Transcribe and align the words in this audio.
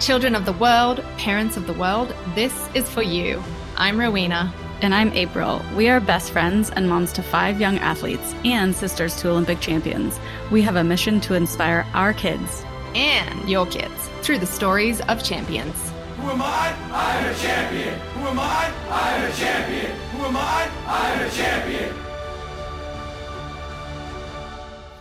Children 0.00 0.34
of 0.34 0.44
the 0.44 0.52
world, 0.52 1.02
parents 1.18 1.56
of 1.56 1.66
the 1.66 1.72
world, 1.72 2.14
this 2.34 2.68
is 2.74 2.88
for 2.90 3.02
you. 3.02 3.42
I'm 3.76 3.98
Rowena. 3.98 4.52
And 4.82 4.92
I'm 4.92 5.12
April. 5.12 5.62
We 5.76 5.88
are 5.88 6.00
best 6.00 6.32
friends 6.32 6.68
and 6.68 6.88
moms 6.88 7.12
to 7.12 7.22
five 7.22 7.60
young 7.60 7.78
athletes 7.78 8.34
and 8.44 8.74
sisters 8.74 9.14
to 9.20 9.30
Olympic 9.30 9.60
champions. 9.60 10.18
We 10.50 10.62
have 10.62 10.76
a 10.76 10.84
mission 10.84 11.20
to 11.22 11.34
inspire 11.34 11.86
our 11.94 12.12
kids 12.12 12.64
and 12.94 13.48
your 13.48 13.66
kids 13.66 13.94
through 14.22 14.40
the 14.40 14.46
stories 14.46 15.00
of 15.02 15.22
champions. 15.22 15.76
Who 16.18 16.28
am 16.28 16.42
I? 16.42 16.74
I'm 16.92 17.24
a 17.32 17.34
champion. 17.36 17.98
Who 18.00 18.26
am 18.26 18.38
I? 18.40 18.72
I'm 18.90 19.30
a 19.30 19.32
champion. 19.34 19.96
Who 20.10 20.24
am 20.24 20.36
I? 20.36 20.68
I'm 20.86 21.26
a 21.26 21.30
champion. 21.30 22.03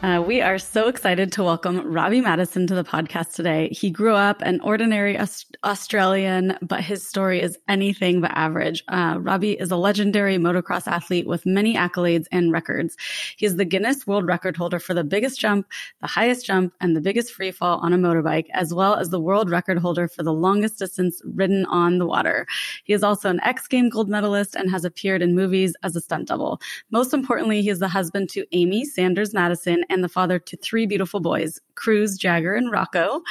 Uh, 0.04 0.22
we 0.22 0.42
are 0.42 0.60
so 0.60 0.90
excited 0.90 1.32
to 1.32 1.42
welcome 1.42 1.80
Robbie 1.90 2.20
Madison 2.20 2.68
to 2.68 2.76
the 2.76 2.84
podcast 2.84 3.36
today. 3.36 3.70
He 3.70 3.90
grew 3.90 4.16
up 4.16 4.42
an 4.42 4.60
ordinary 4.60 5.18
Aust- 5.18 5.56
Australian, 5.64 6.58
but 6.62 6.82
his 6.82 7.08
story 7.08 7.42
is 7.42 7.58
anything 7.70 8.20
but 8.20 8.32
average. 8.32 8.84
Uh, 8.90 9.18
Robbie 9.22 9.54
is 9.54 9.72
a 9.72 9.78
legendary 9.78 10.38
motocross 10.38 10.88
athlete 10.88 11.26
with 11.26 11.46
many 11.46 11.76
accolades 11.76 12.26
and 12.34 12.52
records. 12.52 12.98
He 13.38 13.46
is 13.46 13.56
the 13.56 13.64
Guinness 13.64 14.06
World 14.06 14.28
Record 14.28 14.58
holder 14.58 14.78
for 14.78 14.94
the 14.94 15.06
biggest 15.06 15.40
jump, 15.40 15.68
the 16.02 16.08
highest 16.08 16.46
jump, 16.46 16.74
and 16.82 16.98
the 16.98 17.02
biggest 17.02 17.32
free 17.32 17.52
fall 17.52 17.80
on 17.80 17.94
a 17.94 17.98
motorbike, 17.98 18.48
as 18.52 18.74
well 18.74 18.96
as 18.96 19.10
the 19.10 19.22
world 19.22 19.50
record 19.50 19.78
holder 19.78 20.10
for 20.10 20.22
the 20.22 20.34
longest 20.34 20.80
distance 20.80 21.22
ridden 21.24 21.64
on 21.68 21.98
the 21.98 22.06
water. 22.06 22.46
He 22.84 22.92
is 22.92 23.04
also 23.04 23.30
an 23.30 23.40
X 23.46 23.70
Game 23.70 23.88
gold 23.88 24.10
medalist 24.10 24.54
and 24.54 24.70
has 24.70 24.84
appeared 24.84 25.22
in 25.22 25.34
movies 25.34 25.78
as 25.82 25.96
a 25.96 26.02
stunt 26.02 26.28
double. 26.28 26.60
Most 26.92 27.14
importantly, 27.14 27.62
he 27.62 27.70
is 27.70 27.80
the 27.80 27.88
husband 27.88 28.28
to 28.32 28.46
Amy 28.52 28.84
Sanders 28.84 29.34
Madison 29.34 29.86
and 29.94 30.04
the 30.04 30.10
father 30.10 30.40
to 30.40 30.58
three 30.58 30.86
beautiful 30.86 31.20
boys, 31.20 31.60
Cruz, 31.76 32.18
Jagger, 32.18 32.54
and 32.56 32.72
Rocco. 32.72 33.22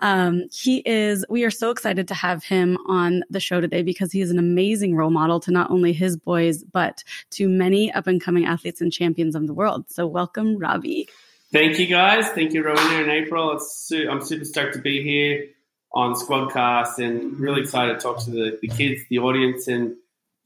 Um, 0.00 0.44
he 0.52 0.82
is, 0.84 1.24
we 1.30 1.44
are 1.44 1.50
so 1.50 1.70
excited 1.70 2.08
to 2.08 2.14
have 2.14 2.44
him 2.44 2.76
on 2.86 3.22
the 3.30 3.40
show 3.40 3.60
today 3.60 3.82
because 3.82 4.12
he 4.12 4.20
is 4.20 4.30
an 4.30 4.38
amazing 4.38 4.96
role 4.96 5.10
model 5.10 5.40
to 5.40 5.50
not 5.50 5.70
only 5.70 5.92
his 5.92 6.16
boys, 6.16 6.64
but 6.64 7.04
to 7.30 7.48
many 7.48 7.92
up 7.92 8.06
and 8.06 8.20
coming 8.20 8.44
athletes 8.44 8.80
and 8.80 8.92
champions 8.92 9.34
of 9.34 9.46
the 9.46 9.54
world. 9.54 9.86
So 9.88 10.06
welcome, 10.06 10.58
Robbie. 10.58 11.08
Thank 11.52 11.78
you, 11.78 11.86
guys. 11.86 12.28
Thank 12.28 12.52
you, 12.52 12.62
Rowena 12.62 13.02
and 13.02 13.10
April. 13.10 13.58
Su- 13.58 14.08
I'm 14.10 14.22
super 14.22 14.44
stoked 14.44 14.74
to 14.74 14.80
be 14.80 15.02
here 15.02 15.46
on 15.92 16.14
Squadcast 16.14 16.98
and 16.98 17.38
really 17.40 17.62
excited 17.62 17.94
to 17.94 18.00
talk 18.00 18.24
to 18.24 18.30
the, 18.30 18.58
the 18.62 18.68
kids, 18.68 19.02
the 19.10 19.18
audience, 19.18 19.66
and 19.66 19.96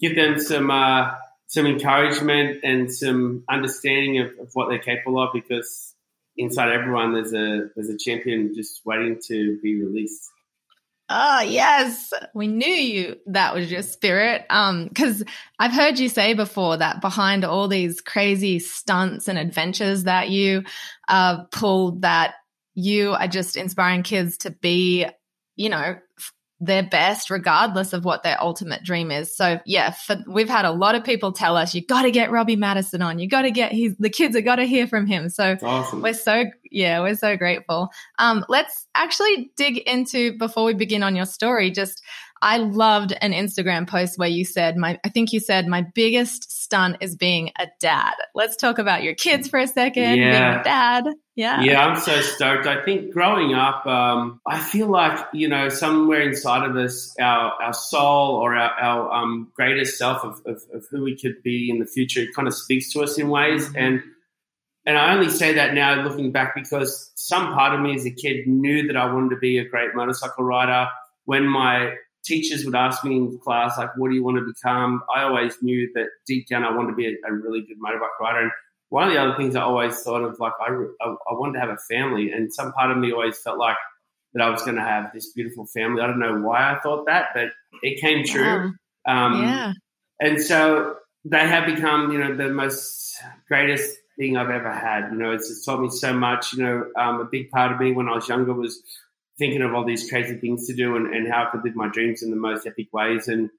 give 0.01 0.17
them 0.17 0.41
some 0.41 0.71
uh, 0.71 1.11
some 1.47 1.67
encouragement 1.67 2.61
and 2.65 2.93
some 2.93 3.45
understanding 3.49 4.19
of, 4.21 4.27
of, 4.41 4.51
what 4.55 4.69
they're 4.69 4.79
capable 4.79 5.23
of 5.23 5.31
because 5.33 5.95
inside 6.37 6.73
everyone 6.73 7.13
there's 7.13 7.33
a 7.33 7.69
there's 7.75 7.89
a 7.89 7.99
champion 7.99 8.53
just 8.55 8.81
waiting 8.85 9.21
to 9.29 9.59
be 9.63 9.83
released. 9.83 10.31
Oh 11.11 11.41
yes, 11.41 12.13
we 12.35 12.47
knew 12.49 12.67
you 12.67 13.17
that 13.27 13.55
was 13.55 13.71
your 13.71 13.83
spirit. 13.83 14.47
Um, 14.49 14.89
because 14.89 15.23
I've 15.59 15.73
heard 15.73 15.99
you 15.99 16.09
say 16.09 16.33
before 16.33 16.79
that 16.79 17.03
behind 17.03 17.45
all 17.45 17.69
these 17.69 18.01
crazy 18.01 18.59
stunts 18.59 19.29
and 19.29 19.39
adventures 19.39 20.05
that 20.05 20.31
you 20.31 20.65
uh 21.09 21.45
pulled, 21.45 22.03
that 22.03 22.35
you 22.75 23.13
are 23.13 23.29
just 23.29 23.57
inspiring 23.57 24.03
kids 24.03 24.39
to 24.39 24.51
be, 24.51 25.07
you 25.57 25.69
know, 25.69 25.97
their 26.65 26.83
best 26.83 27.31
regardless 27.31 27.93
of 27.93 28.05
what 28.05 28.23
their 28.23 28.41
ultimate 28.43 28.83
dream 28.83 29.11
is. 29.11 29.35
So 29.37 29.61
yeah, 29.65 29.91
for, 29.91 30.17
we've 30.27 30.49
had 30.49 30.65
a 30.65 30.71
lot 30.71 30.95
of 30.95 31.05
people 31.05 31.33
tell 31.33 31.57
us 31.57 31.75
you 31.75 31.85
got 31.85 32.03
to 32.03 32.11
get 32.11 32.31
Robbie 32.31 32.57
Madison 32.57 33.03
on. 33.03 33.19
You 33.19 33.29
got 33.29 33.43
to 33.43 33.51
get 33.51 33.73
he's 33.73 33.97
the 33.97 34.11
kids 34.11 34.35
have 34.35 34.45
got 34.45 34.57
to 34.57 34.65
hear 34.65 34.87
from 34.87 35.07
him. 35.07 35.29
So 35.29 35.57
awesome. 35.63 36.03
we're 36.03 36.15
so 36.15 36.45
yeah, 36.71 37.01
we're 37.01 37.17
so 37.17 37.37
grateful. 37.37 37.91
Um, 38.19 38.45
let's 38.49 38.87
actually 38.95 39.51
dig 39.57 39.79
into 39.79 40.37
before 40.39 40.65
we 40.65 40.75
begin 40.75 41.03
on 41.03 41.15
your 41.15 41.27
story. 41.27 41.71
Just 41.71 42.03
I 42.45 42.59
loved 42.59 43.17
an 43.23 43.33
Instagram 43.33 43.89
post 43.89 44.19
where 44.19 44.29
you 44.29 44.45
said 44.45 44.77
my 44.77 45.01
I 45.03 45.09
think 45.09 45.33
you 45.33 45.41
said 45.41 45.67
my 45.67 45.81
biggest 45.81 46.63
stunt 46.63 46.99
is 47.01 47.17
being 47.17 47.53
a 47.59 47.69
dad. 47.81 48.13
Let's 48.35 48.57
talk 48.57 48.79
about 48.79 49.03
your 49.03 49.15
kids 49.15 49.49
for 49.49 49.59
a 49.59 49.67
second. 49.67 50.19
Yeah. 50.19 50.51
Being 50.51 50.61
a 50.61 50.63
dad. 50.63 51.05
Yeah. 51.37 51.63
Yeah, 51.63 51.87
I'm 51.87 51.99
so 51.99 52.21
stoked. 52.21 52.67
I 52.67 52.85
think 52.85 53.13
growing 53.13 53.55
up, 53.55 53.87
um, 53.87 54.43
I 54.47 54.61
feel 54.61 54.89
like, 54.89 55.19
you 55.33 55.49
know, 55.49 55.71
somewhere 55.71 56.21
inside 56.21 56.69
of 56.69 56.77
us, 56.77 57.15
our, 57.19 57.55
our 57.61 57.73
soul 57.73 58.37
or 58.37 58.55
our, 58.55 58.71
our 58.71 59.13
um, 59.13 59.51
greatest 59.57 59.97
self 59.97 60.23
of, 60.23 60.43
of, 60.45 60.63
of, 60.73 60.85
who 60.91 61.03
we 61.03 61.17
could 61.17 61.43
be 61.43 61.71
in 61.71 61.79
the 61.81 61.87
future 61.87 62.27
kind 62.37 62.47
of 62.47 62.55
speaks 62.55 62.93
to 62.93 63.03
us 63.03 63.19
in 63.19 63.31
ways. 63.31 63.67
Mm-hmm. 63.69 63.79
And 63.79 64.03
and 64.87 64.99
I 64.99 65.15
only 65.15 65.31
say 65.31 65.55
that 65.55 65.73
now 65.73 66.03
looking 66.03 66.31
back 66.31 66.55
because 66.55 67.11
some 67.15 67.55
part 67.55 67.75
of 67.75 67.81
me 67.81 67.95
as 67.95 68.05
a 68.05 68.11
kid 68.11 68.47
knew 68.47 68.87
that 68.87 68.97
I 68.99 69.11
wanted 69.11 69.31
to 69.31 69.39
be 69.39 69.57
a 69.57 69.67
great 69.67 69.95
motorcycle 69.95 70.45
rider. 70.45 70.89
When 71.25 71.47
my 71.49 71.95
teachers 72.25 72.65
would 72.65 72.75
ask 72.75 73.05
me 73.05 73.17
in 73.17 73.39
class, 73.39 73.77
like, 73.79 73.97
what 73.97 74.09
do 74.09 74.15
you 74.15 74.25
want 74.25 74.39
to 74.39 74.45
become? 74.45 75.03
I 75.15 75.23
always 75.23 75.57
knew 75.63 75.91
that 75.95 76.07
deep 76.27 76.49
down 76.49 76.65
I 76.65 76.75
wanted 76.75 76.91
to 76.91 76.97
be 76.97 77.07
a, 77.07 77.15
a 77.29 77.33
really 77.33 77.61
good 77.61 77.77
motorbike 77.79 78.19
rider. 78.21 78.41
And 78.41 78.51
one 78.89 79.07
of 79.07 79.13
the 79.13 79.21
other 79.21 79.37
things 79.37 79.57
I 79.57 79.63
always 79.63 80.01
thought 80.01 80.23
of, 80.23 80.39
like 80.41 80.53
I, 80.61 80.71
I, 80.71 81.09
I 81.09 81.33
wanted 81.33 81.55
to 81.55 81.61
have 81.61 81.71
a 81.71 81.77
family, 81.77 82.31
and 82.31 82.53
some 82.53 82.73
part 82.73 82.91
of 82.91 82.99
me 82.99 83.13
always 83.13 83.39
felt 83.39 83.59
like 83.59 83.77
that 84.33 84.43
I 84.43 84.51
was 84.51 84.63
going 84.63 84.77
to 84.77 84.83
have 84.83 85.13
this 85.13 85.33
beautiful 85.33 85.67
family. 85.67 86.03
I 86.03 86.07
don't 86.07 86.19
know 86.19 86.41
why 86.41 86.73
I 86.73 86.81
thought 86.81 87.07
that, 87.07 87.29
but 87.35 87.49
it 87.83 88.01
came 88.01 88.25
true. 88.25 88.73
Um, 89.07 89.43
yeah. 89.43 89.73
And 90.21 90.41
so 90.41 90.97
they 91.25 91.47
have 91.47 91.67
become, 91.67 92.11
you 92.11 92.19
know, 92.19 92.37
the 92.37 92.49
most 92.49 93.17
greatest 93.49 93.97
thing 94.19 94.37
I've 94.37 94.51
ever 94.51 94.73
had. 94.73 95.11
You 95.11 95.19
know, 95.19 95.33
it's, 95.33 95.51
it's 95.51 95.65
taught 95.65 95.81
me 95.81 95.89
so 95.91 96.13
much. 96.13 96.53
You 96.53 96.63
know, 96.63 96.85
um, 96.99 97.21
a 97.21 97.25
big 97.25 97.51
part 97.51 97.73
of 97.73 97.81
me 97.81 97.93
when 97.93 98.09
I 98.09 98.15
was 98.15 98.29
younger 98.29 98.53
was 98.53 98.83
thinking 99.39 99.63
of 99.63 99.75
all 99.75 99.85
these 99.85 100.09
crazy 100.09 100.37
things 100.37 100.67
to 100.67 100.75
do 100.75 100.97
and, 100.97 101.15
and 101.15 101.29
how 101.29 101.45
I 101.45 101.51
could 101.51 101.65
live 101.65 101.75
my 101.75 101.89
dreams 101.89 102.23
in 102.23 102.31
the 102.31 102.37
most 102.37 102.67
epic 102.67 102.93
ways. 102.93 103.29
And 103.29 103.51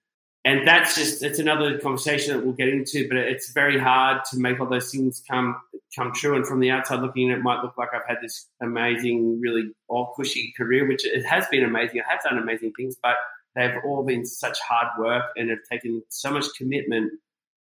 and 0.46 0.66
that's 0.68 0.96
just 0.96 1.24
it's 1.24 1.40
another 1.40 1.78
conversation 1.80 2.34
that 2.34 2.46
we'll 2.46 2.54
get 2.54 2.70
into 2.70 3.08
but 3.08 3.18
it's 3.18 3.52
very 3.52 3.78
hard 3.78 4.24
to 4.32 4.38
make 4.38 4.60
all 4.60 4.68
those 4.68 4.92
things 4.92 5.22
come 5.30 5.60
come 5.96 6.14
true 6.14 6.36
and 6.36 6.46
from 6.46 6.60
the 6.60 6.70
outside 6.70 7.02
looking 7.02 7.30
in 7.30 7.38
it 7.38 7.42
might 7.42 7.62
look 7.62 7.78
like 7.78 7.90
i've 7.94 8.08
had 8.08 8.18
this 8.22 8.48
amazing 8.62 9.42
really 9.42 9.72
all 9.90 10.14
cushy 10.16 10.54
career 10.56 10.88
which 10.88 11.04
it 11.04 11.26
has 11.26 11.46
been 11.48 11.64
amazing 11.64 12.00
i 12.00 12.12
have 12.12 12.24
done 12.24 12.38
amazing 12.38 12.72
things 12.78 12.96
but 13.02 13.16
they've 13.56 13.78
all 13.84 14.04
been 14.04 14.26
such 14.26 14.60
hard 14.60 14.88
work 15.00 15.26
and 15.36 15.50
have 15.50 15.60
taken 15.70 16.02
so 16.10 16.32
much 16.32 16.46
commitment 16.58 17.12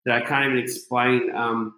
that 0.05 0.15
i 0.21 0.25
can't 0.25 0.45
even 0.45 0.57
explain 0.57 1.33
um, 1.35 1.75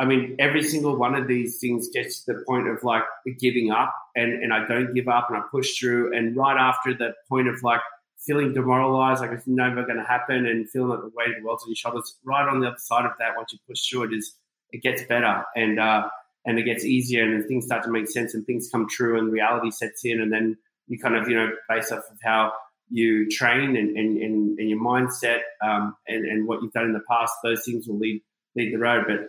i 0.00 0.04
mean 0.04 0.34
every 0.40 0.62
single 0.62 0.96
one 0.96 1.14
of 1.14 1.28
these 1.28 1.58
things 1.58 1.88
gets 1.90 2.24
to 2.24 2.32
the 2.32 2.44
point 2.48 2.66
of 2.66 2.82
like 2.82 3.04
giving 3.38 3.70
up 3.70 3.94
and, 4.16 4.42
and 4.42 4.52
i 4.52 4.66
don't 4.66 4.92
give 4.94 5.06
up 5.06 5.28
and 5.28 5.38
i 5.38 5.42
push 5.50 5.78
through 5.78 6.16
and 6.16 6.36
right 6.36 6.56
after 6.58 6.92
the 6.92 7.14
point 7.28 7.46
of 7.46 7.62
like 7.62 7.80
feeling 8.20 8.52
demoralized, 8.52 9.20
like 9.20 9.30
it's 9.32 9.46
never 9.46 9.84
going 9.84 9.96
to 9.96 10.04
happen, 10.04 10.46
and 10.46 10.68
feeling 10.68 10.90
like 10.90 11.00
the 11.00 11.10
weight 11.14 11.30
of 11.30 11.36
the 11.40 11.46
world's 11.46 11.64
on 11.64 11.70
your 11.70 11.76
shoulders. 11.76 12.16
Right 12.24 12.46
on 12.46 12.60
the 12.60 12.68
other 12.68 12.78
side 12.78 13.06
of 13.06 13.12
that, 13.18 13.36
once 13.36 13.52
you 13.52 13.58
push 13.66 13.88
through 13.88 14.04
it, 14.04 14.12
is 14.12 14.34
it 14.72 14.82
gets 14.82 15.02
better 15.04 15.44
and 15.56 15.80
uh, 15.80 16.08
and 16.46 16.58
it 16.58 16.64
gets 16.64 16.84
easier, 16.84 17.24
and 17.24 17.44
things 17.46 17.66
start 17.66 17.84
to 17.84 17.90
make 17.90 18.08
sense, 18.08 18.34
and 18.34 18.44
things 18.46 18.68
come 18.70 18.88
true, 18.88 19.18
and 19.18 19.32
reality 19.32 19.70
sets 19.70 20.04
in, 20.04 20.20
and 20.20 20.32
then 20.32 20.56
you 20.86 20.98
kind 20.98 21.16
of 21.16 21.28
you 21.28 21.36
know 21.36 21.50
based 21.68 21.92
off 21.92 22.04
of 22.10 22.18
how 22.22 22.52
you 22.90 23.28
train 23.30 23.76
and 23.76 23.96
and, 23.96 24.18
and, 24.18 24.58
and 24.58 24.68
your 24.68 24.80
mindset 24.80 25.40
um, 25.62 25.96
and 26.06 26.24
and 26.26 26.46
what 26.46 26.62
you've 26.62 26.72
done 26.72 26.84
in 26.84 26.92
the 26.92 27.02
past, 27.08 27.32
those 27.42 27.64
things 27.64 27.86
will 27.88 27.98
lead 27.98 28.20
lead 28.56 28.72
the 28.72 28.78
road, 28.78 29.04
but 29.06 29.28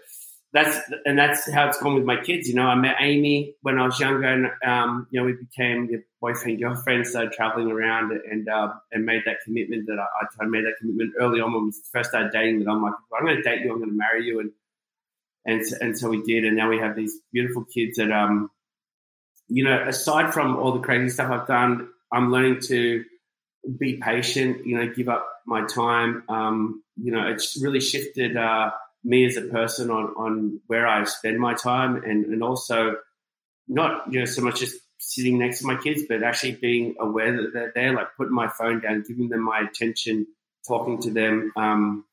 that's 0.53 0.77
and 1.05 1.17
that's 1.17 1.49
how 1.49 1.67
it's 1.67 1.81
gone 1.81 1.95
with 1.95 2.03
my 2.03 2.17
kids. 2.17 2.47
You 2.49 2.55
know, 2.55 2.65
I 2.65 2.75
met 2.75 2.97
Amy 2.99 3.55
when 3.61 3.79
I 3.79 3.85
was 3.85 3.99
younger, 3.99 4.27
and 4.27 4.47
um, 4.65 5.07
you 5.09 5.19
know, 5.19 5.25
we 5.25 5.33
became 5.33 6.03
boyfriend 6.19 6.59
girlfriend. 6.59 7.07
Started 7.07 7.31
traveling 7.31 7.71
around 7.71 8.11
and 8.11 8.49
uh, 8.49 8.73
and 8.91 9.05
made 9.05 9.21
that 9.25 9.37
commitment 9.45 9.87
that 9.87 9.97
I, 9.97 10.43
I 10.43 10.47
made 10.47 10.65
that 10.65 10.75
commitment 10.79 11.13
early 11.17 11.39
on 11.39 11.53
when 11.53 11.65
we 11.67 11.71
first 11.91 12.09
started 12.09 12.31
dating. 12.33 12.59
That 12.59 12.69
I'm 12.69 12.81
like, 12.81 12.93
I'm 13.17 13.25
going 13.25 13.37
to 13.37 13.43
date 13.43 13.61
you. 13.61 13.71
I'm 13.71 13.77
going 13.77 13.91
to 13.91 13.95
marry 13.95 14.25
you, 14.25 14.41
and 14.41 14.51
and 15.45 15.63
and 15.79 15.97
so 15.97 16.09
we 16.09 16.21
did. 16.21 16.43
And 16.43 16.57
now 16.57 16.69
we 16.69 16.79
have 16.79 16.97
these 16.97 17.17
beautiful 17.31 17.63
kids. 17.63 17.95
That 17.95 18.11
um, 18.11 18.51
you 19.47 19.63
know, 19.63 19.85
aside 19.87 20.33
from 20.33 20.57
all 20.57 20.73
the 20.73 20.81
crazy 20.81 21.09
stuff 21.09 21.31
I've 21.31 21.47
done, 21.47 21.87
I'm 22.11 22.29
learning 22.29 22.59
to 22.63 23.05
be 23.79 23.93
patient. 23.93 24.65
You 24.65 24.79
know, 24.79 24.93
give 24.93 25.07
up 25.07 25.29
my 25.45 25.65
time. 25.65 26.23
Um, 26.27 26.83
you 26.97 27.13
know, 27.13 27.25
it's 27.29 27.57
really 27.61 27.79
shifted. 27.79 28.35
Uh, 28.35 28.71
me 29.03 29.25
as 29.25 29.37
a 29.37 29.41
person 29.41 29.89
on, 29.89 30.13
on 30.17 30.59
where 30.67 30.87
I 30.87 31.03
spend 31.05 31.39
my 31.39 31.53
time 31.53 32.03
and, 32.03 32.25
and 32.25 32.43
also 32.43 32.97
not 33.67 34.11
you 34.11 34.19
know 34.19 34.25
so 34.25 34.41
much 34.41 34.59
just 34.59 34.77
sitting 34.99 35.39
next 35.39 35.59
to 35.59 35.67
my 35.67 35.75
kids, 35.75 36.03
but 36.07 36.23
actually 36.23 36.53
being 36.53 36.95
aware 36.99 37.35
that 37.35 37.53
they're 37.53 37.71
there, 37.73 37.93
like 37.95 38.07
putting 38.15 38.35
my 38.35 38.47
phone 38.47 38.79
down, 38.79 39.03
giving 39.07 39.29
them 39.29 39.43
my 39.43 39.61
attention, 39.61 40.27
talking 40.67 41.01
to 41.01 41.09
them, 41.09 41.51
um, 41.55 42.05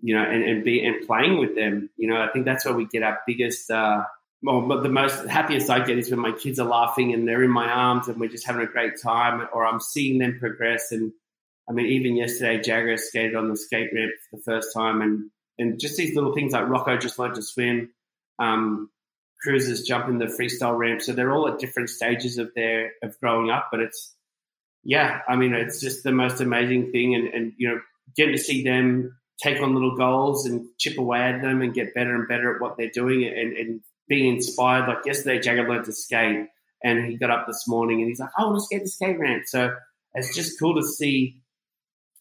you 0.00 0.16
know, 0.16 0.22
and, 0.22 0.42
and 0.42 0.64
be 0.64 0.84
and 0.84 1.06
playing 1.06 1.38
with 1.38 1.54
them. 1.54 1.90
You 1.96 2.08
know, 2.08 2.16
I 2.20 2.28
think 2.28 2.46
that's 2.46 2.64
where 2.64 2.74
we 2.74 2.86
get 2.86 3.02
our 3.02 3.20
biggest 3.26 3.70
uh, 3.70 4.04
well, 4.42 4.62
but 4.62 4.82
the 4.82 4.88
most 4.88 5.26
happiest 5.26 5.68
I 5.68 5.84
get 5.84 5.98
is 5.98 6.10
when 6.10 6.20
my 6.20 6.32
kids 6.32 6.58
are 6.58 6.66
laughing 6.66 7.12
and 7.12 7.28
they're 7.28 7.42
in 7.42 7.50
my 7.50 7.68
arms 7.68 8.08
and 8.08 8.18
we're 8.18 8.30
just 8.30 8.46
having 8.46 8.62
a 8.62 8.70
great 8.70 8.94
time, 9.02 9.46
or 9.52 9.66
I'm 9.66 9.80
seeing 9.80 10.18
them 10.18 10.38
progress. 10.38 10.92
And 10.92 11.12
I 11.68 11.72
mean, 11.72 11.86
even 11.86 12.16
yesterday, 12.16 12.60
Jagger 12.60 12.96
skated 12.96 13.36
on 13.36 13.50
the 13.50 13.56
skate 13.56 13.90
ramp 13.94 14.12
for 14.30 14.36
the 14.36 14.42
first 14.42 14.72
time, 14.74 15.02
and 15.02 15.30
and 15.60 15.78
just 15.78 15.96
these 15.96 16.14
little 16.14 16.34
things 16.34 16.52
like 16.52 16.68
Rocco 16.68 16.96
just 16.96 17.18
learned 17.18 17.36
to 17.36 17.42
swim, 17.42 17.90
um, 18.38 18.90
Cruz's 19.42 19.86
jumping 19.86 20.18
the 20.18 20.26
freestyle 20.26 20.76
ramp. 20.76 21.02
So 21.02 21.12
they're 21.12 21.32
all 21.32 21.48
at 21.48 21.58
different 21.58 21.90
stages 21.90 22.38
of 22.38 22.52
their 22.54 22.92
of 23.02 23.18
growing 23.20 23.50
up, 23.50 23.68
but 23.70 23.80
it's 23.80 24.14
yeah, 24.82 25.20
I 25.28 25.36
mean, 25.36 25.52
it's 25.52 25.80
just 25.80 26.02
the 26.02 26.12
most 26.12 26.40
amazing 26.40 26.90
thing, 26.90 27.14
and 27.14 27.28
and 27.28 27.52
you 27.56 27.68
know, 27.68 27.80
getting 28.16 28.34
to 28.34 28.42
see 28.42 28.64
them 28.64 29.16
take 29.42 29.60
on 29.60 29.74
little 29.74 29.96
goals 29.96 30.46
and 30.46 30.66
chip 30.78 30.98
away 30.98 31.20
at 31.20 31.40
them 31.42 31.62
and 31.62 31.74
get 31.74 31.94
better 31.94 32.14
and 32.14 32.28
better 32.28 32.54
at 32.54 32.60
what 32.60 32.76
they're 32.76 32.90
doing 32.90 33.24
and, 33.24 33.56
and 33.56 33.80
being 34.08 34.34
inspired. 34.34 34.86
Like 34.86 35.06
yesterday, 35.06 35.38
Jagger 35.38 35.68
learned 35.68 35.86
to 35.86 35.92
skate 35.92 36.46
and 36.84 37.06
he 37.06 37.16
got 37.16 37.30
up 37.30 37.46
this 37.46 37.66
morning 37.66 38.00
and 38.00 38.08
he's 38.08 38.20
like, 38.20 38.30
I 38.36 38.44
want 38.44 38.58
to 38.58 38.64
skate 38.64 38.82
the 38.82 38.88
skate 38.88 39.18
ramp. 39.18 39.44
So 39.46 39.74
it's 40.14 40.34
just 40.34 40.58
cool 40.58 40.74
to 40.74 40.86
see. 40.86 41.40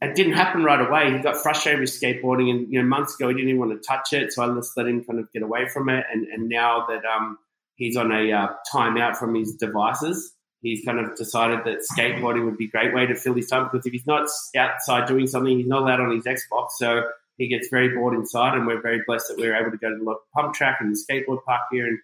It 0.02 0.16
didn't 0.16 0.34
happen 0.34 0.64
right 0.64 0.80
away. 0.80 1.12
He 1.12 1.20
got 1.20 1.38
frustrated 1.38 1.82
with 1.82 1.90
skateboarding 1.90 2.50
and, 2.50 2.72
you 2.72 2.82
know, 2.82 2.88
months 2.88 3.16
ago 3.16 3.28
he 3.28 3.34
didn't 3.34 3.50
even 3.50 3.60
want 3.60 3.72
to 3.72 3.86
touch 3.86 4.14
it. 4.14 4.32
So 4.32 4.44
I 4.44 4.56
just 4.56 4.78
let 4.78 4.88
him 4.88 5.04
kind 5.04 5.20
of 5.20 5.32
get 5.34 5.42
away 5.44 5.68
from 5.68 5.90
it. 5.90 6.06
And, 6.12 6.26
and 6.28 6.48
now 6.48 6.86
that 6.88 7.04
um, 7.06 7.38
he's 7.76 7.98
on 7.98 8.12
a 8.12 8.32
uh, 8.32 8.48
timeout 8.74 9.18
from 9.18 9.36
his 9.36 9.56
devices, 9.56 10.34
he's 10.62 10.86
kind 10.86 11.00
of 11.00 11.16
decided 11.18 11.66
that 11.66 11.80
skateboarding 11.92 12.46
would 12.46 12.58
be 12.58 12.66
a 12.66 12.70
great 12.70 12.94
way 12.94 13.08
to 13.08 13.16
fill 13.16 13.34
his 13.34 13.48
time 13.48 13.68
because 13.70 13.86
if 13.86 13.92
he's 13.92 14.08
not 14.08 14.28
outside 14.56 15.08
doing 15.08 15.28
something, 15.28 15.58
he's 15.58 15.68
not 15.68 15.82
allowed 15.82 16.00
on 16.00 16.16
his 16.16 16.24
Xbox. 16.24 16.70
So 16.78 17.04
he 17.38 17.48
gets 17.48 17.70
very 17.70 17.96
bored 17.96 18.14
inside, 18.14 18.56
and 18.56 18.68
we're 18.68 18.82
very 18.82 19.02
blessed 19.08 19.30
that 19.30 19.38
we're 19.38 19.56
able 19.56 19.72
to 19.72 19.78
go 19.78 19.90
to 19.90 19.96
the 19.96 20.16
pump 20.34 20.54
track 20.54 20.78
and 20.82 20.94
the 20.94 21.00
skateboard 21.00 21.44
park 21.46 21.62
here 21.72 21.88
and 21.88 22.00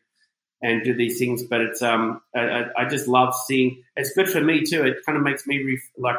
and 0.62 0.84
do 0.84 0.96
these 0.96 1.20
things. 1.20 1.44
But 1.44 1.62
it's 1.62 1.82
um 1.82 2.22
I, 2.36 2.66
I 2.78 2.86
just 2.86 3.08
love 3.08 3.36
seeing. 3.46 3.84
It's 3.96 4.14
good 4.14 4.30
for 4.30 4.42
me 4.42 4.64
too. 4.64 4.84
It 4.84 5.06
kind 5.06 5.18
of 5.18 5.24
makes 5.24 5.46
me 5.46 5.58
re, 5.58 5.82
like 5.98 6.16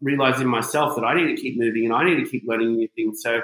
realizing 0.00 0.46
myself 0.46 0.96
that 0.96 1.04
I 1.04 1.14
need 1.14 1.34
to 1.34 1.40
keep 1.40 1.58
moving 1.58 1.86
and 1.86 1.94
I 1.94 2.04
need 2.04 2.22
to 2.22 2.30
keep 2.30 2.44
learning 2.46 2.76
new 2.76 2.88
things. 2.94 3.22
So 3.22 3.40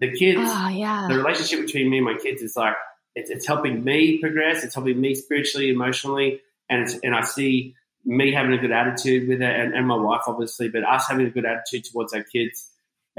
the 0.00 0.12
kids, 0.12 0.40
oh, 0.42 0.68
yeah. 0.68 1.06
the 1.08 1.16
relationship 1.16 1.66
between 1.66 1.90
me 1.90 1.98
and 1.98 2.06
my 2.06 2.14
kids 2.14 2.42
is 2.42 2.56
like 2.56 2.74
it's, 3.14 3.30
it's 3.30 3.46
helping 3.46 3.82
me 3.82 4.18
progress. 4.18 4.62
It's 4.64 4.74
helping 4.74 5.00
me 5.00 5.14
spiritually, 5.14 5.70
emotionally, 5.70 6.40
and 6.68 6.82
it's, 6.82 6.98
and 7.02 7.14
I 7.14 7.22
see 7.22 7.74
me 8.04 8.32
having 8.32 8.52
a 8.52 8.58
good 8.58 8.70
attitude 8.70 9.28
with 9.28 9.42
it, 9.42 9.60
and, 9.60 9.74
and 9.74 9.86
my 9.86 9.96
wife 9.96 10.22
obviously, 10.26 10.68
but 10.68 10.84
us 10.84 11.06
having 11.08 11.26
a 11.26 11.30
good 11.30 11.44
attitude 11.44 11.84
towards 11.90 12.12
our 12.14 12.22
kids. 12.22 12.68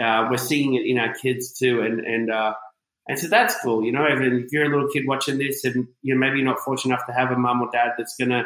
Uh, 0.02 0.28
we're 0.32 0.38
seeing 0.38 0.76
it 0.76 0.86
in 0.86 0.98
our 0.98 1.14
kids 1.14 1.52
too, 1.52 1.82
and 1.82 2.00
and 2.00 2.32
uh, 2.32 2.54
and 3.08 3.20
so 3.20 3.28
that's 3.28 3.56
cool, 3.62 3.84
you 3.84 3.92
know. 3.92 4.08
Even 4.08 4.44
if 4.46 4.52
you're 4.54 4.64
a 4.66 4.70
little 4.70 4.88
kid 4.88 5.06
watching 5.06 5.38
this, 5.38 5.66
and 5.66 5.88
you 6.02 6.14
know 6.14 6.20
maybe 6.20 6.38
you're 6.38 6.48
not 6.48 6.60
fortunate 6.60 6.94
enough 6.94 7.06
to 7.08 7.14
have 7.14 7.32
a 7.32 7.38
mum 7.38 7.62
or 7.62 7.70
dad 7.72 7.92
that's 7.98 8.16
going 8.16 8.30
to 8.30 8.44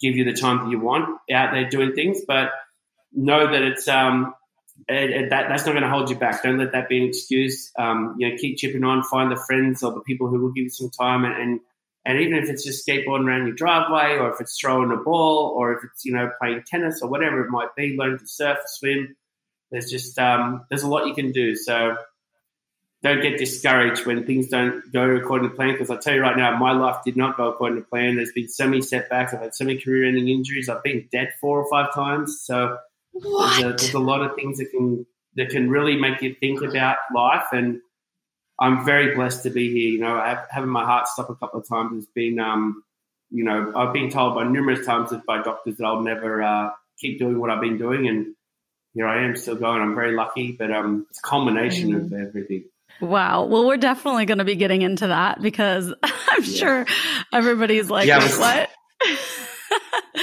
give 0.00 0.16
you 0.16 0.24
the 0.24 0.32
time 0.32 0.58
that 0.58 0.70
you 0.70 0.78
want 0.78 1.08
out 1.32 1.52
there 1.52 1.68
doing 1.68 1.94
things, 1.94 2.20
but 2.26 2.50
know 3.14 3.50
that 3.50 3.62
it's 3.62 3.88
um 3.88 4.34
that 4.88 5.26
that's 5.30 5.66
not 5.66 5.72
going 5.72 5.82
to 5.82 5.90
hold 5.90 6.10
you 6.10 6.16
back. 6.16 6.42
Don't 6.42 6.58
let 6.58 6.72
that 6.72 6.88
be 6.88 6.98
an 6.98 7.08
excuse. 7.08 7.70
Um, 7.78 8.16
you 8.18 8.28
know, 8.28 8.36
keep 8.36 8.58
chipping 8.58 8.84
on. 8.84 9.02
Find 9.04 9.30
the 9.30 9.36
friends 9.36 9.82
or 9.82 9.92
the 9.92 10.00
people 10.00 10.28
who 10.28 10.40
will 10.40 10.52
give 10.52 10.64
you 10.64 10.70
some 10.70 10.90
time 10.90 11.24
and, 11.24 11.34
and 11.34 11.60
and 12.04 12.20
even 12.20 12.36
if 12.36 12.48
it's 12.48 12.64
just 12.64 12.86
skateboarding 12.86 13.26
around 13.26 13.46
your 13.46 13.54
driveway, 13.54 14.16
or 14.16 14.32
if 14.32 14.40
it's 14.40 14.58
throwing 14.58 14.90
a 14.90 14.96
ball, 14.96 15.54
or 15.56 15.74
if 15.74 15.84
it's 15.84 16.04
you 16.04 16.12
know 16.12 16.30
playing 16.40 16.64
tennis 16.66 17.00
or 17.00 17.08
whatever 17.08 17.44
it 17.44 17.50
might 17.50 17.74
be, 17.76 17.96
learning 17.96 18.18
to 18.18 18.26
surf, 18.26 18.58
swim. 18.66 19.16
There's 19.70 19.90
just 19.90 20.18
um, 20.18 20.66
there's 20.68 20.82
a 20.82 20.88
lot 20.88 21.06
you 21.06 21.14
can 21.14 21.30
do. 21.32 21.54
So 21.54 21.96
don't 23.02 23.22
get 23.22 23.38
discouraged 23.38 24.04
when 24.04 24.26
things 24.26 24.48
don't 24.48 24.92
go 24.92 25.10
according 25.10 25.50
to 25.50 25.54
plan. 25.54 25.72
Because 25.72 25.90
I 25.90 25.96
tell 25.96 26.14
you 26.14 26.22
right 26.22 26.36
now, 26.36 26.56
my 26.56 26.72
life 26.72 27.04
did 27.04 27.16
not 27.16 27.36
go 27.36 27.48
according 27.50 27.78
to 27.78 27.88
plan. 27.88 28.16
There's 28.16 28.32
been 28.32 28.48
so 28.48 28.66
many 28.66 28.82
setbacks. 28.82 29.32
I've 29.32 29.40
had 29.40 29.54
so 29.54 29.64
many 29.64 29.80
career-ending 29.80 30.28
injuries. 30.28 30.68
I've 30.68 30.82
been 30.82 31.08
dead 31.12 31.30
four 31.40 31.62
or 31.62 31.70
five 31.70 31.94
times. 31.94 32.42
So 32.42 32.78
there's 33.14 33.58
a, 33.58 33.62
there's 33.62 33.94
a 33.94 33.98
lot 33.98 34.22
of 34.22 34.34
things 34.36 34.58
that 34.58 34.70
can 34.70 35.06
that 35.36 35.50
can 35.50 35.70
really 35.70 35.96
make 35.96 36.22
you 36.22 36.34
think 36.34 36.62
about 36.62 36.96
life 37.14 37.46
and 37.52 37.80
I'm 38.62 38.84
very 38.84 39.14
blessed 39.14 39.42
to 39.42 39.50
be 39.50 39.72
here. 39.72 39.90
You 39.90 39.98
know, 39.98 40.20
have, 40.20 40.46
having 40.48 40.70
my 40.70 40.84
heart 40.84 41.08
stop 41.08 41.30
a 41.30 41.34
couple 41.34 41.60
of 41.60 41.68
times 41.68 41.94
has 41.94 42.06
been, 42.06 42.38
um, 42.38 42.84
you 43.30 43.44
know, 43.44 43.72
I've 43.74 43.92
been 43.92 44.08
told 44.08 44.36
by 44.36 44.44
numerous 44.44 44.86
times 44.86 45.12
by 45.26 45.42
doctors 45.42 45.78
that 45.78 45.84
I'll 45.84 46.02
never 46.02 46.42
uh, 46.42 46.70
keep 46.98 47.18
doing 47.18 47.40
what 47.40 47.50
I've 47.50 47.60
been 47.60 47.76
doing, 47.76 48.06
and 48.06 48.36
here 48.94 49.08
I 49.08 49.24
am 49.24 49.36
still 49.36 49.56
going. 49.56 49.82
I'm 49.82 49.96
very 49.96 50.12
lucky, 50.12 50.52
but 50.52 50.70
um, 50.70 51.06
it's 51.10 51.18
a 51.18 51.22
combination 51.22 51.90
mm. 51.90 52.04
of 52.04 52.12
everything. 52.12 52.64
Wow. 53.00 53.46
Well, 53.46 53.66
we're 53.66 53.78
definitely 53.78 54.26
going 54.26 54.38
to 54.38 54.44
be 54.44 54.54
getting 54.54 54.82
into 54.82 55.08
that 55.08 55.42
because 55.42 55.92
I'm 56.02 56.44
yeah. 56.44 56.56
sure 56.56 56.86
everybody's 57.32 57.90
like, 57.90 58.06
yeah, 58.06 58.20
what? 58.38 58.70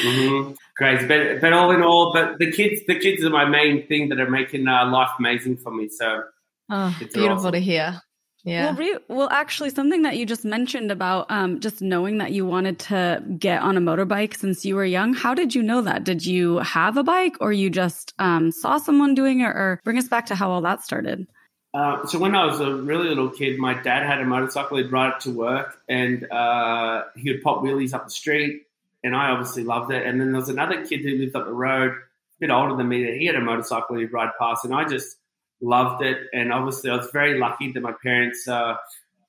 mm-hmm. 0.04 0.54
Crazy, 0.78 1.08
but 1.08 1.42
but 1.42 1.52
all 1.52 1.72
in 1.72 1.82
all, 1.82 2.14
but 2.14 2.40
the 2.40 2.52
kids, 2.52 2.82
the 2.88 2.98
kids 2.98 3.24
are 3.24 3.30
my 3.30 3.46
main 3.46 3.86
thing 3.88 4.10
that 4.10 4.20
are 4.20 4.30
making 4.30 4.68
uh, 4.68 4.90
life 4.90 5.10
amazing 5.20 5.58
for 5.58 5.72
me. 5.72 5.90
So, 5.90 6.24
oh, 6.70 6.96
beautiful 7.00 7.30
awesome. 7.30 7.52
to 7.52 7.60
hear. 7.60 8.02
Yeah. 8.46 8.68
Well, 8.68 8.76
re- 8.76 8.98
well, 9.10 9.30
actually, 9.30 9.72
something 9.72 10.04
that 10.04 10.16
you 10.16 10.26
just 10.26 10.46
mentioned 10.46 10.92
about 10.92 11.30
um, 11.30 11.60
just 11.60 11.82
knowing 11.82 12.20
that 12.20 12.32
you 12.32 12.46
wanted 12.46 12.80
to 12.80 13.22
get 13.38 13.62
on 13.62 13.76
a 13.76 13.82
motorbike 13.82 14.38
since 14.38 14.64
you 14.64 14.76
were 14.76 14.86
young. 14.86 15.14
How 15.14 15.34
did 15.34 15.54
you 15.54 15.62
know 15.62 15.82
that? 15.82 16.06
Did 16.06 16.26
you 16.26 16.60
have 16.60 16.96
a 16.96 17.04
bike, 17.04 17.36
or 17.42 17.52
you 17.52 17.70
just 17.70 18.14
um, 18.18 18.52
saw 18.52 18.78
someone 18.78 19.14
doing 19.14 19.42
it? 19.42 19.48
Or 19.48 19.82
bring 19.84 19.98
us 19.98 20.08
back 20.08 20.28
to 20.28 20.36
how 20.36 20.50
all 20.50 20.62
that 20.62 20.82
started. 20.82 21.28
Uh, 21.74 22.06
so 22.08 22.18
when 22.18 22.36
I 22.36 22.46
was 22.46 22.62
a 22.62 22.74
really 22.74 23.10
little 23.10 23.30
kid, 23.30 23.60
my 23.60 23.74
dad 23.74 24.06
had 24.06 24.22
a 24.22 24.26
motorcycle. 24.26 24.78
He'd 24.78 24.92
ride 24.92 25.16
it 25.16 25.20
to 25.22 25.32
work, 25.32 25.78
and 25.90 26.26
uh, 26.32 27.04
he 27.18 27.32
would 27.32 27.44
pop 27.44 27.62
wheelies 27.62 27.94
up 27.94 28.06
the 28.06 28.12
street, 28.12 28.64
and 29.04 29.16
I 29.16 29.30
obviously 29.30 29.64
loved 29.64 29.92
it. 29.92 30.06
And 30.06 30.20
then 30.20 30.32
there 30.32 30.40
was 30.40 30.50
another 30.50 30.86
kid 30.86 31.02
who 31.02 31.18
lived 31.18 31.36
up 31.36 31.46
the 31.46 31.54
road, 31.54 31.92
a 31.92 32.40
bit 32.40 32.52
older 32.52 32.76
than 32.76 32.88
me, 32.88 33.06
that 33.06 33.18
he 33.18 33.26
had 33.26 33.36
a 33.36 33.42
motorcycle 33.42 33.98
he'd 33.98 34.14
ride 34.14 34.32
past, 34.40 34.66
and 34.66 34.74
I 34.74 34.86
just 34.86 35.18
loved 35.62 36.04
it. 36.04 36.18
And 36.34 36.52
obviously, 36.52 36.90
I 36.90 36.96
was 36.96 37.10
very 37.12 37.40
lucky 37.40 37.72
that 37.72 37.82
my 37.82 37.94
parents 38.04 38.48
uh, 38.48 38.76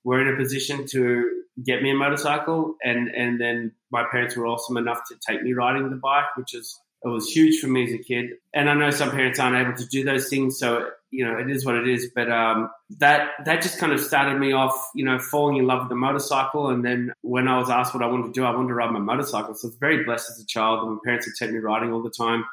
were 0.04 0.20
in 0.20 0.32
a 0.32 0.36
position 0.36 0.86
to 0.88 1.42
get 1.64 1.82
me 1.82 1.90
a 1.90 1.94
motorcycle. 1.94 2.76
And, 2.82 3.08
and 3.08 3.40
then 3.40 3.72
my 3.90 4.04
parents 4.10 4.36
were 4.36 4.46
awesome 4.46 4.76
enough 4.76 5.00
to 5.08 5.16
take 5.26 5.42
me 5.42 5.52
riding 5.52 5.90
the 5.90 5.96
bike, 5.96 6.36
which 6.36 6.54
is 6.54 6.78
it 7.04 7.08
was 7.08 7.30
huge 7.30 7.60
for 7.60 7.66
me 7.66 7.84
as 7.84 7.92
a 7.92 7.98
kid. 7.98 8.30
And 8.54 8.68
I 8.68 8.74
know 8.74 8.90
some 8.90 9.10
parents 9.10 9.38
aren't 9.38 9.56
able 9.56 9.76
to 9.76 9.86
do 9.86 10.04
those 10.04 10.28
things, 10.28 10.58
so 10.58 10.90
you 11.10 11.24
know 11.24 11.38
it 11.38 11.50
is 11.50 11.64
what 11.64 11.76
it 11.76 11.88
is. 11.88 12.10
But 12.14 12.30
um, 12.30 12.70
that 12.98 13.30
that 13.44 13.62
just 13.62 13.78
kind 13.78 13.92
of 13.92 14.00
started 14.00 14.38
me 14.38 14.52
off, 14.52 14.90
you 14.94 15.04
know, 15.04 15.18
falling 15.18 15.56
in 15.56 15.66
love 15.66 15.80
with 15.80 15.88
the 15.88 15.96
motorcycle. 15.96 16.68
And 16.68 16.84
then 16.84 17.12
when 17.22 17.48
I 17.48 17.58
was 17.58 17.70
asked 17.70 17.94
what 17.94 18.02
I 18.02 18.06
wanted 18.06 18.26
to 18.26 18.32
do, 18.32 18.44
I 18.44 18.50
wanted 18.50 18.68
to 18.68 18.74
ride 18.74 18.90
my 18.90 18.98
motorcycle. 18.98 19.54
So 19.54 19.68
I 19.68 19.70
was 19.70 19.76
very 19.76 20.04
blessed 20.04 20.30
as 20.30 20.40
a 20.40 20.46
child, 20.46 20.82
and 20.82 20.92
my 20.92 20.98
parents 21.04 21.26
would 21.26 21.34
take 21.38 21.52
me 21.52 21.58
riding 21.58 21.92
all 21.92 22.02
the 22.02 22.10
time. 22.10 22.44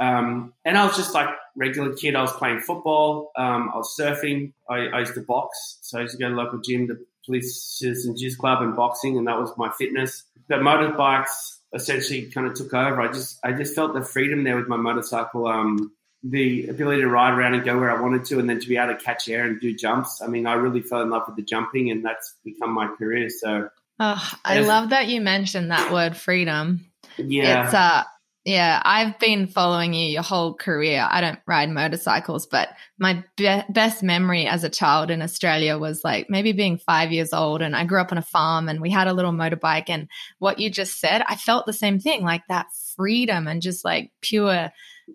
Um, 0.00 0.52
and 0.64 0.76
I 0.76 0.86
was 0.86 0.96
just 0.96 1.14
like 1.14 1.28
regular 1.56 1.94
kid. 1.94 2.16
I 2.16 2.22
was 2.22 2.32
playing 2.32 2.60
football. 2.60 3.30
Um, 3.36 3.70
I 3.72 3.76
was 3.76 3.94
surfing. 3.98 4.52
I, 4.68 4.86
I, 4.88 5.00
used 5.00 5.14
to 5.14 5.20
box. 5.20 5.78
So 5.82 5.98
I 5.98 6.02
used 6.02 6.16
to 6.16 6.18
go 6.18 6.28
to 6.28 6.34
local 6.34 6.58
gym, 6.58 6.88
the 6.88 7.04
Police 7.24 7.76
Citizens 7.78 8.20
Youth 8.20 8.36
Club, 8.38 8.60
and 8.60 8.74
boxing, 8.74 9.16
and 9.16 9.26
that 9.28 9.38
was 9.38 9.52
my 9.56 9.70
fitness. 9.78 10.24
But 10.48 10.60
motorbikes 10.60 11.58
essentially 11.74 12.30
kind 12.30 12.46
of 12.46 12.54
took 12.54 12.74
over. 12.74 13.00
I 13.00 13.12
just 13.12 13.38
I 13.44 13.52
just 13.52 13.74
felt 13.74 13.94
the 13.94 14.02
freedom 14.02 14.44
there 14.44 14.56
with 14.56 14.68
my 14.68 14.76
motorcycle. 14.76 15.46
Um, 15.46 15.92
the 16.26 16.68
ability 16.68 17.02
to 17.02 17.08
ride 17.08 17.34
around 17.34 17.54
and 17.54 17.64
go 17.64 17.78
where 17.78 17.90
I 17.90 18.00
wanted 18.00 18.24
to, 18.26 18.38
and 18.38 18.48
then 18.48 18.58
to 18.58 18.68
be 18.68 18.76
able 18.76 18.94
to 18.94 19.00
catch 19.02 19.28
air 19.28 19.44
and 19.44 19.60
do 19.60 19.74
jumps. 19.74 20.22
I 20.22 20.26
mean, 20.26 20.46
I 20.46 20.54
really 20.54 20.80
fell 20.80 21.02
in 21.02 21.10
love 21.10 21.24
with 21.26 21.36
the 21.36 21.42
jumping, 21.42 21.90
and 21.90 22.04
that's 22.04 22.34
become 22.44 22.72
my 22.72 22.88
career. 22.96 23.28
So, 23.28 23.68
oh, 24.00 24.32
I 24.44 24.60
love 24.60 24.90
that 24.90 25.08
you 25.08 25.20
mentioned 25.20 25.70
that 25.70 25.92
word 25.92 26.16
freedom. 26.16 26.90
Yeah, 27.18 27.66
it's 27.66 27.74
uh, 27.74 28.04
yeah, 28.44 28.80
I've 28.84 29.18
been 29.18 29.46
following 29.46 29.94
you 29.94 30.06
your 30.06 30.22
whole 30.22 30.54
career. 30.54 31.06
I 31.10 31.22
don't 31.22 31.38
ride 31.46 31.70
motorcycles, 31.70 32.46
but 32.46 32.68
my 32.98 33.24
be- 33.36 33.62
best 33.70 34.02
memory 34.02 34.46
as 34.46 34.64
a 34.64 34.68
child 34.68 35.10
in 35.10 35.22
Australia 35.22 35.78
was 35.78 36.04
like 36.04 36.28
maybe 36.28 36.52
being 36.52 36.76
five 36.76 37.10
years 37.10 37.32
old. 37.32 37.62
And 37.62 37.74
I 37.74 37.86
grew 37.86 38.00
up 38.02 38.12
on 38.12 38.18
a 38.18 38.22
farm 38.22 38.68
and 38.68 38.82
we 38.82 38.90
had 38.90 39.08
a 39.08 39.14
little 39.14 39.32
motorbike. 39.32 39.88
And 39.88 40.08
what 40.40 40.58
you 40.58 40.68
just 40.68 41.00
said, 41.00 41.24
I 41.26 41.36
felt 41.36 41.64
the 41.64 41.72
same 41.72 41.98
thing 41.98 42.22
like 42.22 42.42
that 42.48 42.66
freedom 42.96 43.48
and 43.48 43.62
just 43.62 43.82
like 43.82 44.12
pure 44.20 44.70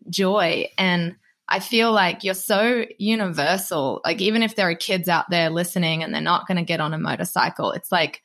joy. 0.09 0.69
And 0.77 1.15
I 1.47 1.59
feel 1.59 1.91
like 1.91 2.23
you're 2.23 2.33
so 2.33 2.85
universal. 2.97 4.01
Like, 4.05 4.21
even 4.21 4.43
if 4.43 4.55
there 4.55 4.69
are 4.69 4.75
kids 4.75 5.09
out 5.09 5.29
there 5.29 5.49
listening 5.49 6.03
and 6.03 6.13
they're 6.13 6.21
not 6.21 6.47
going 6.47 6.57
to 6.57 6.63
get 6.63 6.79
on 6.79 6.93
a 6.93 6.99
motorcycle, 6.99 7.71
it's 7.71 7.91
like, 7.91 8.21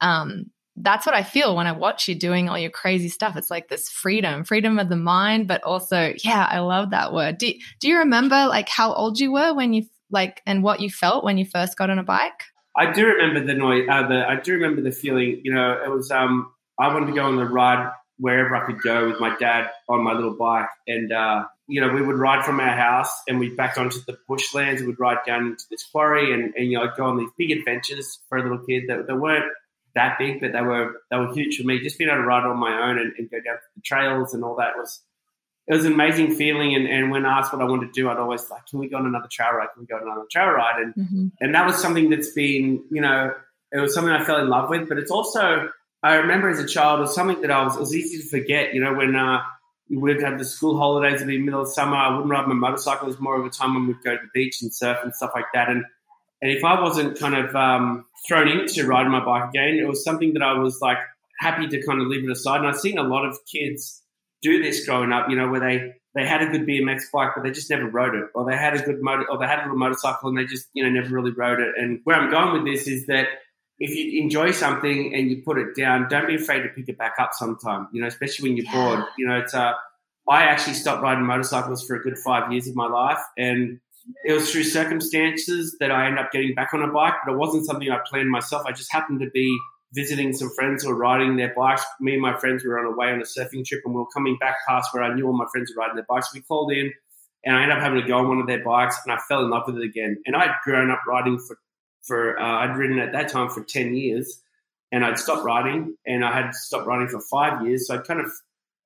um, 0.00 0.46
that's 0.76 1.04
what 1.04 1.14
I 1.14 1.22
feel 1.22 1.54
when 1.54 1.66
I 1.66 1.72
watch 1.72 2.08
you 2.08 2.14
doing 2.14 2.48
all 2.48 2.58
your 2.58 2.70
crazy 2.70 3.10
stuff. 3.10 3.36
It's 3.36 3.50
like 3.50 3.68
this 3.68 3.90
freedom, 3.90 4.42
freedom 4.42 4.78
of 4.78 4.88
the 4.88 4.96
mind, 4.96 5.46
but 5.46 5.62
also, 5.64 6.14
yeah, 6.24 6.48
I 6.50 6.60
love 6.60 6.90
that 6.90 7.12
word. 7.12 7.36
Do, 7.36 7.52
do 7.78 7.88
you 7.88 7.98
remember 7.98 8.46
like 8.46 8.70
how 8.70 8.94
old 8.94 9.20
you 9.20 9.32
were 9.32 9.52
when 9.52 9.74
you 9.74 9.84
like, 10.10 10.40
and 10.46 10.62
what 10.62 10.80
you 10.80 10.88
felt 10.88 11.24
when 11.24 11.36
you 11.36 11.44
first 11.44 11.76
got 11.76 11.90
on 11.90 11.98
a 11.98 12.02
bike? 12.02 12.44
I 12.74 12.90
do 12.90 13.06
remember 13.06 13.44
the 13.44 13.52
noise. 13.52 13.86
Uh, 13.90 14.08
the, 14.08 14.26
I 14.26 14.40
do 14.40 14.54
remember 14.54 14.80
the 14.80 14.92
feeling. 14.92 15.42
You 15.44 15.52
know, 15.52 15.78
it 15.84 15.90
was. 15.90 16.10
Um, 16.10 16.50
I 16.80 16.88
wanted 16.92 17.06
to 17.08 17.12
go 17.12 17.26
on 17.26 17.36
the 17.36 17.44
ride 17.44 17.90
wherever 18.22 18.54
I 18.54 18.64
could 18.64 18.80
go 18.80 19.08
with 19.08 19.18
my 19.18 19.36
dad 19.36 19.68
on 19.88 20.04
my 20.04 20.12
little 20.12 20.34
bike, 20.34 20.68
and 20.86 21.12
uh, 21.12 21.44
you 21.66 21.80
know, 21.80 21.92
we 21.92 22.02
would 22.02 22.18
ride 22.18 22.44
from 22.44 22.60
our 22.60 22.76
house 22.76 23.12
and 23.26 23.40
we'd 23.40 23.56
back 23.56 23.78
onto 23.78 23.98
the 24.06 24.16
bushlands. 24.28 24.76
and 24.76 24.80
We 24.80 24.86
would 24.88 25.00
ride 25.00 25.18
down 25.26 25.46
into 25.46 25.64
this 25.70 25.84
quarry, 25.90 26.32
and, 26.32 26.54
and 26.54 26.70
you 26.70 26.78
know, 26.78 26.88
go 26.96 27.04
on 27.04 27.18
these 27.18 27.30
big 27.36 27.50
adventures 27.50 28.20
for 28.28 28.38
a 28.38 28.42
little 28.42 28.64
kid 28.64 28.84
that, 28.88 29.06
that 29.06 29.16
weren't 29.16 29.50
that 29.94 30.18
big, 30.18 30.40
but 30.40 30.52
they 30.52 30.62
were 30.62 31.00
they 31.10 31.16
were 31.16 31.32
huge 31.32 31.56
for 31.58 31.66
me. 31.66 31.80
Just 31.80 31.98
being 31.98 32.10
able 32.10 32.22
to 32.22 32.26
ride 32.26 32.44
on 32.44 32.58
my 32.58 32.88
own 32.88 32.98
and, 32.98 33.12
and 33.18 33.30
go 33.30 33.38
down 33.40 33.56
the 33.74 33.82
trails 33.82 34.34
and 34.34 34.44
all 34.44 34.56
that 34.56 34.76
was 34.76 35.00
it 35.66 35.74
was 35.74 35.84
an 35.84 35.92
amazing 35.92 36.34
feeling. 36.34 36.74
And, 36.74 36.86
and 36.86 37.10
when 37.10 37.24
asked 37.24 37.52
what 37.52 37.62
I 37.62 37.66
wanted 37.66 37.86
to 37.86 37.92
do, 37.92 38.08
I'd 38.08 38.18
always 38.18 38.48
like, 38.50 38.66
can 38.66 38.78
we 38.78 38.88
go 38.88 38.98
on 38.98 39.06
another 39.06 39.28
trail 39.30 39.52
ride? 39.52 39.68
Can 39.74 39.82
we 39.82 39.86
go 39.86 39.96
on 39.96 40.02
another 40.02 40.26
trail 40.30 40.50
ride? 40.50 40.80
And 40.80 40.94
mm-hmm. 40.94 41.26
and 41.40 41.54
that 41.54 41.66
was 41.66 41.76
something 41.76 42.10
that's 42.10 42.30
been, 42.30 42.84
you 42.90 43.00
know, 43.00 43.32
it 43.72 43.78
was 43.78 43.94
something 43.94 44.12
I 44.12 44.24
fell 44.24 44.40
in 44.40 44.48
love 44.48 44.70
with. 44.70 44.88
But 44.88 44.98
it's 44.98 45.10
also 45.10 45.70
I 46.02 46.16
remember 46.16 46.48
as 46.48 46.58
a 46.58 46.66
child, 46.66 46.98
it 46.98 47.02
was 47.02 47.14
something 47.14 47.40
that 47.42 47.50
I 47.50 47.64
was 47.64 47.76
it 47.76 47.80
was 47.80 47.94
easy 47.94 48.22
to 48.22 48.28
forget. 48.28 48.74
You 48.74 48.82
know, 48.82 48.94
when 48.94 49.14
uh, 49.14 49.42
we'd 49.90 50.22
have 50.22 50.38
the 50.38 50.44
school 50.44 50.76
holidays 50.76 51.20
in 51.20 51.28
the 51.28 51.38
middle 51.38 51.62
of 51.62 51.68
summer. 51.68 51.96
I 51.96 52.10
wouldn't 52.10 52.30
ride 52.30 52.46
my 52.46 52.54
motorcycle. 52.54 53.06
It 53.06 53.12
was 53.12 53.20
more 53.20 53.38
of 53.38 53.46
a 53.46 53.50
time 53.50 53.74
when 53.74 53.86
we'd 53.86 54.02
go 54.02 54.12
to 54.12 54.22
the 54.22 54.30
beach 54.32 54.62
and 54.62 54.72
surf 54.72 54.98
and 55.02 55.14
stuff 55.14 55.32
like 55.34 55.46
that. 55.54 55.68
And 55.68 55.84
and 56.40 56.50
if 56.50 56.64
I 56.64 56.80
wasn't 56.80 57.18
kind 57.20 57.36
of 57.36 57.54
um, 57.54 58.04
thrown 58.26 58.48
into 58.48 58.84
riding 58.84 59.12
my 59.12 59.24
bike 59.24 59.50
again, 59.50 59.76
it 59.76 59.86
was 59.86 60.02
something 60.02 60.32
that 60.32 60.42
I 60.42 60.54
was 60.54 60.80
like 60.80 60.98
happy 61.38 61.68
to 61.68 61.86
kind 61.86 62.00
of 62.00 62.08
leave 62.08 62.24
it 62.24 62.32
aside. 62.32 62.58
And 62.58 62.66
I've 62.66 62.80
seen 62.80 62.98
a 62.98 63.04
lot 63.04 63.24
of 63.24 63.38
kids 63.50 64.02
do 64.42 64.60
this 64.60 64.84
growing 64.84 65.12
up, 65.12 65.30
you 65.30 65.36
know, 65.36 65.48
where 65.48 65.60
they 65.60 65.92
they 66.14 66.26
had 66.26 66.42
a 66.42 66.46
good 66.46 66.66
BMX 66.66 67.04
bike, 67.12 67.30
but 67.34 67.42
they 67.42 67.52
just 67.52 67.70
never 67.70 67.88
rode 67.88 68.14
it, 68.14 68.26
or 68.34 68.44
they 68.44 68.56
had 68.56 68.74
a 68.74 68.82
good 68.82 69.00
motor, 69.00 69.24
or 69.30 69.38
they 69.38 69.46
had 69.46 69.60
a 69.60 69.62
little 69.62 69.78
motorcycle 69.78 70.28
and 70.28 70.36
they 70.38 70.44
just 70.44 70.66
you 70.72 70.82
know 70.82 70.90
never 70.90 71.14
really 71.14 71.32
rode 71.32 71.60
it. 71.60 71.74
And 71.76 72.00
where 72.04 72.16
I'm 72.16 72.30
going 72.30 72.52
with 72.52 72.64
this 72.64 72.88
is 72.88 73.06
that 73.06 73.28
if 73.78 73.94
you 73.94 74.22
enjoy 74.22 74.52
something 74.52 75.14
and 75.14 75.30
you 75.30 75.42
put 75.42 75.58
it 75.58 75.74
down, 75.76 76.08
don't 76.08 76.26
be 76.26 76.36
afraid 76.36 76.62
to 76.62 76.68
pick 76.68 76.88
it 76.88 76.98
back 76.98 77.14
up 77.18 77.30
sometime. 77.32 77.88
You 77.92 78.02
know, 78.02 78.06
especially 78.06 78.48
when 78.48 78.56
you're 78.56 78.66
yeah. 78.66 78.96
bored. 78.96 79.04
You 79.18 79.26
know, 79.26 79.38
it's 79.38 79.54
uh, 79.54 79.72
I 80.28 80.44
actually 80.44 80.74
stopped 80.74 81.02
riding 81.02 81.24
motorcycles 81.24 81.84
for 81.86 81.96
a 81.96 82.00
good 82.00 82.16
five 82.18 82.52
years 82.52 82.68
of 82.68 82.76
my 82.76 82.86
life, 82.86 83.20
and 83.36 83.80
it 84.24 84.32
was 84.32 84.50
through 84.50 84.64
circumstances 84.64 85.76
that 85.80 85.90
I 85.90 86.06
ended 86.06 86.24
up 86.24 86.32
getting 86.32 86.54
back 86.54 86.74
on 86.74 86.82
a 86.82 86.92
bike, 86.92 87.14
but 87.24 87.32
it 87.32 87.38
wasn't 87.38 87.66
something 87.66 87.90
I 87.90 87.98
planned 88.06 88.30
myself. 88.30 88.64
I 88.66 88.72
just 88.72 88.92
happened 88.92 89.20
to 89.20 89.30
be 89.30 89.56
visiting 89.94 90.32
some 90.32 90.50
friends 90.50 90.82
who 90.82 90.90
were 90.90 90.96
riding 90.96 91.36
their 91.36 91.52
bikes. 91.54 91.84
Me 92.00 92.14
and 92.14 92.22
my 92.22 92.36
friends 92.38 92.64
were 92.64 92.78
on 92.78 92.92
a 92.92 92.96
way 92.96 93.08
on 93.08 93.20
a 93.20 93.24
surfing 93.24 93.64
trip, 93.64 93.82
and 93.84 93.94
we 93.94 94.00
were 94.00 94.06
coming 94.14 94.36
back 94.38 94.56
past 94.66 94.88
where 94.92 95.02
I 95.02 95.14
knew 95.14 95.26
all 95.26 95.36
my 95.36 95.46
friends 95.52 95.72
were 95.74 95.80
riding 95.80 95.96
their 95.96 96.06
bikes. 96.08 96.32
We 96.34 96.40
called 96.40 96.72
in, 96.72 96.92
and 97.44 97.56
I 97.56 97.62
ended 97.62 97.76
up 97.76 97.82
having 97.82 98.00
to 98.00 98.08
go 98.08 98.18
on 98.18 98.28
one 98.28 98.38
of 98.38 98.46
their 98.46 98.64
bikes, 98.64 98.98
and 99.04 99.12
I 99.12 99.18
fell 99.28 99.42
in 99.42 99.50
love 99.50 99.64
with 99.66 99.76
it 99.76 99.84
again. 99.84 100.22
And 100.26 100.36
I'd 100.36 100.54
grown 100.64 100.90
up 100.90 101.00
riding 101.06 101.38
for 101.38 101.58
for 102.02 102.38
uh, 102.38 102.64
I'd 102.64 102.76
ridden 102.76 102.98
at 102.98 103.12
that 103.12 103.28
time 103.28 103.48
for 103.48 103.62
ten 103.62 103.94
years, 103.94 104.40
and 104.90 105.04
I'd 105.04 105.18
stopped 105.18 105.44
riding, 105.44 105.96
and 106.06 106.24
I 106.24 106.32
had 106.32 106.54
stopped 106.54 106.86
riding 106.86 107.08
for 107.08 107.20
five 107.20 107.66
years. 107.66 107.86
So 107.86 107.94
I 107.94 107.98
kind 107.98 108.20
of 108.20 108.30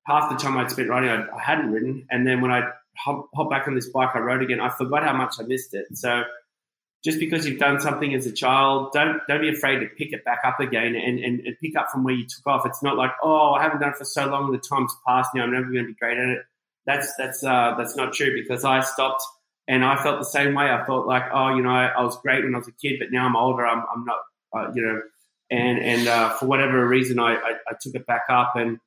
half 0.07 0.31
the 0.31 0.37
time 0.37 0.57
I'd 0.57 0.71
spent 0.71 0.89
riding, 0.89 1.11
I, 1.11 1.27
I 1.35 1.43
hadn't 1.43 1.73
ridden, 1.73 2.07
and 2.11 2.27
then 2.27 2.41
when 2.41 2.51
I 2.51 2.71
hop, 2.97 3.29
hop 3.35 3.51
back 3.51 3.69
on 3.69 3.75
this 3.75 3.89
bike, 3.89 4.11
I 4.15 4.21
rode 4.21 4.43
again. 4.43 4.61
I 4.61 4.71
forgot 4.71 5.05
how 5.05 5.15
much 5.15 5.37
I 5.39 5.43
missed 5.43 5.75
it. 5.75 5.87
So 5.97 6.25
just 7.05 7.21
because 7.21 7.47
you've 7.47 7.59
done 7.59 7.81
something 7.81 8.15
as 8.15 8.27
a 8.27 8.33
child, 8.33 8.91
don't 8.93 9.21
don't 9.29 9.41
be 9.41 9.49
afraid 9.49 9.81
to 9.81 9.87
pick 9.87 10.13
it 10.13 10.25
back 10.25 10.41
up 10.45 10.61
again 10.61 10.97
and, 10.97 11.19
and, 11.19 11.41
and, 11.41 11.57
pick 11.61 11.77
up 11.77 11.89
from 11.91 12.05
where 12.05 12.15
you 12.15 12.27
took 12.27 12.47
off. 12.47 12.67
It's 12.67 12.83
not 12.83 12.97
like, 12.97 13.13
oh, 13.23 13.53
I 13.53 13.63
haven't 13.63 13.81
done 13.81 13.91
it 13.91 13.97
for 13.97 14.05
so 14.05 14.27
long, 14.27 14.51
the 14.51 14.59
time's 14.59 14.95
passed 15.07 15.31
now, 15.35 15.45
I'm 15.45 15.53
never 15.53 15.67
going 15.67 15.85
to 15.85 15.89
be 15.89 15.95
great 15.95 16.19
at 16.19 16.29
it. 16.29 16.43
That's 16.85 17.15
that's 17.17 17.45
uh, 17.45 17.75
that's 17.77 17.97
not 17.97 18.13
true 18.13 18.33
because 18.35 18.65
I 18.65 18.81
stopped 18.81 19.23
and 19.69 19.85
I 19.85 20.03
felt 20.03 20.19
the 20.19 20.25
same 20.25 20.55
way. 20.55 20.71
I 20.71 20.85
felt 20.87 21.07
like, 21.07 21.25
oh, 21.33 21.55
you 21.55 21.63
know, 21.63 21.71
I, 21.71 22.03
was 22.03 22.17
great 22.21 22.45
when 22.45 22.55
I 22.55 22.59
was 22.59 22.69
a 22.69 22.73
kid, 22.73 22.97
but 22.99 23.09
now 23.11 23.27
I'm 23.27 23.37
older, 23.37 23.67
I'm, 23.67 23.85
I'm 23.93 24.05
not, 24.05 24.19
uh, 24.55 24.73
you 24.75 24.83
know, 24.83 25.03
and 25.51 25.79
and 25.79 26.09
uh, 26.09 26.31
for 26.31 26.47
whatever 26.47 26.87
reason, 26.87 27.19
I, 27.19 27.35
I, 27.35 27.53
I 27.69 27.75
took 27.81 27.95
it 27.95 28.07
back 28.07 28.23
up 28.29 28.55
and 28.57 28.79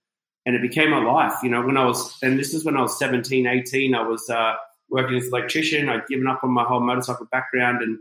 and 0.45 0.55
it 0.55 0.61
became 0.61 0.91
my 0.91 1.03
life. 1.03 1.35
You 1.43 1.49
know, 1.49 1.61
when 1.61 1.77
I 1.77 1.85
was, 1.85 2.17
and 2.21 2.39
this 2.39 2.53
is 2.53 2.65
when 2.65 2.75
I 2.75 2.81
was 2.81 2.97
17, 2.97 3.45
18, 3.45 3.93
I 3.93 4.01
was 4.01 4.29
uh, 4.29 4.55
working 4.89 5.17
as 5.17 5.25
an 5.25 5.33
electrician. 5.33 5.89
I'd 5.89 6.07
given 6.07 6.27
up 6.27 6.43
on 6.43 6.51
my 6.51 6.63
whole 6.63 6.79
motorcycle 6.79 7.27
background, 7.31 7.81
and 7.81 7.99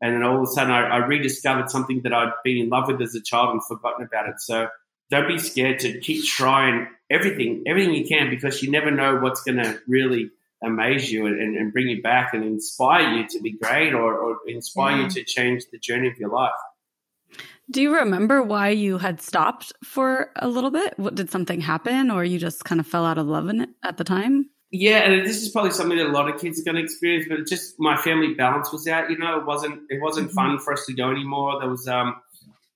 and 0.00 0.14
then 0.14 0.22
all 0.22 0.36
of 0.36 0.42
a 0.42 0.46
sudden, 0.46 0.72
I, 0.72 0.82
I 0.88 0.96
rediscovered 0.98 1.70
something 1.70 2.02
that 2.02 2.12
I'd 2.12 2.32
been 2.44 2.58
in 2.58 2.68
love 2.68 2.88
with 2.88 3.00
as 3.00 3.14
a 3.14 3.22
child 3.22 3.50
and 3.50 3.64
forgotten 3.64 4.04
about 4.04 4.28
it. 4.28 4.40
So 4.40 4.68
don't 5.10 5.28
be 5.28 5.38
scared 5.38 5.78
to 5.80 5.98
keep 6.00 6.24
trying 6.24 6.88
everything, 7.08 7.62
everything 7.66 7.94
you 7.94 8.06
can, 8.06 8.28
because 8.28 8.62
you 8.62 8.70
never 8.70 8.90
know 8.90 9.16
what's 9.16 9.42
going 9.42 9.58
to 9.58 9.80
really 9.86 10.30
amaze 10.66 11.10
you 11.10 11.26
and, 11.26 11.56
and, 11.56 11.72
bring 11.72 11.88
you 11.88 12.02
back 12.02 12.34
and 12.34 12.44
inspire 12.44 13.16
you 13.16 13.26
to 13.28 13.40
be 13.40 13.52
great 13.52 13.94
or, 13.94 14.14
or 14.14 14.38
inspire 14.46 14.96
yeah. 14.96 15.04
you 15.04 15.10
to 15.10 15.24
change 15.24 15.64
the 15.72 15.78
journey 15.78 16.08
of 16.08 16.18
your 16.18 16.30
life. 16.30 16.50
Do 17.70 17.82
you 17.82 17.94
remember 17.94 18.42
why 18.42 18.70
you 18.70 18.98
had 18.98 19.20
stopped 19.20 19.72
for 19.82 20.30
a 20.36 20.48
little 20.48 20.70
bit? 20.70 20.98
What 20.98 21.16
did 21.16 21.30
something 21.30 21.60
happen, 21.60 22.10
or 22.10 22.24
you 22.24 22.38
just 22.38 22.64
kind 22.64 22.80
of 22.80 22.86
fell 22.86 23.04
out 23.04 23.18
of 23.18 23.26
love 23.26 23.48
in 23.48 23.60
it 23.60 23.70
at 23.82 23.96
the 23.96 24.04
time? 24.04 24.50
Yeah, 24.70 24.98
and 24.98 25.26
this 25.26 25.42
is 25.42 25.48
probably 25.48 25.70
something 25.72 25.98
that 25.98 26.06
a 26.06 26.12
lot 26.12 26.28
of 26.28 26.40
kids 26.40 26.60
are 26.60 26.64
going 26.64 26.76
to 26.76 26.82
experience. 26.82 27.26
But 27.28 27.46
just 27.46 27.74
my 27.78 27.96
family 27.96 28.34
balance 28.34 28.72
was 28.72 28.86
out. 28.86 29.10
You 29.10 29.18
know, 29.18 29.38
it 29.38 29.46
wasn't 29.46 29.82
it 29.90 30.00
wasn't 30.00 30.28
mm-hmm. 30.28 30.34
fun 30.34 30.58
for 30.58 30.72
us 30.72 30.84
to 30.86 30.94
go 30.94 31.10
anymore. 31.10 31.58
There 31.60 31.70
was 31.70 31.88
um 31.88 32.16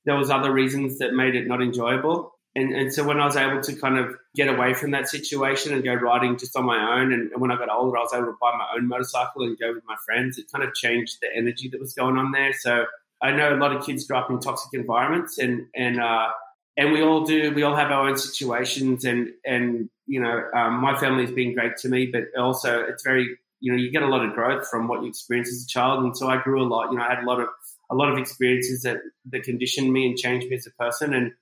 there 0.04 0.16
was 0.16 0.30
other 0.30 0.52
reasons 0.52 0.99
that 0.99 1.14
made 1.14 1.35
it 1.35 1.47
not 1.47 1.62
enjoyable. 1.62 2.32
And 2.61 2.75
and 2.75 2.93
so 2.93 3.05
when 3.05 3.21
I 3.21 3.25
was 3.25 3.37
able 3.37 3.61
to 3.62 3.75
kind 3.76 3.99
of 3.99 4.14
get 4.35 4.49
away 4.49 4.75
from 4.75 4.90
that 4.90 5.09
situation 5.09 5.73
and 5.73 5.83
go 5.83 5.95
riding 5.95 6.37
just 6.37 6.55
on 6.57 6.67
my 6.67 7.00
own, 7.00 7.12
and, 7.12 7.33
and 7.33 7.40
when 7.40 7.50
I 7.50 7.57
got 7.57 7.71
older, 7.71 7.97
I 7.97 8.00
was 8.00 8.12
able 8.12 8.26
to 8.26 8.37
buy 8.40 8.52
my 8.52 8.67
own 8.76 8.87
motorcycle 8.87 9.43
and 9.43 9.59
go 9.59 9.73
with 9.73 9.85
my 9.87 9.97
friends. 10.05 10.38
It 10.38 10.47
kind 10.52 10.64
of 10.64 10.75
changed 10.75 11.19
the 11.23 11.29
energy 11.35 11.69
that 11.71 11.81
was 11.81 11.95
going 11.95 12.17
on 12.17 12.33
there. 12.33 12.52
So 12.52 12.85
I 13.23 13.33
know 13.33 13.55
a 13.55 13.57
lot 13.57 13.75
of 13.75 13.85
kids 13.85 14.07
grow 14.07 14.19
up 14.19 14.31
in 14.31 14.40
toxic 14.40 14.79
environments, 14.79 15.38
and 15.38 15.67
and 15.75 16.00
uh, 16.00 16.29
and 16.76 16.93
we 16.93 17.02
all 17.02 17.25
do. 17.25 17.52
We 17.55 17.62
all 17.62 17.76
have 17.76 17.90
our 17.90 18.09
own 18.09 18.17
situations, 18.17 19.05
and 19.05 19.31
and 19.45 19.88
you 20.07 20.21
know, 20.21 20.43
um, 20.55 20.81
my 20.81 20.99
family 20.99 21.25
has 21.25 21.35
been 21.35 21.55
great 21.55 21.76
to 21.79 21.88
me, 21.88 22.07
but 22.07 22.25
also 22.38 22.81
it's 22.81 23.02
very 23.02 23.38
you 23.61 23.73
know 23.73 23.79
you 23.79 23.90
get 23.90 24.02
a 24.02 24.09
lot 24.09 24.25
of 24.25 24.35
growth 24.35 24.69
from 24.69 24.88
what 24.88 25.02
you 25.02 25.09
experience 25.09 25.49
as 25.49 25.64
a 25.64 25.69
child, 25.69 26.05
and 26.05 26.17
so 26.17 26.29
I 26.29 26.43
grew 26.43 26.62
a 26.62 26.69
lot. 26.69 26.90
You 26.90 26.99
know, 26.99 27.05
I 27.05 27.14
had 27.14 27.23
a 27.25 27.26
lot 27.26 27.40
of 27.40 27.49
a 27.90 27.95
lot 27.95 28.11
of 28.11 28.19
experiences 28.19 28.83
that 28.83 28.99
that 29.31 29.43
conditioned 29.43 29.93
me 29.93 30.07
and 30.07 30.17
changed 30.17 30.49
me 30.49 30.57
as 30.57 30.67
a 30.67 30.71
person, 30.83 31.14
and 31.14 31.33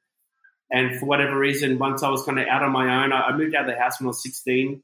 and 0.71 0.99
for 0.99 1.07
whatever 1.07 1.39
reason, 1.39 1.79
once 1.79 2.03
I 2.03 2.11
was 2.11 2.23
kind 2.25 2.39
of 2.39 2.47
out 2.47 2.63
on 2.63 2.73
my 2.73 3.05
own, 3.05 3.13
I, 3.13 3.35
moved 3.37 3.55
out 3.55 3.69
of 3.69 3.75
the 3.75 3.81
house 3.81 4.01
when 4.01 4.07
I 4.07 4.09
was 4.09 4.23
16 4.23 4.83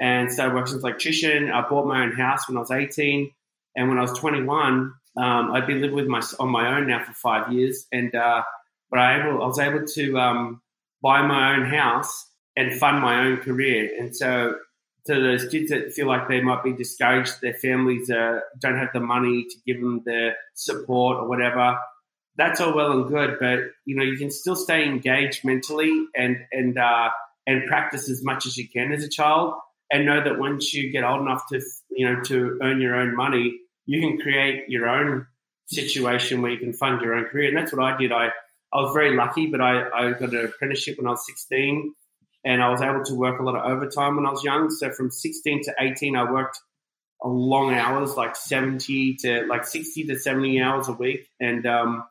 and 0.00 0.32
started 0.32 0.54
working 0.54 0.74
as 0.74 0.82
an 0.82 0.88
electrician. 0.88 1.50
I 1.50 1.68
bought 1.68 1.86
my 1.86 2.02
own 2.02 2.12
house 2.12 2.48
when 2.48 2.56
I 2.56 2.60
was 2.60 2.70
18, 2.70 3.30
and 3.76 3.88
when 3.88 3.98
I 3.98 4.02
was 4.02 4.18
21, 4.18 4.92
um, 5.16 5.52
I'd 5.52 5.66
been 5.66 5.80
living 5.80 5.96
with 5.96 6.06
my 6.06 6.22
on 6.40 6.48
my 6.48 6.76
own 6.76 6.88
now 6.88 7.04
for 7.04 7.12
five 7.12 7.52
years, 7.52 7.86
and 7.92 8.14
uh, 8.14 8.42
but 8.90 8.98
I, 8.98 9.20
able, 9.20 9.42
I 9.42 9.46
was 9.46 9.58
able 9.58 9.86
to 9.86 10.18
um, 10.18 10.62
buy 11.02 11.22
my 11.26 11.54
own 11.54 11.66
house 11.66 12.28
and 12.56 12.78
fund 12.78 13.00
my 13.00 13.26
own 13.26 13.38
career. 13.38 13.90
And 13.98 14.14
so, 14.14 14.56
to 15.06 15.14
those 15.14 15.48
kids 15.48 15.70
that 15.70 15.92
feel 15.92 16.06
like 16.06 16.28
they 16.28 16.40
might 16.40 16.64
be 16.64 16.72
discouraged, 16.72 17.40
their 17.40 17.54
families 17.54 18.10
uh, 18.10 18.40
don't 18.58 18.78
have 18.78 18.92
the 18.92 19.00
money 19.00 19.44
to 19.44 19.56
give 19.66 19.80
them 19.80 20.02
the 20.04 20.30
support 20.54 21.18
or 21.18 21.28
whatever. 21.28 21.78
That's 22.36 22.60
all 22.60 22.74
well 22.74 22.92
and 22.92 23.08
good, 23.08 23.36
but 23.40 23.60
you 23.84 23.96
know 23.96 24.02
you 24.02 24.16
can 24.16 24.30
still 24.30 24.56
stay 24.56 24.84
engaged 24.84 25.44
mentally 25.44 26.06
and 26.16 26.36
and 26.50 26.78
uh, 26.78 27.10
and 27.46 27.66
practice 27.66 28.08
as 28.08 28.24
much 28.24 28.46
as 28.46 28.56
you 28.56 28.68
can 28.68 28.92
as 28.92 29.04
a 29.04 29.08
child, 29.08 29.54
and 29.90 30.06
know 30.06 30.22
that 30.22 30.38
once 30.38 30.72
you 30.72 30.90
get 30.90 31.04
old 31.04 31.20
enough 31.20 31.44
to 31.50 31.60
you 31.90 32.06
know 32.06 32.22
to 32.22 32.58
earn 32.62 32.80
your 32.80 32.94
own 32.94 33.14
money, 33.14 33.58
you 33.86 34.00
can 34.00 34.18
create 34.18 34.68
your 34.68 34.88
own 34.88 35.26
situation 35.66 36.42
where 36.42 36.50
you 36.50 36.58
can 36.58 36.72
fund 36.72 37.00
your 37.00 37.14
own 37.14 37.24
career. 37.24 37.48
And 37.48 37.56
that's 37.56 37.72
what 37.72 37.84
I 37.84 37.96
did. 37.96 38.12
I, 38.12 38.28
I 38.72 38.80
was 38.80 38.92
very 38.94 39.16
lucky, 39.16 39.46
but 39.46 39.60
I, 39.60 39.88
I 39.88 40.12
got 40.12 40.32
an 40.32 40.44
apprenticeship 40.44 40.98
when 40.98 41.06
I 41.06 41.10
was 41.10 41.26
16 41.26 41.94
and 42.44 42.62
I 42.62 42.68
was 42.70 42.82
able 42.82 43.04
to 43.04 43.14
work 43.14 43.40
a 43.40 43.42
lot 43.42 43.56
of 43.56 43.70
overtime 43.70 44.16
when 44.16 44.26
I 44.26 44.30
was 44.30 44.44
young. 44.44 44.70
So 44.70 44.90
from 44.90 45.10
16 45.10 45.64
to 45.64 45.74
18, 45.78 46.16
I 46.16 46.30
worked 46.30 46.58
long 47.24 47.74
hours, 47.74 48.16
like 48.16 48.34
70 48.34 49.16
to 49.16 49.46
like 49.46 49.64
60 49.64 50.04
to 50.04 50.18
70 50.18 50.60
hours 50.60 50.88
a 50.88 50.92
week. 50.92 51.28
And, 51.40 51.66
um, 51.66 52.04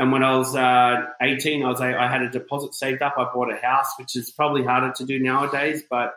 and 0.00 0.10
when 0.10 0.24
I 0.24 0.36
was 0.36 0.56
uh, 0.56 1.06
18, 1.20 1.62
I 1.62 1.68
was 1.68 1.80
I 1.80 2.08
had 2.08 2.22
a 2.22 2.30
deposit 2.30 2.74
saved 2.74 3.02
up. 3.02 3.14
I 3.16 3.24
bought 3.32 3.52
a 3.52 3.56
house, 3.56 3.86
which 3.98 4.16
is 4.16 4.30
probably 4.30 4.64
harder 4.64 4.92
to 4.96 5.04
do 5.04 5.20
nowadays, 5.20 5.84
but 5.88 6.14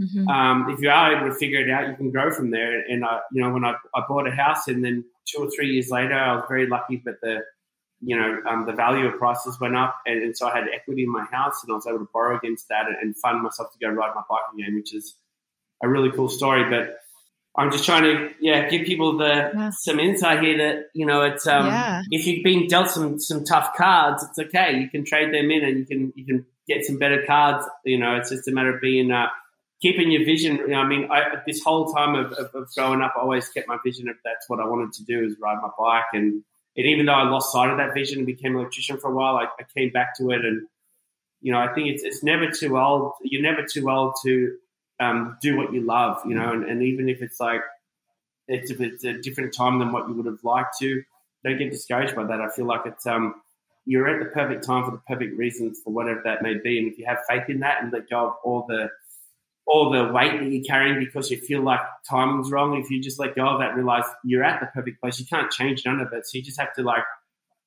Mm-hmm. 0.00 0.28
Um, 0.28 0.70
if 0.70 0.80
you 0.80 0.90
are 0.90 1.16
able 1.16 1.30
to 1.30 1.34
figure 1.34 1.60
it 1.60 1.70
out, 1.70 1.88
you 1.88 1.96
can 1.96 2.10
grow 2.10 2.30
from 2.30 2.50
there. 2.50 2.80
And 2.80 3.04
I, 3.04 3.20
you 3.32 3.42
know, 3.42 3.50
when 3.50 3.64
I, 3.64 3.76
I 3.94 4.02
bought 4.06 4.26
a 4.26 4.30
house, 4.30 4.68
and 4.68 4.84
then 4.84 5.04
two 5.26 5.42
or 5.42 5.50
three 5.50 5.72
years 5.72 5.90
later, 5.90 6.14
I 6.14 6.34
was 6.34 6.44
very 6.48 6.66
lucky, 6.66 7.02
that 7.06 7.20
the, 7.22 7.40
you 8.02 8.16
know, 8.16 8.42
um, 8.48 8.66
the 8.66 8.72
value 8.72 9.06
of 9.06 9.18
prices 9.18 9.58
went 9.58 9.74
up, 9.74 9.96
and, 10.04 10.22
and, 10.22 10.36
so 10.36 10.48
I 10.48 10.54
had 10.54 10.68
equity 10.74 11.04
in 11.04 11.10
my 11.10 11.24
house, 11.24 11.62
and 11.62 11.72
I 11.72 11.76
was 11.76 11.86
able 11.86 12.00
to 12.00 12.08
borrow 12.12 12.36
against 12.36 12.68
that 12.68 12.86
and, 12.88 12.96
and 13.00 13.16
fund 13.16 13.42
myself 13.42 13.72
to 13.72 13.78
go 13.78 13.90
ride 13.90 14.14
my 14.14 14.22
bike 14.28 14.40
again, 14.54 14.74
which 14.74 14.94
is 14.94 15.16
a 15.82 15.88
really 15.88 16.10
cool 16.10 16.28
story. 16.28 16.68
But 16.68 16.98
I'm 17.58 17.72
just 17.72 17.84
trying 17.84 18.02
to, 18.02 18.30
yeah, 18.40 18.68
give 18.68 18.86
people 18.86 19.16
the 19.16 19.50
yeah. 19.54 19.70
some 19.70 19.98
insight 19.98 20.42
here 20.42 20.58
that 20.58 20.86
you 20.94 21.06
know, 21.06 21.22
it's 21.22 21.46
um, 21.46 21.66
yeah. 21.66 22.02
if 22.10 22.26
you've 22.26 22.44
been 22.44 22.66
dealt 22.66 22.90
some 22.90 23.18
some 23.18 23.44
tough 23.44 23.74
cards, 23.76 24.24
it's 24.24 24.38
okay. 24.38 24.78
You 24.78 24.90
can 24.90 25.04
trade 25.04 25.32
them 25.32 25.50
in, 25.50 25.64
and 25.64 25.78
you 25.78 25.86
can 25.86 26.12
you 26.16 26.26
can 26.26 26.46
get 26.68 26.84
some 26.84 26.98
better 26.98 27.24
cards. 27.26 27.66
You 27.84 27.98
know, 27.98 28.16
it's 28.16 28.30
just 28.30 28.48
a 28.48 28.52
matter 28.52 28.74
of 28.74 28.80
being. 28.80 29.10
Uh, 29.10 29.28
keeping 29.80 30.10
your 30.10 30.24
vision. 30.24 30.56
You 30.56 30.68
know, 30.68 30.80
I 30.80 30.86
mean, 30.86 31.08
I, 31.10 31.42
this 31.46 31.62
whole 31.62 31.92
time 31.92 32.14
of, 32.14 32.32
of, 32.32 32.54
of, 32.54 32.68
growing 32.74 33.02
up, 33.02 33.14
I 33.16 33.20
always 33.20 33.48
kept 33.48 33.68
my 33.68 33.78
vision 33.84 34.08
of 34.08 34.16
that's 34.24 34.48
what 34.48 34.60
I 34.60 34.66
wanted 34.66 34.92
to 34.94 35.04
do 35.04 35.24
is 35.24 35.36
ride 35.40 35.58
my 35.60 35.68
bike. 35.78 36.04
And, 36.12 36.42
and 36.76 36.86
even 36.86 37.06
though 37.06 37.12
I 37.12 37.28
lost 37.28 37.52
sight 37.52 37.70
of 37.70 37.78
that 37.78 37.94
vision 37.94 38.18
and 38.18 38.26
became 38.26 38.54
an 38.54 38.60
electrician 38.60 38.98
for 38.98 39.10
a 39.10 39.14
while, 39.14 39.36
I, 39.36 39.44
I 39.44 39.64
came 39.76 39.90
back 39.90 40.16
to 40.18 40.30
it. 40.30 40.44
And, 40.44 40.66
you 41.40 41.52
know, 41.52 41.58
I 41.58 41.72
think 41.74 41.88
it's, 41.88 42.02
it's 42.04 42.22
never 42.22 42.50
too 42.50 42.78
old. 42.78 43.12
You're 43.22 43.42
never 43.42 43.66
too 43.66 43.90
old 43.90 44.14
to 44.24 44.56
um, 45.00 45.36
do 45.40 45.56
what 45.56 45.72
you 45.72 45.82
love, 45.82 46.20
you 46.26 46.34
know, 46.34 46.52
and, 46.52 46.64
and 46.64 46.82
even 46.82 47.08
if 47.08 47.22
it's 47.22 47.40
like, 47.40 47.60
it's, 48.48 48.70
if 48.70 48.80
it's 48.80 49.04
a 49.04 49.14
different 49.14 49.54
time 49.54 49.78
than 49.78 49.92
what 49.92 50.08
you 50.08 50.14
would 50.14 50.26
have 50.26 50.42
liked 50.44 50.78
to, 50.80 51.02
don't 51.44 51.58
get 51.58 51.70
discouraged 51.70 52.14
by 52.14 52.24
that. 52.24 52.40
I 52.40 52.48
feel 52.50 52.66
like 52.66 52.82
it's, 52.86 53.06
um, 53.06 53.34
you're 53.84 54.08
at 54.08 54.18
the 54.18 54.30
perfect 54.30 54.64
time 54.64 54.84
for 54.84 54.90
the 54.90 55.02
perfect 55.06 55.38
reasons 55.38 55.80
for 55.84 55.92
whatever 55.92 56.22
that 56.24 56.42
may 56.42 56.54
be. 56.54 56.78
And 56.78 56.90
if 56.90 56.98
you 56.98 57.06
have 57.06 57.18
faith 57.28 57.48
in 57.48 57.60
that 57.60 57.82
and 57.82 57.92
let 57.92 58.08
go 58.08 58.28
of 58.28 58.34
all 58.44 58.66
the, 58.68 58.88
all 59.66 59.90
the 59.90 60.12
weight 60.12 60.38
that 60.38 60.50
you're 60.50 60.64
carrying 60.64 60.98
because 60.98 61.30
you 61.30 61.38
feel 61.38 61.60
like 61.60 61.80
timing's 62.08 62.50
wrong. 62.50 62.80
If 62.80 62.90
you 62.90 63.02
just 63.02 63.18
let 63.18 63.34
go 63.34 63.46
of 63.46 63.60
that, 63.60 63.74
realize 63.74 64.04
you're 64.24 64.44
at 64.44 64.60
the 64.60 64.66
perfect 64.66 65.00
place. 65.00 65.18
You 65.18 65.26
can't 65.26 65.50
change 65.50 65.84
none 65.84 66.00
of 66.00 66.12
it. 66.12 66.26
So 66.26 66.38
you 66.38 66.44
just 66.44 66.60
have 66.60 66.72
to 66.74 66.82
like 66.82 67.02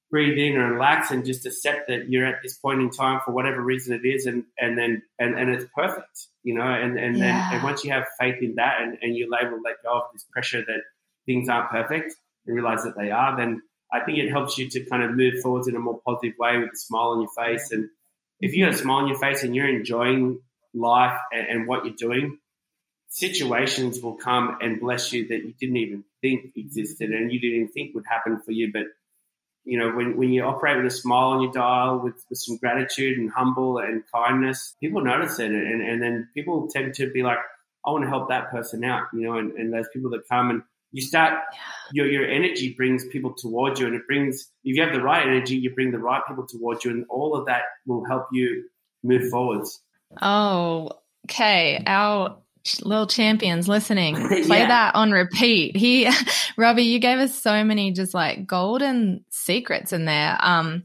breathe 0.09 0.37
in 0.37 0.59
and 0.59 0.71
relax 0.71 1.11
and 1.11 1.25
just 1.25 1.45
accept 1.45 1.87
that 1.87 2.09
you're 2.09 2.25
at 2.25 2.41
this 2.41 2.57
point 2.57 2.81
in 2.81 2.89
time 2.89 3.21
for 3.23 3.31
whatever 3.31 3.61
reason 3.61 3.93
it 3.93 4.07
is 4.07 4.25
and 4.25 4.43
and 4.57 4.77
then 4.77 5.03
and, 5.19 5.37
and 5.37 5.49
it's 5.49 5.65
perfect 5.75 6.27
you 6.43 6.55
know 6.55 6.63
and 6.63 6.97
and 6.97 7.17
Yeah. 7.17 7.25
then 7.25 7.53
and 7.55 7.63
once 7.63 7.83
you 7.83 7.91
have 7.91 8.05
faith 8.19 8.41
in 8.41 8.55
that 8.55 8.81
and, 8.81 8.97
and 9.01 9.15
you're 9.15 9.27
able 9.39 9.57
to 9.57 9.63
let 9.63 9.75
go 9.83 9.93
of 9.99 10.03
this 10.13 10.23
pressure 10.31 10.61
that 10.65 10.81
things 11.25 11.49
aren't 11.49 11.69
perfect 11.69 12.15
and 12.45 12.55
realize 12.55 12.83
that 12.83 12.95
they 12.97 13.11
are 13.11 13.35
then 13.37 13.61
i 13.91 13.99
think 13.99 14.17
it 14.17 14.29
helps 14.29 14.57
you 14.57 14.69
to 14.69 14.85
kind 14.85 15.03
of 15.03 15.11
move 15.15 15.35
forwards 15.41 15.67
in 15.67 15.75
a 15.75 15.79
more 15.79 15.99
positive 16.05 16.35
way 16.39 16.57
with 16.57 16.69
a 16.73 16.77
smile 16.77 17.09
on 17.09 17.21
your 17.21 17.31
face 17.45 17.71
and 17.71 17.89
if 18.39 18.53
you 18.55 18.63
have 18.65 18.73
a 18.73 18.77
smile 18.77 18.97
on 18.97 19.07
your 19.07 19.19
face 19.19 19.43
and 19.43 19.55
you're 19.55 19.67
enjoying 19.67 20.39
life 20.73 21.19
and, 21.33 21.47
and 21.47 21.67
what 21.67 21.85
you're 21.85 21.95
doing 21.95 22.37
situations 23.09 23.99
will 24.01 24.15
come 24.15 24.57
and 24.61 24.79
bless 24.79 25.11
you 25.11 25.27
that 25.27 25.37
you 25.43 25.53
didn't 25.59 25.77
even 25.77 26.03
think 26.21 26.51
existed 26.55 27.09
and 27.09 27.31
you 27.31 27.39
didn't 27.39 27.69
think 27.69 27.95
would 27.95 28.05
happen 28.07 28.39
for 28.45 28.51
you 28.51 28.71
but 28.71 28.83
you 29.69 29.77
know, 29.77 29.91
when, 29.91 30.17
when 30.17 30.29
you 30.29 30.43
operate 30.43 30.77
with 30.77 30.91
a 30.91 30.95
smile 30.95 31.27
on 31.27 31.41
your 31.41 31.51
dial, 31.51 31.99
with, 31.99 32.15
with 32.27 32.39
some 32.39 32.57
gratitude 32.57 33.19
and 33.19 33.29
humble 33.29 33.77
and 33.77 34.03
kindness, 34.11 34.75
people 34.79 34.99
notice 34.99 35.37
it. 35.37 35.51
And, 35.51 35.81
and 35.81 36.01
then 36.01 36.27
people 36.33 36.67
tend 36.67 36.95
to 36.95 37.11
be 37.11 37.21
like, 37.21 37.37
I 37.85 37.91
want 37.91 38.03
to 38.03 38.09
help 38.09 38.29
that 38.29 38.49
person 38.49 38.83
out, 38.83 39.03
you 39.13 39.21
know, 39.21 39.37
and, 39.37 39.51
and 39.51 39.71
those 39.71 39.85
people 39.93 40.09
that 40.09 40.27
come 40.27 40.49
and 40.49 40.63
you 40.91 41.03
start, 41.03 41.35
your, 41.93 42.07
your 42.07 42.25
energy 42.25 42.73
brings 42.73 43.05
people 43.11 43.35
towards 43.37 43.79
you 43.79 43.85
and 43.85 43.95
it 43.95 44.07
brings, 44.07 44.49
if 44.63 44.75
you 44.75 44.83
have 44.83 44.91
the 44.91 45.01
right 45.01 45.25
energy, 45.25 45.55
you 45.55 45.73
bring 45.75 45.91
the 45.91 45.99
right 45.99 46.21
people 46.27 46.47
towards 46.47 46.83
you 46.83 46.89
and 46.89 47.05
all 47.07 47.35
of 47.35 47.45
that 47.45 47.61
will 47.85 48.03
help 48.05 48.25
you 48.33 48.63
move 49.03 49.29
forwards. 49.29 49.81
Oh, 50.19 50.93
okay. 51.29 51.83
Our 51.85 52.39
little 52.83 53.07
champions 53.07 53.67
listening, 53.67 54.15
play 54.27 54.59
Yeah. 54.59 54.67
that 54.67 54.95
on 54.95 55.11
repeat. 55.11 55.75
He, 55.75 56.09
Robbie, 56.57 56.83
you 56.83 56.99
gave 56.99 57.19
us 57.19 57.33
so 57.39 57.63
many 57.63 57.91
just 57.91 58.13
like 58.13 58.45
golden 58.47 59.23
secrets 59.29 59.93
in 59.93 60.05
there. 60.05 60.37
Um, 60.39 60.83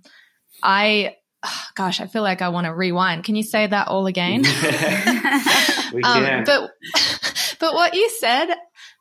I, 0.62 1.16
gosh, 1.74 2.00
I 2.00 2.06
feel 2.06 2.22
like 2.22 2.42
I 2.42 2.48
want 2.50 2.66
to 2.66 2.74
rewind. 2.74 3.24
Can 3.24 3.36
you 3.36 3.42
say 3.42 3.66
that 3.66 3.88
all 3.88 4.06
again? 4.06 4.44
We 5.92 6.02
Um, 6.02 6.42
but 6.44 6.70
but 7.60 7.74
what 7.74 7.94
you 7.94 8.10
said 8.10 8.48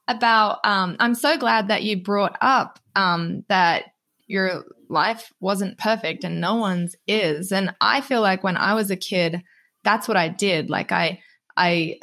about 0.08 0.60
um, 0.64 0.96
I'm 1.00 1.16
so 1.16 1.38
glad 1.38 1.70
that 1.70 1.82
you 1.82 1.98
brought 2.04 2.38
up 2.40 2.78
um, 2.96 3.46
that 3.50 3.86
your 4.28 4.66
life 4.90 5.32
wasn't 5.40 5.80
perfect 5.80 6.24
and 6.24 6.40
no 6.40 6.56
one's 6.56 6.96
is. 7.08 7.52
And 7.52 7.74
I 7.82 8.02
feel 8.02 8.22
like 8.22 8.44
when 8.44 8.58
I 8.58 8.76
was 8.76 8.92
a 8.92 8.96
kid, 8.96 9.42
that's 9.84 10.08
what 10.08 10.18
I 10.18 10.28
did. 10.28 10.70
Like 10.70 10.92
I 10.92 11.20
I 11.58 11.98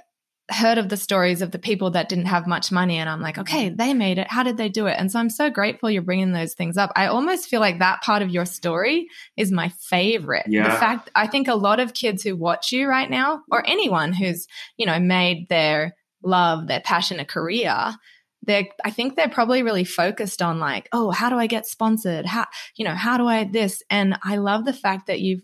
heard 0.50 0.78
of 0.78 0.88
the 0.88 0.96
stories 0.96 1.42
of 1.42 1.50
the 1.50 1.58
people 1.58 1.90
that 1.90 2.08
didn't 2.08 2.26
have 2.26 2.46
much 2.46 2.72
money 2.72 2.98
and 2.98 3.08
I'm 3.08 3.20
like, 3.20 3.38
okay, 3.38 3.70
mm. 3.70 3.76
they 3.76 3.94
made 3.94 4.18
it. 4.18 4.30
How 4.30 4.42
did 4.42 4.56
they 4.56 4.68
do 4.68 4.86
it? 4.86 4.96
And 4.98 5.10
so 5.10 5.18
I'm 5.18 5.30
so 5.30 5.50
grateful 5.50 5.90
you're 5.90 6.02
bringing 6.02 6.32
those 6.32 6.54
things 6.54 6.76
up. 6.76 6.92
I 6.96 7.06
almost 7.06 7.48
feel 7.48 7.60
like 7.60 7.78
that 7.78 8.02
part 8.02 8.22
of 8.22 8.30
your 8.30 8.44
story 8.44 9.08
is 9.36 9.52
my 9.52 9.68
favorite. 9.68 10.46
The 10.72 10.78
fact 10.78 11.10
I 11.14 11.26
think 11.26 11.48
a 11.48 11.54
lot 11.54 11.80
of 11.80 11.94
kids 11.94 12.22
who 12.22 12.36
watch 12.36 12.72
you 12.72 12.88
right 12.88 13.08
now 13.08 13.42
or 13.50 13.66
anyone 13.66 14.12
who's, 14.12 14.46
you 14.76 14.86
know, 14.86 14.98
made 14.98 15.48
their 15.48 15.94
love, 16.22 16.66
their 16.66 16.80
passion 16.80 17.20
a 17.20 17.24
career, 17.24 17.94
they're 18.42 18.66
I 18.84 18.90
think 18.90 19.16
they're 19.16 19.28
probably 19.28 19.62
really 19.62 19.84
focused 19.84 20.42
on 20.42 20.58
like, 20.58 20.88
oh, 20.92 21.10
how 21.10 21.30
do 21.30 21.36
I 21.36 21.46
get 21.46 21.66
sponsored? 21.66 22.26
How 22.26 22.46
you 22.76 22.84
know, 22.84 22.94
how 22.94 23.16
do 23.18 23.26
I 23.26 23.44
this? 23.44 23.82
And 23.90 24.18
I 24.22 24.36
love 24.36 24.64
the 24.64 24.72
fact 24.72 25.06
that 25.06 25.20
you've 25.20 25.42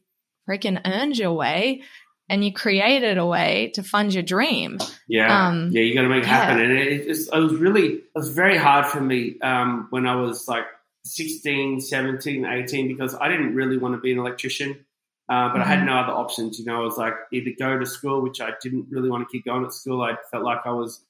freaking 0.48 0.80
earned 0.84 1.18
your 1.18 1.32
way 1.32 1.82
and 2.28 2.44
you 2.44 2.52
created 2.52 3.18
a 3.18 3.26
way 3.26 3.70
to 3.74 3.82
fund 3.82 4.12
your 4.12 4.22
dream. 4.22 4.78
Yeah, 5.08 5.48
Um, 5.48 5.70
yeah, 5.72 5.82
you 5.82 5.94
got 5.94 6.02
to 6.02 6.08
make 6.08 6.24
it 6.24 6.26
yeah. 6.26 6.44
happen. 6.44 6.60
And 6.60 6.72
it, 6.72 6.88
it, 7.02 7.08
was, 7.08 7.28
it 7.28 7.38
was 7.38 7.54
really, 7.54 7.86
it 7.94 8.04
was 8.14 8.30
very 8.32 8.56
hard 8.58 8.86
for 8.86 9.00
me 9.00 9.38
um, 9.40 9.86
when 9.90 10.06
I 10.06 10.16
was 10.16 10.48
like 10.48 10.64
16, 11.04 11.80
17, 11.80 12.44
18, 12.44 12.88
because 12.88 13.14
I 13.14 13.28
didn't 13.28 13.54
really 13.54 13.78
want 13.78 13.94
to 13.94 14.00
be 14.00 14.10
an 14.12 14.18
electrician, 14.18 14.84
uh, 15.28 15.50
but 15.52 15.60
I 15.60 15.64
had 15.64 15.80
Mhm. 15.80 15.86
no 15.86 15.98
other 15.98 16.12
options. 16.12 16.58
You 16.58 16.64
know, 16.64 16.76
I 16.82 16.84
was 16.84 16.96
like 16.96 17.14
either 17.32 17.50
go 17.58 17.78
to 17.78 17.86
school, 17.86 18.20
which 18.22 18.40
I 18.40 18.50
didn't 18.60 18.86
really 18.90 19.08
want 19.08 19.26
to 19.28 19.30
keep 19.30 19.44
going 19.44 19.64
at 19.64 19.72
school. 19.72 20.02
I 20.02 20.16
felt 20.30 20.42
like 20.44 20.60
I 20.66 20.72
was 20.72 21.00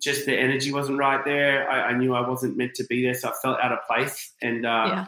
just 0.00 0.26
the 0.26 0.36
energy 0.36 0.72
wasn't 0.72 0.98
right 0.98 1.24
there. 1.24 1.70
I, 1.70 1.90
I 1.90 1.92
knew 1.96 2.14
I 2.14 2.26
wasn't 2.28 2.56
meant 2.56 2.74
to 2.76 2.84
be 2.84 3.02
there, 3.02 3.14
so 3.14 3.28
I 3.28 3.32
felt 3.42 3.60
out 3.60 3.72
of 3.72 3.78
place. 3.86 4.32
And 4.42 4.64
uh, 4.66 4.86
yeah. 4.88 5.06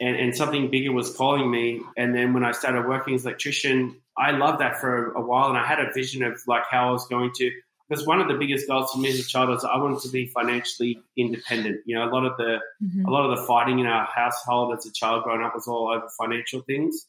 and, 0.00 0.16
and 0.16 0.36
something 0.36 0.70
bigger 0.70 0.92
was 0.92 1.14
calling 1.16 1.50
me. 1.50 1.80
And 1.96 2.14
then 2.14 2.32
when 2.34 2.44
I 2.44 2.52
started 2.52 2.86
working 2.86 3.14
as 3.14 3.24
an 3.24 3.30
electrician, 3.30 3.96
I 4.18 4.32
loved 4.32 4.60
that 4.60 4.80
for 4.80 5.12
a 5.12 5.20
while. 5.20 5.48
And 5.48 5.58
I 5.58 5.64
had 5.66 5.78
a 5.80 5.92
vision 5.92 6.22
of 6.22 6.40
like 6.46 6.64
how 6.70 6.88
I 6.88 6.90
was 6.92 7.06
going 7.08 7.30
to, 7.36 7.50
because 7.88 8.06
one 8.06 8.20
of 8.20 8.28
the 8.28 8.34
biggest 8.34 8.68
goals 8.68 8.90
for 8.92 8.98
me 8.98 9.08
as 9.08 9.18
a 9.18 9.24
child 9.26 9.48
was 9.48 9.64
I 9.64 9.76
wanted 9.78 10.00
to 10.02 10.10
be 10.10 10.26
financially 10.26 11.00
independent. 11.16 11.80
You 11.86 11.96
know, 11.96 12.04
a 12.08 12.10
lot 12.12 12.24
of 12.26 12.36
the, 12.36 12.58
Mhm. 12.82 13.06
a 13.06 13.10
lot 13.10 13.28
of 13.30 13.38
the 13.38 13.44
fighting 13.46 13.78
in 13.78 13.86
our 13.86 14.04
household 14.06 14.76
as 14.76 14.84
a 14.86 14.92
child 14.92 15.24
growing 15.24 15.42
up 15.42 15.54
was 15.54 15.66
all 15.68 15.88
over 15.90 16.08
financial 16.18 16.60
things. 16.62 17.06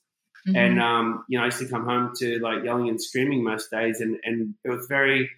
Mhm. 0.47 0.55
And, 0.55 0.81
um, 0.81 1.25
you 1.27 1.37
know, 1.37 1.43
I 1.43 1.47
used 1.47 1.59
to 1.59 1.67
come 1.67 1.85
home 1.85 2.13
to 2.19 2.39
like 2.39 2.63
yelling 2.63 2.87
and 2.87 3.01
screaming 3.01 3.43
most 3.43 3.69
days. 3.71 3.99
And, 3.99 4.17
and 4.23 4.53
it 4.63 4.69
was 4.69 4.85
very, 4.87 5.29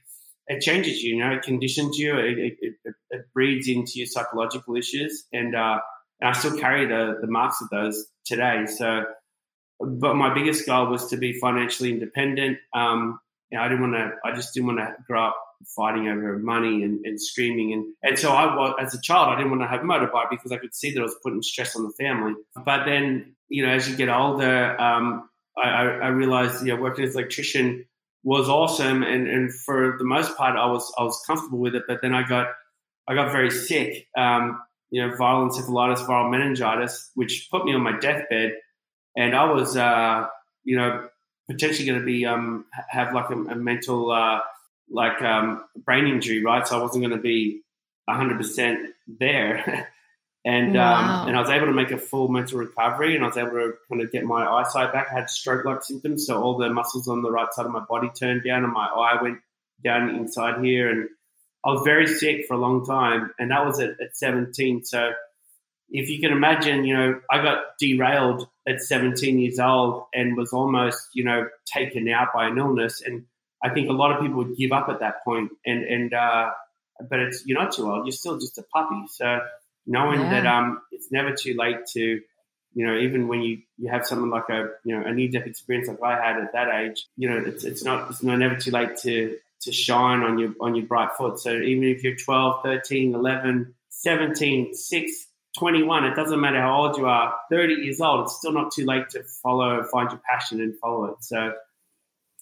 it 0.47 0.59
changes 0.61 1.01
you, 1.01 1.15
you 1.15 1.23
know, 1.23 1.31
it 1.31 1.41
conditions 1.43 1.97
you, 1.97 2.17
it, 2.17 2.37
it, 2.37 2.57
it, 2.61 2.95
it 3.09 3.25
breeds 3.33 3.67
into 3.67 3.93
your 3.95 4.05
psychological 4.07 4.75
issues. 4.75 5.25
And, 5.33 5.55
uh, 5.55 5.79
and 6.19 6.29
I 6.29 6.33
still 6.33 6.57
carry 6.59 6.85
the, 6.85 7.17
the 7.19 7.27
marks 7.27 7.61
of 7.61 7.69
those 7.69 8.05
today. 8.25 8.65
So, 8.67 9.05
but 9.85 10.15
my 10.15 10.33
biggest 10.33 10.65
goal 10.65 10.87
was 10.87 11.07
to 11.07 11.17
be 11.17 11.33
financially 11.33 11.91
independent. 11.91 12.57
Um, 12.73 13.19
you 13.49 13.57
know, 13.57 13.63
I 13.63 13.67
didn't 13.67 13.81
want 13.81 13.93
to, 13.93 14.11
I 14.23 14.35
just 14.35 14.53
didn't 14.53 14.67
want 14.67 14.79
to 14.79 14.95
grow 15.07 15.27
up 15.27 15.35
fighting 15.75 16.07
over 16.07 16.37
money 16.39 16.83
and, 16.83 17.05
and 17.05 17.21
screaming. 17.21 17.73
And, 17.73 17.85
and 18.03 18.19
so 18.19 18.31
I 18.31 18.55
was, 18.55 18.75
as 18.79 18.93
a 18.93 19.01
child, 19.01 19.29
I 19.29 19.35
didn't 19.35 19.51
want 19.51 19.61
to 19.63 19.67
have 19.67 19.81
a 19.81 19.83
motorbike 19.83 20.29
because 20.29 20.51
I 20.51 20.57
could 20.57 20.73
see 20.73 20.93
that 20.93 20.99
I 20.99 21.03
was 21.03 21.15
putting 21.23 21.41
stress 21.41 21.75
on 21.75 21.83
the 21.83 21.91
family. 21.91 22.33
But 22.55 22.85
then, 22.85 23.35
you 23.49 23.65
know, 23.65 23.71
as 23.71 23.89
you 23.89 23.95
get 23.95 24.09
older, 24.09 24.79
um, 24.79 25.29
I, 25.57 25.69
I, 25.69 26.07
realized, 26.07 26.65
you 26.65 26.73
know, 26.73 26.81
working 26.81 27.03
as 27.03 27.15
an 27.15 27.21
electrician 27.21 27.85
was 28.23 28.49
awesome. 28.49 29.03
And, 29.03 29.27
and 29.27 29.53
for 29.53 29.95
the 29.97 30.05
most 30.05 30.37
part, 30.37 30.57
I 30.57 30.67
was, 30.67 30.91
I 30.97 31.03
was 31.03 31.21
comfortable 31.27 31.59
with 31.59 31.75
it. 31.75 31.83
But 31.87 32.01
then 32.01 32.13
I 32.13 32.27
got, 32.27 32.47
I 33.07 33.15
got 33.15 33.31
very 33.31 33.51
sick, 33.51 34.07
um, 34.17 34.61
you 34.89 35.05
know, 35.05 35.15
viral 35.15 35.49
encephalitis, 35.49 36.05
viral 36.05 36.31
meningitis, 36.31 37.11
which 37.15 37.49
put 37.51 37.65
me 37.65 37.73
on 37.73 37.81
my 37.81 37.97
deathbed. 37.99 38.53
And 39.15 39.35
I 39.35 39.51
was, 39.51 39.75
uh, 39.75 40.27
you 40.63 40.77
know, 40.77 41.07
potentially 41.49 41.85
going 41.87 41.99
to 41.99 42.05
be, 42.05 42.25
um, 42.25 42.65
have 42.89 43.13
like 43.13 43.29
a, 43.29 43.33
a 43.33 43.55
mental, 43.55 44.11
uh, 44.11 44.39
like, 44.89 45.21
um, 45.21 45.63
brain 45.85 46.07
injury, 46.07 46.43
right? 46.43 46.65
So 46.67 46.79
I 46.79 46.81
wasn't 46.81 47.03
going 47.03 47.15
to 47.15 47.21
be 47.21 47.61
100% 48.09 48.77
there. 49.07 49.89
and, 50.45 50.75
Wow. 50.75 51.21
um, 51.23 51.27
and 51.27 51.37
I 51.37 51.41
was 51.41 51.49
able 51.49 51.67
to 51.67 51.73
make 51.73 51.91
a 51.91 51.97
full 51.97 52.27
mental 52.27 52.59
recovery 52.59 53.15
and 53.15 53.23
I 53.23 53.27
was 53.27 53.37
able 53.37 53.51
to 53.51 53.73
kind 53.89 54.01
of 54.01 54.11
get 54.11 54.23
my 54.23 54.45
eyesight 54.45 54.93
back. 54.93 55.07
I 55.11 55.15
had 55.19 55.29
stroke 55.29 55.65
like 55.65 55.83
symptoms. 55.83 56.25
So 56.25 56.41
all 56.41 56.57
the 56.57 56.69
muscles 56.69 57.07
on 57.07 57.21
the 57.21 57.31
right 57.31 57.51
side 57.53 57.65
of 57.65 57.71
my 57.71 57.81
body 57.87 58.09
turned 58.17 58.43
down 58.43 58.63
and 58.63 58.73
my 58.73 58.85
eye 58.87 59.21
went 59.21 59.39
down 59.83 60.09
inside 60.15 60.63
here. 60.63 60.89
And 60.89 61.09
I 61.65 61.71
was 61.71 61.81
very 61.83 62.07
sick 62.07 62.45
for 62.47 62.55
a 62.55 62.57
long 62.57 62.85
time. 62.85 63.31
And 63.37 63.51
that 63.51 63.65
was 63.65 63.79
at, 63.79 63.99
at 64.01 64.15
17. 64.17 64.83
So 64.85 65.11
if 65.89 66.09
you 66.09 66.19
can 66.19 66.31
imagine, 66.31 66.85
you 66.85 66.95
know, 66.95 67.21
I 67.29 67.43
got 67.43 67.77
derailed 67.79 68.47
at 68.67 68.81
17 68.81 69.39
years 69.39 69.59
old 69.59 70.03
and 70.13 70.37
was 70.37 70.53
almost, 70.53 71.09
you 71.13 71.23
know, 71.23 71.47
taken 71.65 72.07
out 72.09 72.29
by 72.33 72.47
an 72.47 72.57
illness. 72.57 73.01
And 73.01 73.25
I 73.63 73.69
think 73.69 73.89
a 73.89 73.93
lot 73.93 74.11
of 74.11 74.21
people 74.21 74.37
would 74.37 74.55
give 74.57 74.71
up 74.71 74.89
at 74.89 74.99
that 74.99 75.23
point. 75.23 75.51
And, 75.65 75.83
and, 75.83 76.13
uh, 76.13 76.51
but 77.09 77.19
it's, 77.19 77.43
you're 77.45 77.59
not 77.59 77.73
too 77.73 77.91
old. 77.91 78.05
You're 78.05 78.11
still 78.11 78.37
just 78.39 78.57
a 78.57 78.63
puppy. 78.63 79.03
So 79.09 79.39
knowing 79.87 80.21
Yeah. 80.21 80.29
that, 80.41 80.45
um, 80.47 80.81
it's 80.91 81.11
never 81.11 81.33
too 81.33 81.55
late 81.57 81.77
to, 81.93 82.21
you 82.73 82.85
know, 82.87 82.97
even 82.97 83.27
when 83.27 83.41
you, 83.41 83.59
you 83.77 83.89
have 83.89 84.05
something 84.05 84.29
like 84.29 84.49
a, 84.49 84.69
you 84.85 84.95
know, 84.97 85.05
a 85.05 85.13
near 85.13 85.29
death 85.29 85.47
experience 85.47 85.87
like 85.89 85.99
I 86.01 86.23
had 86.23 86.37
at 86.41 86.53
that 86.53 86.69
age, 86.69 87.05
you 87.17 87.29
know, 87.29 87.43
it's, 87.45 87.63
it's 87.63 87.83
not, 87.83 88.09
it's 88.11 88.23
not 88.23 88.37
never 88.37 88.55
too 88.55 88.71
late 88.71 88.95
to, 88.97 89.37
to 89.63 89.71
shine 89.71 90.21
on 90.21 90.37
your, 90.39 90.53
on 90.61 90.75
your 90.75 90.85
bright 90.85 91.09
foot. 91.17 91.39
So 91.39 91.51
even 91.51 91.83
if 91.85 92.03
you're 92.03 92.15
12, 92.15 92.63
13, 92.63 93.13
11, 93.15 93.73
17, 93.89 94.73
6, 94.73 95.27
21, 95.57 96.05
it 96.05 96.15
doesn't 96.15 96.39
matter 96.39 96.61
how 96.61 96.83
old 96.83 96.97
you 96.97 97.05
are, 97.05 97.33
30 97.49 97.73
years 97.73 97.99
old, 97.99 98.25
it's 98.25 98.37
still 98.37 98.53
not 98.53 98.71
too 98.71 98.85
late 98.85 99.09
to 99.09 99.23
follow, 99.43 99.83
find 99.91 100.09
your 100.09 100.21
passion 100.29 100.61
and 100.61 100.77
follow 100.79 101.05
it. 101.05 101.23
So 101.23 101.53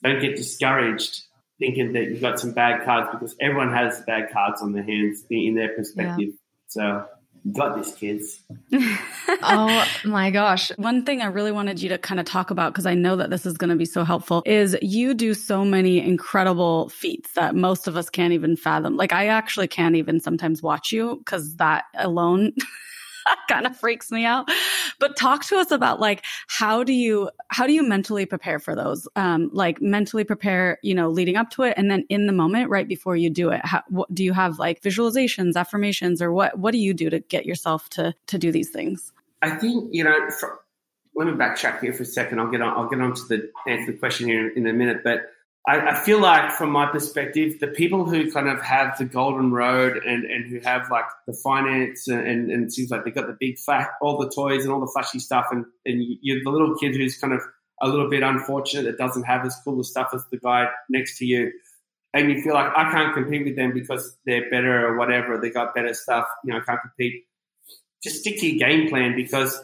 don't 0.03 0.21
get 0.21 0.35
discouraged 0.35 1.23
thinking 1.59 1.93
that 1.93 2.05
you've 2.05 2.21
got 2.21 2.39
some 2.39 2.53
bad 2.53 2.85
cards 2.85 3.09
because 3.11 3.35
everyone 3.39 3.73
has 3.73 4.01
bad 4.01 4.31
cards 4.31 4.61
on 4.61 4.71
their 4.71 4.83
hands 4.83 5.23
in 5.29 5.55
their 5.55 5.75
perspective. 5.75 6.29
So 6.67 7.05
you 7.43 7.53
got 7.53 7.77
this, 7.77 7.93
kids. 7.95 8.39
oh 8.73 9.87
my 10.05 10.31
gosh. 10.31 10.71
One 10.77 11.05
thing 11.05 11.21
I 11.21 11.25
really 11.25 11.51
wanted 11.51 11.81
you 11.81 11.89
to 11.89 11.97
kind 11.97 12.19
of 12.19 12.25
talk 12.25 12.51
about, 12.51 12.73
because 12.73 12.85
I 12.85 12.93
know 12.93 13.15
that 13.17 13.29
this 13.29 13.45
is 13.45 13.57
going 13.57 13.69
to 13.69 13.75
be 13.75 13.85
so 13.85 14.03
helpful, 14.03 14.41
is 14.45 14.77
you 14.81 15.13
do 15.13 15.33
so 15.33 15.65
many 15.65 15.99
incredible 15.99 16.89
feats 16.89 17.33
that 17.33 17.55
most 17.55 17.87
of 17.87 17.97
us 17.97 18.09
can't 18.09 18.33
even 18.33 18.55
fathom. 18.55 18.95
Like, 18.95 19.13
I 19.13 19.27
actually 19.27 19.67
can't 19.67 19.95
even 19.95 20.19
sometimes 20.19 20.61
watch 20.61 20.91
you 20.91 21.17
because 21.17 21.55
that 21.57 21.85
alone 21.97 22.53
kind 23.49 23.65
of 23.65 23.75
freaks 23.77 24.11
me 24.11 24.25
out. 24.25 24.49
But 24.99 25.15
talk 25.15 25.45
to 25.45 25.57
us 25.57 25.71
about 25.71 25.99
like 25.99 26.23
how 26.47 26.83
do 26.83 26.93
you 26.93 27.29
how 27.49 27.67
do 27.67 27.73
you 27.73 27.83
mentally 27.83 28.25
prepare 28.25 28.59
for 28.59 28.75
those? 28.75 29.07
Um, 29.15 29.49
like 29.53 29.81
mentally 29.81 30.23
prepare, 30.23 30.77
you 30.83 30.93
know, 30.93 31.09
leading 31.09 31.35
up 31.35 31.49
to 31.51 31.63
it, 31.63 31.73
and 31.77 31.89
then 31.89 32.05
in 32.09 32.27
the 32.27 32.33
moment, 32.33 32.69
right 32.69 32.87
before 32.87 33.15
you 33.15 33.29
do 33.29 33.49
it. 33.49 33.61
How, 33.63 33.83
what, 33.89 34.13
do 34.13 34.23
you 34.23 34.33
have 34.33 34.59
like 34.59 34.81
visualizations, 34.81 35.55
affirmations, 35.55 36.21
or 36.21 36.31
what? 36.31 36.57
What 36.57 36.71
do 36.71 36.77
you 36.77 36.93
do 36.93 37.09
to 37.09 37.19
get 37.19 37.45
yourself 37.45 37.89
to 37.91 38.13
to 38.27 38.37
do 38.37 38.51
these 38.51 38.69
things? 38.69 39.11
I 39.41 39.51
think 39.51 39.89
you 39.91 40.03
know. 40.03 40.29
For, 40.39 40.59
let 41.15 41.27
me 41.27 41.33
backtrack 41.33 41.81
here 41.81 41.91
for 41.91 42.03
a 42.03 42.05
second. 42.05 42.39
I'll 42.39 42.49
get 42.49 42.61
on. 42.61 42.77
I'll 42.77 42.87
get 42.87 43.01
on 43.01 43.13
to 43.13 43.21
the 43.27 43.51
answer 43.67 43.91
the 43.91 43.97
question 43.97 44.27
here 44.27 44.47
in 44.47 44.65
a 44.67 44.73
minute. 44.73 45.03
But 45.03 45.23
I, 45.67 45.91
I, 45.91 45.95
feel 45.95 46.19
like, 46.19 46.51
from 46.51 46.71
my 46.71 46.85
perspective, 46.87 47.59
the 47.59 47.67
people 47.67 48.05
who 48.05 48.31
kind 48.31 48.47
of 48.47 48.61
have 48.61 48.97
the 48.97 49.05
golden 49.05 49.51
road 49.51 49.97
and, 49.97 50.23
and 50.23 50.49
who 50.49 50.59
have 50.61 50.89
like 50.89 51.05
the 51.27 51.33
finance 51.33 52.07
and, 52.07 52.25
and, 52.25 52.51
and 52.51 52.63
it 52.65 52.71
seems 52.71 52.89
like 52.89 53.03
they've 53.03 53.13
got 53.13 53.27
the 53.27 53.37
big 53.39 53.59
fat, 53.59 53.89
all 54.01 54.17
the 54.17 54.29
toys 54.29 54.63
and 54.63 54.73
all 54.73 54.79
the 54.79 54.87
flashy 54.87 55.19
stuff, 55.19 55.47
and 55.51 55.65
and 55.85 56.01
you're 56.21 56.43
the 56.43 56.49
little 56.49 56.75
kid 56.75 56.95
who's 56.95 57.17
kind 57.17 57.33
of 57.33 57.41
a 57.81 57.87
little 57.87 58.09
bit 58.09 58.23
unfortunate 58.23 58.83
that 58.83 58.97
doesn't 58.97 59.23
have 59.23 59.45
as 59.45 59.55
cool 59.63 59.79
of 59.79 59.85
stuff 59.85 60.09
as 60.13 60.23
the 60.31 60.37
guy 60.37 60.67
next 60.89 61.17
to 61.17 61.25
you. 61.25 61.51
And 62.13 62.31
you 62.31 62.41
feel 62.41 62.53
like 62.53 62.71
I 62.75 62.91
can't 62.91 63.13
compete 63.13 63.45
with 63.45 63.55
them 63.55 63.73
because 63.73 64.17
they're 64.25 64.49
better 64.49 64.87
or 64.87 64.97
whatever. 64.97 65.39
They 65.39 65.51
got 65.51 65.75
better 65.75 65.93
stuff. 65.93 66.25
You 66.43 66.53
know, 66.53 66.59
I 66.59 66.61
can't 66.61 66.81
compete. 66.81 67.25
Just 68.01 68.21
stick 68.21 68.39
to 68.39 68.47
your 68.47 68.67
game 68.67 68.89
plan 68.89 69.15
because 69.15 69.63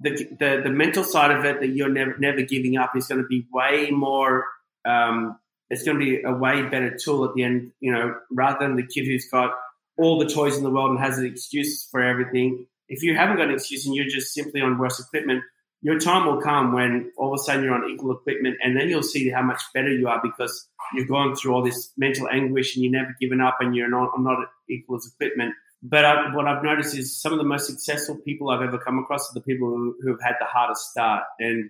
the, 0.00 0.10
the, 0.38 0.62
the 0.64 0.70
mental 0.70 1.04
side 1.04 1.30
of 1.30 1.44
it 1.44 1.60
that 1.60 1.68
you're 1.68 1.88
never 1.88 2.16
never 2.18 2.42
giving 2.42 2.76
up 2.76 2.96
is 2.96 3.06
going 3.06 3.22
to 3.22 3.28
be 3.28 3.46
way 3.52 3.90
more. 3.90 4.44
Um, 4.84 5.38
it's 5.70 5.82
going 5.82 5.98
to 5.98 6.04
be 6.04 6.22
a 6.22 6.32
way 6.32 6.62
better 6.62 6.96
tool 6.96 7.24
at 7.24 7.34
the 7.34 7.42
end. 7.42 7.72
You 7.80 7.92
know, 7.92 8.14
rather 8.30 8.58
than 8.60 8.76
the 8.76 8.86
kid 8.86 9.06
who's 9.06 9.28
got 9.30 9.52
all 9.96 10.18
the 10.18 10.26
toys 10.26 10.56
in 10.56 10.64
the 10.64 10.70
world 10.70 10.90
and 10.90 11.00
has 11.00 11.18
an 11.18 11.26
excuse 11.26 11.88
for 11.90 12.02
everything. 12.02 12.66
If 12.88 13.02
you 13.02 13.16
haven't 13.16 13.36
got 13.36 13.48
an 13.48 13.54
excuse 13.54 13.86
and 13.86 13.94
you're 13.94 14.08
just 14.08 14.34
simply 14.34 14.60
on 14.60 14.78
worse 14.78 15.00
equipment, 15.00 15.42
your 15.82 15.98
time 15.98 16.26
will 16.26 16.40
come 16.40 16.72
when 16.72 17.12
all 17.18 17.32
of 17.32 17.40
a 17.40 17.42
sudden 17.42 17.62
you're 17.62 17.74
on 17.74 17.90
equal 17.90 18.12
equipment, 18.12 18.56
and 18.62 18.76
then 18.76 18.88
you'll 18.88 19.02
see 19.02 19.28
how 19.30 19.42
much 19.42 19.60
better 19.74 19.92
you 19.92 20.08
are 20.08 20.20
because 20.22 20.68
you're 20.94 21.06
going 21.06 21.36
through 21.36 21.52
all 21.54 21.62
this 21.62 21.92
mental 21.96 22.28
anguish 22.28 22.74
and 22.74 22.84
you're 22.84 22.92
never 22.92 23.14
given 23.20 23.40
up 23.40 23.58
and 23.60 23.76
you're 23.76 23.90
not, 23.90 24.10
not 24.18 24.38
equal 24.68 24.96
as 24.96 25.06
equipment. 25.06 25.54
But 25.82 26.06
I, 26.06 26.34
what 26.34 26.46
I've 26.46 26.64
noticed 26.64 26.96
is 26.96 27.20
some 27.20 27.32
of 27.32 27.38
the 27.38 27.44
most 27.44 27.66
successful 27.66 28.16
people 28.16 28.48
I've 28.48 28.62
ever 28.62 28.78
come 28.78 28.98
across 28.98 29.30
are 29.30 29.34
the 29.34 29.42
people 29.42 29.68
who, 29.68 29.94
who 30.00 30.12
have 30.12 30.22
had 30.22 30.36
the 30.40 30.46
hardest 30.46 30.90
start. 30.90 31.24
And 31.38 31.68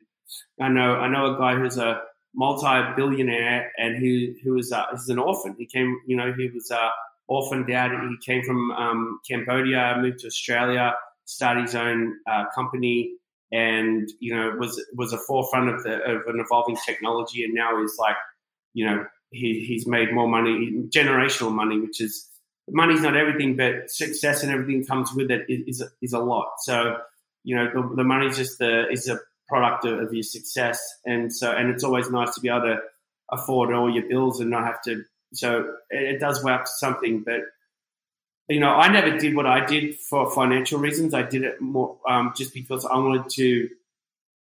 I 0.61 0.68
know 0.68 0.94
I 0.94 1.09
know 1.09 1.35
a 1.35 1.38
guy 1.38 1.57
who's 1.57 1.77
a 1.77 2.00
multi-billionaire 2.35 3.73
and 3.79 3.97
who 3.97 4.35
who 4.42 4.59
is 4.59 4.73
uh, 4.73 4.87
he's 4.92 5.09
an 5.09 5.18
orphan. 5.18 5.55
He 5.59 5.66
came, 5.66 6.01
you 6.07 6.16
know, 6.16 6.33
he 6.33 6.49
was 6.49 6.70
uh, 6.70 6.90
orphaned 7.29 7.70
out. 7.70 7.90
He 7.90 8.16
came 8.25 8.42
from 8.42 8.70
um, 8.73 9.20
Cambodia, 9.29 9.97
moved 10.01 10.20
to 10.20 10.27
Australia, 10.27 10.94
started 11.25 11.62
his 11.62 11.75
own 11.75 12.16
uh, 12.31 12.44
company, 12.55 13.12
and 13.53 14.11
you 14.20 14.35
know 14.35 14.57
was 14.59 14.83
was 14.94 15.12
a 15.12 15.18
forefront 15.18 15.70
of 15.70 15.83
the 15.83 16.03
of 16.03 16.27
an 16.27 16.40
evolving 16.40 16.77
technology. 16.85 17.44
And 17.44 17.55
now 17.55 17.81
he's 17.81 17.97
like, 17.99 18.16
you 18.75 18.87
know, 18.87 19.07
he, 19.31 19.64
he's 19.66 19.87
made 19.87 20.12
more 20.12 20.29
money, 20.29 20.73
generational 20.88 21.53
money, 21.53 21.81
which 21.81 22.01
is 22.01 22.29
money's 22.70 23.03
not 23.03 23.16
everything, 23.16 23.57
but 23.57 23.90
success 23.90 24.42
and 24.42 24.53
everything 24.53 24.85
comes 24.85 25.12
with 25.12 25.31
it 25.31 25.44
is 25.49 25.83
is 26.03 26.12
a 26.12 26.18
lot. 26.18 26.49
So 26.61 26.99
you 27.44 27.57
know 27.57 27.70
the, 27.73 27.97
the 27.97 28.05
money's 28.05 28.37
just 28.37 28.59
the 28.59 28.88
is 28.90 29.09
a 29.09 29.18
product 29.48 29.85
of, 29.85 29.98
of, 30.00 30.12
your 30.12 30.22
success, 30.22 30.80
and 31.04 31.33
so 31.33 31.50
and 31.50 31.70
it's 31.70 31.85
always 31.85 32.11
nice 32.11 32.35
to 32.35 32.40
be 32.40 32.48
able 32.48 32.62
to 32.62 32.78
afford 33.30 33.74
all 33.74 33.92
your 33.92 34.09
bills 34.09 34.40
and 34.40 34.50
not 34.50 34.64
have 34.64 34.83
to. 34.83 35.04
So 35.33 35.74
it, 35.90 36.14
it 36.14 36.20
does 36.20 36.44
up 36.44 36.64
to 36.64 36.70
something, 36.70 37.22
but 37.22 37.40
you 38.48 38.61
know 38.61 38.70
I 38.70 38.88
never 38.88 39.18
did 39.18 39.35
what 39.35 39.46
I 39.46 39.64
did 39.64 39.96
for 39.96 40.30
financial 40.30 40.78
reasons. 40.78 41.14
I 41.14 41.22
did 41.22 41.42
it 41.42 41.61
more 41.61 41.98
um, 42.09 42.33
just 42.37 42.54
because 42.54 42.85
I 42.85 42.96
wanted 42.96 43.30
to. 43.30 43.68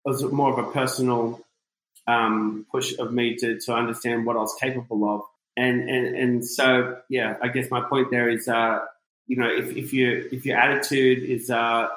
It 0.06 0.10
was 0.10 0.22
more 0.24 0.52
of 0.52 0.68
a 0.68 0.70
personal 0.70 1.40
um, 2.06 2.66
push 2.70 2.98
of 2.98 3.12
me 3.12 3.36
to 3.36 3.58
to 3.60 3.74
understand 3.74 4.26
what 4.26 4.36
I 4.36 4.40
was 4.40 4.54
capable 4.60 5.08
of 5.08 5.22
and 5.56 5.88
and 5.88 6.16
and 6.16 6.44
so 6.44 6.98
yeah, 7.08 7.36
I 7.42 7.48
guess 7.48 7.70
my 7.70 7.80
point 7.82 8.10
there 8.10 8.28
is, 8.28 8.48
uh, 8.48 8.80
you 9.26 9.36
know, 9.36 9.48
if 9.48 9.76
if 9.76 9.92
you 9.92 10.28
if 10.32 10.44
your 10.44 10.58
attitude 10.58 11.22
is 11.22 11.50
uh 11.50 11.88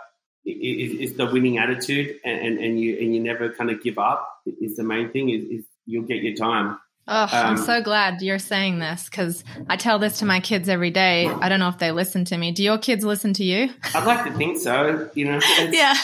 is, 0.48 1.12
is 1.12 1.18
the 1.18 1.26
winning 1.26 1.58
attitude, 1.58 2.20
and, 2.24 2.58
and 2.60 2.80
you 2.80 2.98
and 3.00 3.14
you 3.14 3.22
never 3.22 3.50
kind 3.50 3.70
of 3.70 3.82
give 3.84 3.98
up 3.98 4.28
is 4.62 4.76
the 4.76 4.84
main 4.84 5.12
thing. 5.12 5.30
Is, 5.30 5.44
is 5.44 5.66
you'll 5.86 6.06
get 6.06 6.24
your 6.24 6.36
time. 6.36 6.80
Oh, 7.10 7.24
um, 7.24 7.30
I'm 7.32 7.58
so 7.58 7.82
glad 7.82 8.22
you're 8.22 8.40
saying 8.40 8.80
this 8.80 9.06
because 9.06 9.44
I 9.70 9.78
tell 9.78 9.98
this 9.98 10.20
to 10.20 10.26
my 10.26 10.42
kids 10.42 10.68
every 10.68 10.92
day. 10.92 11.28
I 11.28 11.48
don't 11.48 11.60
know 11.60 11.70
if 11.70 11.78
they 11.78 11.92
listen 11.92 12.26
to 12.26 12.38
me. 12.38 12.52
Do 12.52 12.64
your 12.64 12.78
kids 12.78 13.06
listen 13.06 13.34
to 13.36 13.46
you? 13.46 13.70
I'd 13.96 14.06
like 14.06 14.26
to 14.26 14.38
think 14.38 14.58
so. 14.58 15.10
You 15.14 15.26
know, 15.26 15.40
yeah, 15.72 15.96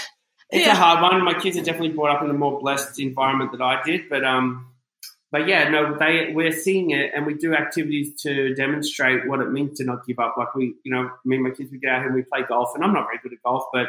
it's 0.49 0.65
yeah. 0.65 0.71
a 0.71 0.75
hard 0.75 1.01
one. 1.01 1.23
My 1.23 1.37
kids 1.39 1.57
are 1.57 1.63
definitely 1.63 1.89
brought 1.89 2.15
up 2.15 2.23
in 2.23 2.29
a 2.29 2.33
more 2.33 2.59
blessed 2.59 2.99
environment 2.99 3.51
that 3.51 3.61
I 3.61 3.81
did, 3.83 4.07
but 4.09 4.23
um, 4.23 4.67
but 5.29 5.47
yeah, 5.47 5.67
no, 5.67 5.97
they 5.97 6.31
we're 6.33 6.53
seeing 6.53 6.91
it, 6.91 7.11
and 7.13 7.25
we 7.25 7.33
do 7.33 7.53
activities 7.53 8.21
to 8.21 8.53
demonstrate 8.55 9.27
what 9.27 9.41
it 9.41 9.51
means 9.51 9.79
to 9.79 9.83
not 9.83 10.05
give 10.05 10.19
up. 10.19 10.35
Like 10.37 10.55
we, 10.55 10.75
you 10.83 10.93
know, 10.93 11.09
me 11.25 11.35
and 11.35 11.43
my 11.43 11.49
kids 11.49 11.71
we 11.71 11.79
get 11.79 11.89
out 11.89 11.99
here 11.99 12.07
and 12.07 12.15
we 12.15 12.21
play 12.21 12.43
golf, 12.47 12.69
and 12.75 12.83
I'm 12.83 12.93
not 12.93 13.07
very 13.07 13.17
good 13.21 13.33
at 13.33 13.43
golf, 13.43 13.65
but 13.73 13.87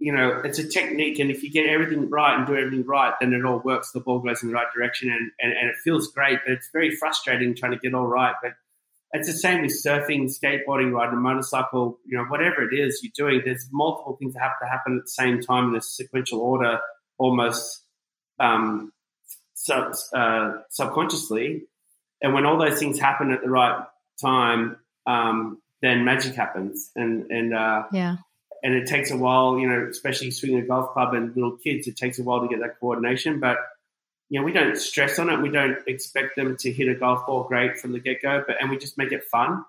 you 0.00 0.12
know, 0.12 0.40
it's 0.44 0.58
a 0.58 0.66
technique, 0.66 1.18
and 1.18 1.30
if 1.30 1.42
you 1.42 1.50
get 1.50 1.66
everything 1.66 2.08
right 2.10 2.36
and 2.36 2.46
do 2.46 2.56
everything 2.56 2.84
right, 2.84 3.12
then 3.20 3.32
it 3.32 3.44
all 3.44 3.60
works. 3.60 3.92
The 3.92 4.00
ball 4.00 4.18
goes 4.18 4.42
in 4.42 4.48
the 4.48 4.54
right 4.54 4.66
direction, 4.74 5.10
and, 5.10 5.30
and, 5.40 5.52
and 5.52 5.70
it 5.70 5.76
feels 5.84 6.08
great. 6.08 6.38
But 6.44 6.54
it's 6.54 6.70
very 6.72 6.96
frustrating 6.96 7.54
trying 7.54 7.72
to 7.72 7.78
get 7.78 7.94
all 7.94 8.06
right. 8.06 8.34
But 8.42 8.52
it's 9.12 9.28
the 9.28 9.34
same 9.34 9.62
with 9.62 9.72
surfing, 9.72 10.30
skateboarding, 10.30 10.92
riding 10.92 11.18
a 11.18 11.20
motorcycle. 11.20 11.98
You 12.06 12.18
know, 12.18 12.24
whatever 12.24 12.62
it 12.68 12.74
is 12.74 13.00
you're 13.02 13.12
doing, 13.14 13.42
there's 13.44 13.68
multiple 13.70 14.16
things 14.18 14.34
that 14.34 14.42
have 14.42 14.58
to 14.62 14.66
happen 14.66 14.96
at 14.96 15.04
the 15.04 15.10
same 15.10 15.40
time 15.40 15.70
in 15.70 15.76
a 15.76 15.82
sequential 15.82 16.40
order, 16.40 16.80
almost. 17.18 17.84
Um, 18.38 18.92
sub, 19.60 19.94
uh, 20.14 20.52
subconsciously. 20.70 21.64
And 22.22 22.34
when 22.34 22.46
all 22.46 22.58
those 22.58 22.78
things 22.78 22.98
happen 22.98 23.30
at 23.30 23.42
the 23.42 23.50
right 23.50 23.84
time, 24.20 24.76
um, 25.06 25.60
then 25.82 26.04
magic 26.04 26.34
happens. 26.34 26.90
And 26.96 27.30
and 27.30 27.54
uh, 27.54 27.84
yeah, 27.92 28.16
and 28.62 28.74
it 28.74 28.86
takes 28.86 29.10
a 29.10 29.16
while, 29.16 29.58
you 29.58 29.68
know, 29.68 29.86
especially 29.90 30.30
swinging 30.30 30.60
a 30.60 30.66
golf 30.66 30.92
club 30.92 31.14
and 31.14 31.34
little 31.34 31.56
kids, 31.56 31.86
it 31.86 31.96
takes 31.96 32.18
a 32.18 32.22
while 32.22 32.40
to 32.40 32.48
get 32.48 32.60
that 32.60 32.78
coordination. 32.80 33.40
But 33.40 33.58
you 34.28 34.38
know, 34.38 34.44
we 34.44 34.52
don't 34.52 34.76
stress 34.76 35.18
on 35.18 35.28
it. 35.28 35.40
We 35.40 35.50
don't 35.50 35.78
expect 35.88 36.36
them 36.36 36.56
to 36.56 36.72
hit 36.72 36.88
a 36.88 36.94
golf 36.94 37.26
ball 37.26 37.44
great 37.44 37.78
from 37.78 37.92
the 37.92 37.98
get 37.98 38.22
go, 38.22 38.44
but 38.46 38.56
and 38.60 38.70
we 38.70 38.78
just 38.78 38.96
make 38.96 39.12
it 39.12 39.24
fun. 39.24 39.64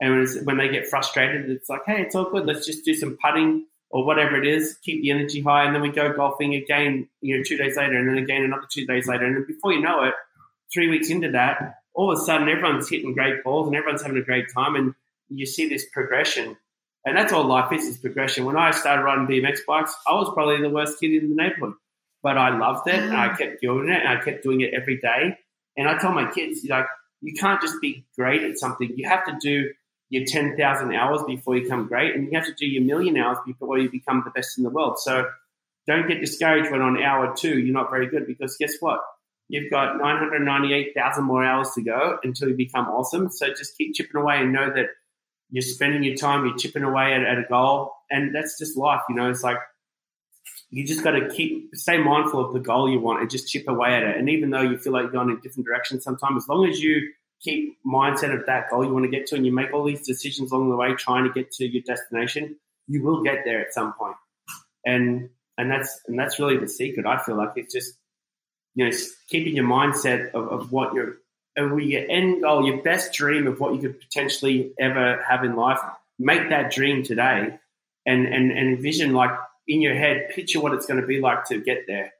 And 0.00 0.28
when 0.44 0.58
they 0.58 0.68
get 0.68 0.88
frustrated, 0.88 1.48
it's 1.48 1.68
like, 1.68 1.82
hey, 1.86 2.02
it's 2.02 2.14
all 2.14 2.28
good. 2.28 2.44
Let's 2.44 2.66
just 2.66 2.84
do 2.84 2.92
some 2.92 3.16
putting 3.24 3.66
or 3.92 4.04
whatever 4.04 4.36
it 4.36 4.46
is, 4.46 4.78
keep 4.82 5.02
the 5.02 5.10
energy 5.10 5.42
high, 5.42 5.64
and 5.64 5.74
then 5.74 5.82
we 5.82 5.90
go 5.90 6.12
golfing 6.14 6.54
again, 6.54 7.08
you 7.20 7.36
know, 7.36 7.42
two 7.44 7.58
days 7.58 7.76
later, 7.76 7.98
and 7.98 8.08
then 8.08 8.16
again 8.16 8.42
another 8.42 8.66
two 8.70 8.86
days 8.86 9.06
later, 9.06 9.26
and 9.26 9.46
before 9.46 9.72
you 9.72 9.80
know 9.80 10.02
it, 10.02 10.14
three 10.72 10.88
weeks 10.88 11.10
into 11.10 11.30
that, 11.30 11.82
all 11.94 12.10
of 12.10 12.18
a 12.18 12.22
sudden 12.22 12.48
everyone's 12.48 12.88
hitting 12.88 13.12
great 13.12 13.44
balls 13.44 13.66
and 13.66 13.76
everyone's 13.76 14.02
having 14.02 14.16
a 14.16 14.24
great 14.24 14.46
time, 14.52 14.74
and 14.76 14.94
you 15.28 15.44
see 15.44 15.68
this 15.68 15.84
progression, 15.92 16.56
and 17.04 17.16
that's 17.16 17.32
all 17.32 17.44
life 17.44 17.72
is: 17.72 17.84
is 17.84 17.98
progression. 17.98 18.44
When 18.44 18.56
I 18.56 18.70
started 18.70 19.02
riding 19.02 19.26
BMX 19.26 19.60
bikes, 19.66 19.94
I 20.06 20.14
was 20.14 20.30
probably 20.34 20.60
the 20.60 20.70
worst 20.70 21.00
kid 21.00 21.14
in 21.14 21.28
the 21.28 21.34
neighborhood, 21.34 21.74
but 22.22 22.38
I 22.38 22.56
loved 22.56 22.88
it, 22.88 22.94
and 22.94 23.16
I 23.16 23.28
ah. 23.28 23.36
kept 23.36 23.60
doing 23.60 23.88
it, 23.88 24.00
and 24.00 24.08
I 24.08 24.22
kept 24.22 24.42
doing 24.42 24.60
it 24.60 24.74
every 24.74 24.98
day, 24.98 25.38
and 25.76 25.88
I 25.88 25.98
tell 25.98 26.12
my 26.12 26.30
kids, 26.30 26.64
like, 26.68 26.86
you 27.20 27.34
can't 27.34 27.60
just 27.60 27.80
be 27.80 28.04
great 28.16 28.42
at 28.42 28.58
something; 28.58 28.92
you 28.96 29.08
have 29.08 29.24
to 29.26 29.36
do 29.40 29.70
your 30.10 30.24
10,000 30.26 30.94
hours 30.94 31.22
before 31.26 31.56
you 31.56 31.62
become 31.62 31.88
great, 31.88 32.14
and 32.14 32.24
you 32.24 32.38
have 32.38 32.46
to 32.46 32.54
do 32.54 32.66
your 32.66 32.82
million 32.82 33.16
hours 33.16 33.38
before 33.46 33.78
you 33.78 33.90
become 33.90 34.22
the 34.24 34.30
best 34.30 34.58
in 34.58 34.64
the 34.64 34.70
world. 34.70 34.98
So 34.98 35.26
don't 35.86 36.06
get 36.06 36.20
discouraged 36.20 36.70
when 36.70 36.82
on 36.82 37.02
hour 37.02 37.34
two 37.34 37.58
you're 37.58 37.72
not 37.74 37.90
very 37.90 38.06
good 38.06 38.26
because 38.26 38.56
guess 38.58 38.74
what? 38.80 39.00
You've 39.48 39.70
got 39.70 39.98
998,000 39.98 41.24
more 41.24 41.44
hours 41.44 41.70
to 41.74 41.82
go 41.82 42.18
until 42.22 42.48
you 42.48 42.54
become 42.54 42.86
awesome. 42.86 43.30
So 43.30 43.48
just 43.48 43.76
keep 43.76 43.94
chipping 43.94 44.20
away 44.20 44.38
and 44.38 44.52
know 44.52 44.70
that 44.72 44.86
you're 45.52 45.62
spending 45.62 46.02
your 46.02 46.16
time, 46.16 46.46
you're 46.46 46.56
chipping 46.56 46.82
away 46.82 47.12
at, 47.12 47.22
at 47.22 47.38
a 47.38 47.44
goal. 47.48 47.92
And 48.10 48.34
that's 48.34 48.58
just 48.58 48.76
life, 48.76 49.02
you 49.08 49.14
know, 49.14 49.30
it's 49.30 49.42
like 49.42 49.58
you 50.70 50.86
just 50.86 51.04
got 51.04 51.10
to 51.10 51.28
keep, 51.28 51.68
stay 51.74 51.98
mindful 51.98 52.44
of 52.44 52.54
the 52.54 52.60
goal 52.60 52.90
you 52.90 52.98
want 52.98 53.20
and 53.20 53.30
just 53.30 53.48
chip 53.48 53.68
away 53.68 53.94
at 53.94 54.02
it. 54.02 54.16
And 54.16 54.30
even 54.30 54.48
though 54.48 54.62
you 54.62 54.78
feel 54.78 54.94
like 54.94 55.02
you're 55.02 55.12
going 55.12 55.28
in 55.28 55.40
different 55.40 55.66
directions 55.66 56.04
sometimes, 56.04 56.44
as 56.44 56.48
long 56.48 56.66
as 56.66 56.80
you 56.80 57.12
keep 57.42 57.76
mindset 57.86 58.34
of 58.34 58.46
that 58.46 58.70
goal 58.70 58.84
you 58.84 58.92
want 58.92 59.04
to 59.04 59.10
get 59.10 59.26
to 59.26 59.34
and 59.34 59.44
you 59.44 59.52
make 59.52 59.72
all 59.74 59.84
these 59.84 60.06
decisions 60.06 60.50
along 60.52 60.70
the 60.70 60.76
way 60.76 60.94
trying 60.94 61.24
to 61.24 61.32
get 61.32 61.52
to 61.52 61.66
your 61.66 61.82
destination, 61.82 62.56
you 62.88 63.02
will 63.02 63.22
get 63.22 63.40
there 63.44 63.60
at 63.60 63.74
some 63.74 63.92
point. 63.92 64.16
And 64.86 65.28
and 65.58 65.70
that's 65.70 66.00
and 66.08 66.18
that's 66.18 66.38
really 66.38 66.56
the 66.56 66.68
secret. 66.68 67.04
I 67.04 67.22
feel 67.22 67.36
like 67.36 67.52
it's 67.56 67.74
just 67.74 67.94
you 68.74 68.86
know 68.88 68.96
keeping 69.28 69.54
your 69.54 69.66
mindset 69.66 70.30
of, 70.30 70.48
of 70.48 70.72
what 70.72 70.94
your 70.94 71.16
of 71.56 71.80
your 71.80 72.10
end 72.10 72.42
goal, 72.42 72.66
your 72.66 72.82
best 72.82 73.12
dream 73.12 73.46
of 73.46 73.60
what 73.60 73.74
you 73.74 73.80
could 73.80 74.00
potentially 74.00 74.72
ever 74.78 75.22
have 75.22 75.44
in 75.44 75.56
life. 75.56 75.78
Make 76.18 76.50
that 76.50 76.70
dream 76.72 77.02
today, 77.02 77.58
and 78.06 78.26
and 78.26 78.50
and 78.52 78.68
envision 78.68 79.12
like 79.12 79.32
in 79.68 79.80
your 79.80 79.94
head, 79.94 80.30
picture 80.34 80.60
what 80.60 80.72
it's 80.72 80.86
going 80.86 81.00
to 81.00 81.06
be 81.06 81.20
like 81.20 81.44
to 81.46 81.60
get 81.60 81.86
there, 81.86 82.12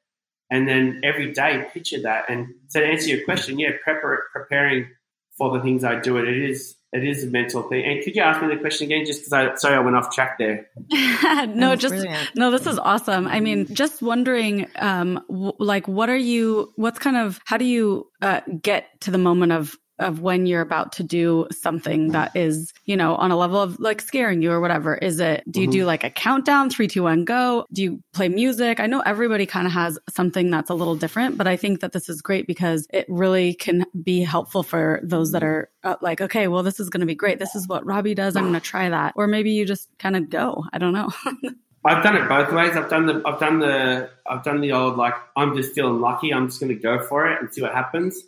and 0.50 0.68
then 0.68 1.00
every 1.02 1.32
day 1.32 1.66
picture 1.72 2.02
that. 2.02 2.26
And 2.28 2.54
so 2.68 2.80
to 2.80 2.86
answer 2.86 3.08
your 3.08 3.24
question, 3.24 3.58
yeah, 3.58 3.70
prepare, 3.82 4.24
preparing 4.32 4.88
for 5.36 5.56
the 5.56 5.62
things 5.62 5.84
I 5.84 6.00
do. 6.00 6.18
It, 6.18 6.28
it 6.28 6.50
is 6.50 6.76
it 6.92 7.04
is 7.04 7.24
a 7.24 7.26
mental 7.26 7.62
thing. 7.62 7.84
And 7.84 8.04
could 8.04 8.14
you 8.14 8.22
ask 8.22 8.42
me 8.42 8.48
the 8.54 8.60
question 8.60 8.86
again? 8.86 9.06
Just 9.06 9.20
because 9.20 9.32
I 9.32 9.54
sorry 9.56 9.76
I 9.76 9.80
went 9.80 9.96
off 9.96 10.14
track 10.14 10.38
there. 10.38 10.68
no, 11.46 11.74
just 11.74 11.92
brilliant. 11.94 12.30
no. 12.34 12.50
This 12.50 12.66
is 12.66 12.78
awesome. 12.78 13.26
I 13.26 13.40
mean, 13.40 13.74
just 13.74 14.02
wondering, 14.02 14.68
um, 14.76 15.24
w- 15.28 15.52
like, 15.58 15.88
what 15.88 16.10
are 16.10 16.16
you? 16.16 16.72
What's 16.76 16.98
kind 16.98 17.16
of 17.16 17.40
how 17.46 17.56
do 17.56 17.64
you 17.64 18.08
uh, 18.20 18.40
get 18.60 19.00
to 19.02 19.10
the 19.10 19.18
moment 19.18 19.52
of 19.52 19.76
of 20.02 20.20
when 20.20 20.46
you're 20.46 20.60
about 20.60 20.92
to 20.92 21.02
do 21.02 21.46
something 21.50 22.08
that 22.08 22.34
is, 22.36 22.72
you 22.84 22.96
know, 22.96 23.14
on 23.16 23.30
a 23.30 23.36
level 23.36 23.60
of 23.60 23.78
like 23.80 24.00
scaring 24.00 24.42
you 24.42 24.50
or 24.50 24.60
whatever? 24.60 24.96
Is 24.96 25.20
it, 25.20 25.44
do 25.50 25.60
you 25.60 25.66
mm-hmm. 25.66 25.72
do 25.72 25.84
like 25.84 26.04
a 26.04 26.10
countdown, 26.10 26.70
three, 26.70 26.88
two, 26.88 27.04
one, 27.04 27.24
go? 27.24 27.66
Do 27.72 27.82
you 27.82 28.02
play 28.12 28.28
music? 28.28 28.80
I 28.80 28.86
know 28.86 29.00
everybody 29.00 29.46
kind 29.46 29.66
of 29.66 29.72
has 29.72 29.98
something 30.10 30.50
that's 30.50 30.70
a 30.70 30.74
little 30.74 30.96
different, 30.96 31.38
but 31.38 31.46
I 31.46 31.56
think 31.56 31.80
that 31.80 31.92
this 31.92 32.08
is 32.08 32.20
great 32.20 32.46
because 32.46 32.86
it 32.90 33.06
really 33.08 33.54
can 33.54 33.86
be 34.02 34.22
helpful 34.22 34.62
for 34.62 35.00
those 35.02 35.32
that 35.32 35.42
are 35.42 35.70
uh, 35.84 35.96
like, 36.00 36.20
okay, 36.20 36.48
well, 36.48 36.62
this 36.62 36.80
is 36.80 36.90
going 36.90 37.00
to 37.00 37.06
be 37.06 37.14
great. 37.14 37.38
This 37.38 37.54
is 37.54 37.68
what 37.68 37.86
Robbie 37.86 38.14
does. 38.14 38.36
I'm 38.36 38.44
going 38.44 38.54
to 38.54 38.60
try 38.60 38.88
that. 38.88 39.14
Or 39.16 39.26
maybe 39.26 39.50
you 39.52 39.64
just 39.64 39.88
kind 39.98 40.16
of 40.16 40.28
go. 40.28 40.64
I 40.72 40.78
don't 40.78 40.92
know. 40.92 41.10
I've 41.84 42.02
done 42.02 42.16
it 42.16 42.28
both 42.28 42.52
ways. 42.52 42.76
I've 42.76 42.88
done 42.88 43.06
the 43.06 43.22
I've 43.26 43.40
done 43.40 43.58
the 43.58 44.10
I've 44.26 44.44
done 44.44 44.60
the 44.60 44.72
old 44.72 44.96
like 44.96 45.14
I'm 45.36 45.56
just 45.56 45.74
feeling 45.74 46.00
lucky. 46.00 46.32
I'm 46.32 46.48
just 46.48 46.60
going 46.60 46.74
to 46.74 46.80
go 46.80 47.04
for 47.06 47.26
it 47.26 47.40
and 47.40 47.52
see 47.52 47.60
what 47.60 47.72
happens. 47.72 48.22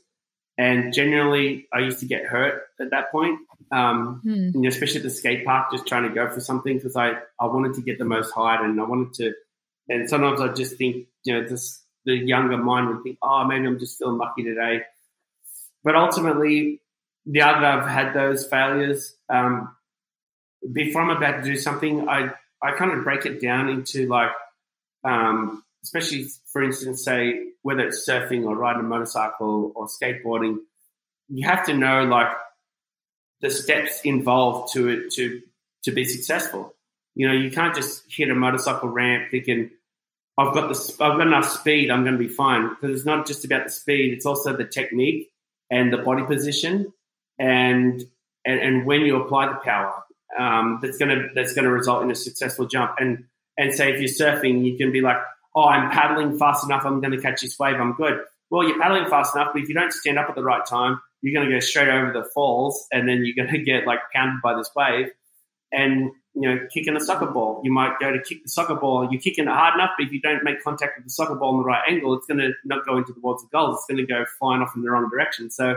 And 0.57 0.93
generally, 0.93 1.67
I 1.73 1.81
used 1.81 2.01
to 2.01 2.07
get 2.07 2.25
hurt 2.25 2.63
at 2.81 2.91
that 2.91 3.11
point, 3.11 3.41
um, 3.73 4.21
hmm. 4.23 4.65
especially 4.67 4.99
at 4.99 5.03
the 5.03 5.11
skate 5.11 5.45
park, 5.45 5.73
just 5.73 5.87
trying 5.87 6.05
to 6.09 6.15
go 6.15 6.31
for 6.31 6.41
something 6.41 6.77
because 6.77 6.95
I 6.95 7.15
I 7.41 7.47
wanted 7.47 7.75
to 7.75 7.83
get 7.83 7.99
the 7.99 8.05
most 8.05 8.31
height 8.31 8.61
and 8.61 8.81
I 8.81 8.85
wanted 8.85 9.15
to. 9.15 9.33
And 9.89 10.09
sometimes 10.09 10.41
I 10.41 10.53
just 10.53 10.77
think, 10.77 11.07
you 11.25 11.35
know, 11.35 11.49
this 11.49 11.83
the 12.05 12.15
younger 12.15 12.57
mind 12.57 12.89
would 12.89 13.03
think, 13.03 13.19
oh, 13.23 13.45
maybe 13.45 13.67
I'm 13.67 13.79
just 13.79 13.99
feeling 13.99 14.19
lucky 14.19 14.45
today. 14.45 14.83
But 15.83 15.97
ultimately, 15.97 16.81
the 17.27 17.43
other 17.43 17.67
I've 17.67 17.89
had 17.89 18.15
those 18.15 18.47
failures. 18.47 19.17
Um, 19.29 19.75
before 20.73 21.03
I'm 21.03 21.11
about 21.11 21.43
to 21.43 21.43
do 21.43 21.57
something, 21.57 22.09
I 22.09 22.31
I 22.63 22.73
kind 22.73 22.93
of 22.93 23.03
break 23.03 23.27
it 23.27 23.41
down 23.41 23.69
into 23.69 24.07
like, 24.07 24.31
um, 25.03 25.64
especially 25.85 26.27
for 26.53 26.63
instance, 26.63 27.05
say 27.05 27.49
whether 27.63 27.87
it's 27.87 28.09
surfing 28.09 28.45
or 28.45 28.57
riding 28.57 28.81
a 28.81 28.85
motorcycle 28.85 29.73
or 29.77 29.87
skateboarding, 29.87 30.57
you 31.29 31.47
have 31.47 31.65
to 31.67 31.75
know 31.75 32.05
like 32.05 32.29
the 33.41 33.51
steps 33.51 34.01
involved 34.05 34.73
to 34.73 34.89
it 34.89 35.13
to 35.13 35.43
to 35.85 35.93
be 35.93 36.05
successful. 36.05 36.75
You 37.15 37.29
know, 37.29 37.35
you 37.35 37.51
can't 37.51 37.75
just 37.75 38.03
hit 38.09 38.31
a 38.31 38.35
motorcycle 38.35 38.89
ramp 38.89 39.31
thinking, 39.31 39.71
"I've 40.37 40.55
got 40.55 40.69
the 40.69 41.05
I've 41.05 41.19
got 41.19 41.27
enough 41.27 41.49
speed, 41.49 41.91
I'm 41.91 42.03
going 42.03 42.19
to 42.19 42.23
be 42.23 42.29
fine." 42.29 42.71
Because 42.71 42.97
it's 42.97 43.07
not 43.07 43.27
just 43.27 43.45
about 43.45 43.65
the 43.65 43.71
speed; 43.71 44.13
it's 44.13 44.27
also 44.27 44.57
the 44.57 44.65
technique 44.65 45.31
and 45.71 45.93
the 45.93 45.99
body 45.99 46.25
position 46.25 46.93
and 47.39 48.05
and, 48.47 48.61
and 48.61 48.87
when 48.87 49.01
you 49.01 49.17
apply 49.17 49.49
the 49.49 49.55
power 49.55 50.05
um, 50.39 50.79
that's 50.83 50.99
gonna 50.99 51.29
that's 51.35 51.53
gonna 51.55 51.71
result 51.71 52.03
in 52.03 52.11
a 52.11 52.15
successful 52.15 52.67
jump. 52.67 52.97
And 52.99 53.25
and 53.57 53.73
say 53.73 53.93
if 53.93 54.01
you're 54.01 54.09
surfing, 54.09 54.65
you 54.65 54.77
can 54.77 54.93
be 54.93 55.01
like, 55.01 55.19
oh, 55.55 55.65
I'm 55.65 55.91
paddling 55.91 56.39
fast 56.39 56.65
enough, 56.65 56.85
I'm 56.85 57.01
going 57.01 57.13
to 57.13 57.21
catch 57.21 57.43
this 57.43 57.59
wave, 57.59 57.77
I'm 57.77 57.95
good. 57.95 58.21
Well, 58.51 58.67
you're 58.67 58.81
paddling 58.81 59.09
fast 59.09 59.35
enough, 59.35 59.51
but 59.53 59.63
if 59.63 59.69
you 59.69 59.75
don't 59.75 59.93
stand 59.93 60.19
up 60.19 60.29
at 60.29 60.35
the 60.35 60.43
right 60.43 60.65
time, 60.67 61.01
you're 61.23 61.35
going 61.35 61.49
to 61.49 61.55
go 61.55 61.61
straight 61.61 61.89
over 61.89 62.13
the 62.13 62.25
falls, 62.35 62.87
and 62.93 63.09
then 63.09 63.25
you're 63.25 63.35
going 63.35 63.55
to 63.59 63.63
get 63.65 63.87
like 63.87 64.01
pounded 64.13 64.43
by 64.43 64.55
this 64.55 64.71
wave. 64.77 65.11
And 65.73 66.13
you 66.35 66.49
know, 66.49 66.59
kicking 66.73 66.97
a 66.97 67.01
soccer 67.01 67.27
ball, 67.27 67.61
you 67.65 67.73
might 67.73 67.99
go 68.01 68.13
to 68.13 68.21
kick 68.21 68.43
the 68.43 68.49
soccer 68.49 68.75
ball, 68.75 69.09
you're 69.11 69.21
kicking 69.21 69.45
it 69.45 69.51
hard 69.51 69.75
enough, 69.75 69.91
but 69.97 70.07
if 70.07 70.13
you 70.13 70.21
don't 70.21 70.43
make 70.43 70.63
contact 70.63 70.97
with 70.97 71.05
the 71.05 71.11
soccer 71.11 71.37
ball 71.37 71.53
in 71.53 71.59
the 71.59 71.65
right 71.65 71.83
angle, 71.89 72.15
it's 72.15 72.27
going 72.27 72.39
to 72.39 72.53
not 72.65 72.85
go 72.85 72.97
into 72.97 73.13
the 73.13 73.21
towards 73.21 73.43
the 73.43 73.49
goals. 73.53 73.77
It's 73.77 73.87
going 73.87 74.05
to 74.05 74.13
go 74.13 74.25
flying 74.39 74.61
off 74.61 74.73
in 74.75 74.83
the 74.83 74.91
wrong 74.91 75.09
direction. 75.09 75.51
So, 75.51 75.77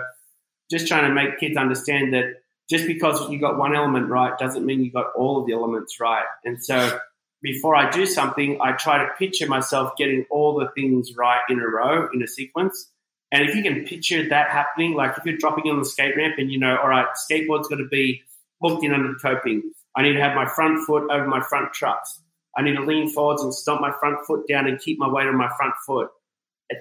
just 0.69 0.87
trying 0.87 1.07
to 1.07 1.13
make 1.13 1.39
kids 1.39 1.57
understand 1.57 2.13
that 2.13 2.41
just 2.69 2.87
because 2.87 3.29
you 3.29 3.39
got 3.39 3.57
one 3.57 3.75
element 3.75 4.09
right 4.09 4.37
doesn't 4.37 4.65
mean 4.65 4.83
you 4.83 4.91
got 4.91 5.13
all 5.15 5.39
of 5.39 5.47
the 5.47 5.53
elements 5.53 5.99
right. 5.99 6.25
And 6.43 6.61
so 6.61 6.99
before 7.47 7.75
I 7.75 7.89
do 7.89 8.05
something, 8.05 8.60
I 8.62 8.73
try 8.73 8.97
to 8.97 9.10
picture 9.17 9.47
myself 9.47 9.95
getting 9.97 10.25
all 10.29 10.60
the 10.60 10.69
things 10.75 11.15
right 11.15 11.39
in 11.49 11.60
a 11.60 11.67
row 11.67 12.10
in 12.13 12.21
a 12.21 12.27
sequence. 12.27 12.91
And 13.31 13.47
if 13.47 13.55
you 13.55 13.63
can 13.63 13.86
picture 13.86 14.27
that 14.27 14.49
happening, 14.49 14.95
like 14.95 15.17
if 15.17 15.25
you're 15.25 15.38
dropping 15.38 15.71
on 15.71 15.79
the 15.79 15.86
skate 15.86 16.17
ramp 16.17 16.36
and 16.38 16.51
you 16.51 16.60
know, 16.60 16.77
all 16.77 16.89
right, 16.89 17.07
skateboard's 17.29 17.69
got 17.69 17.77
to 17.77 17.88
be 17.88 18.21
hooked 18.62 18.83
in 18.83 18.93
under 18.93 19.10
the 19.10 19.19
coping. 19.21 19.63
I 19.95 20.03
need 20.03 20.13
to 20.13 20.21
have 20.21 20.36
my 20.36 20.45
front 20.45 20.86
foot 20.86 21.10
over 21.10 21.25
my 21.25 21.41
front 21.41 21.73
trucks. 21.73 22.19
I 22.57 22.63
need 22.63 22.75
to 22.75 22.83
lean 22.83 23.10
forwards 23.10 23.41
and 23.43 23.53
stomp 23.53 23.79
my 23.79 23.93
front 23.99 24.25
foot 24.25 24.47
down 24.47 24.67
and 24.67 24.79
keep 24.79 24.99
my 24.99 25.07
weight 25.10 25.27
on 25.27 25.38
my 25.38 25.49
front 25.57 25.73
foot. 25.86 26.10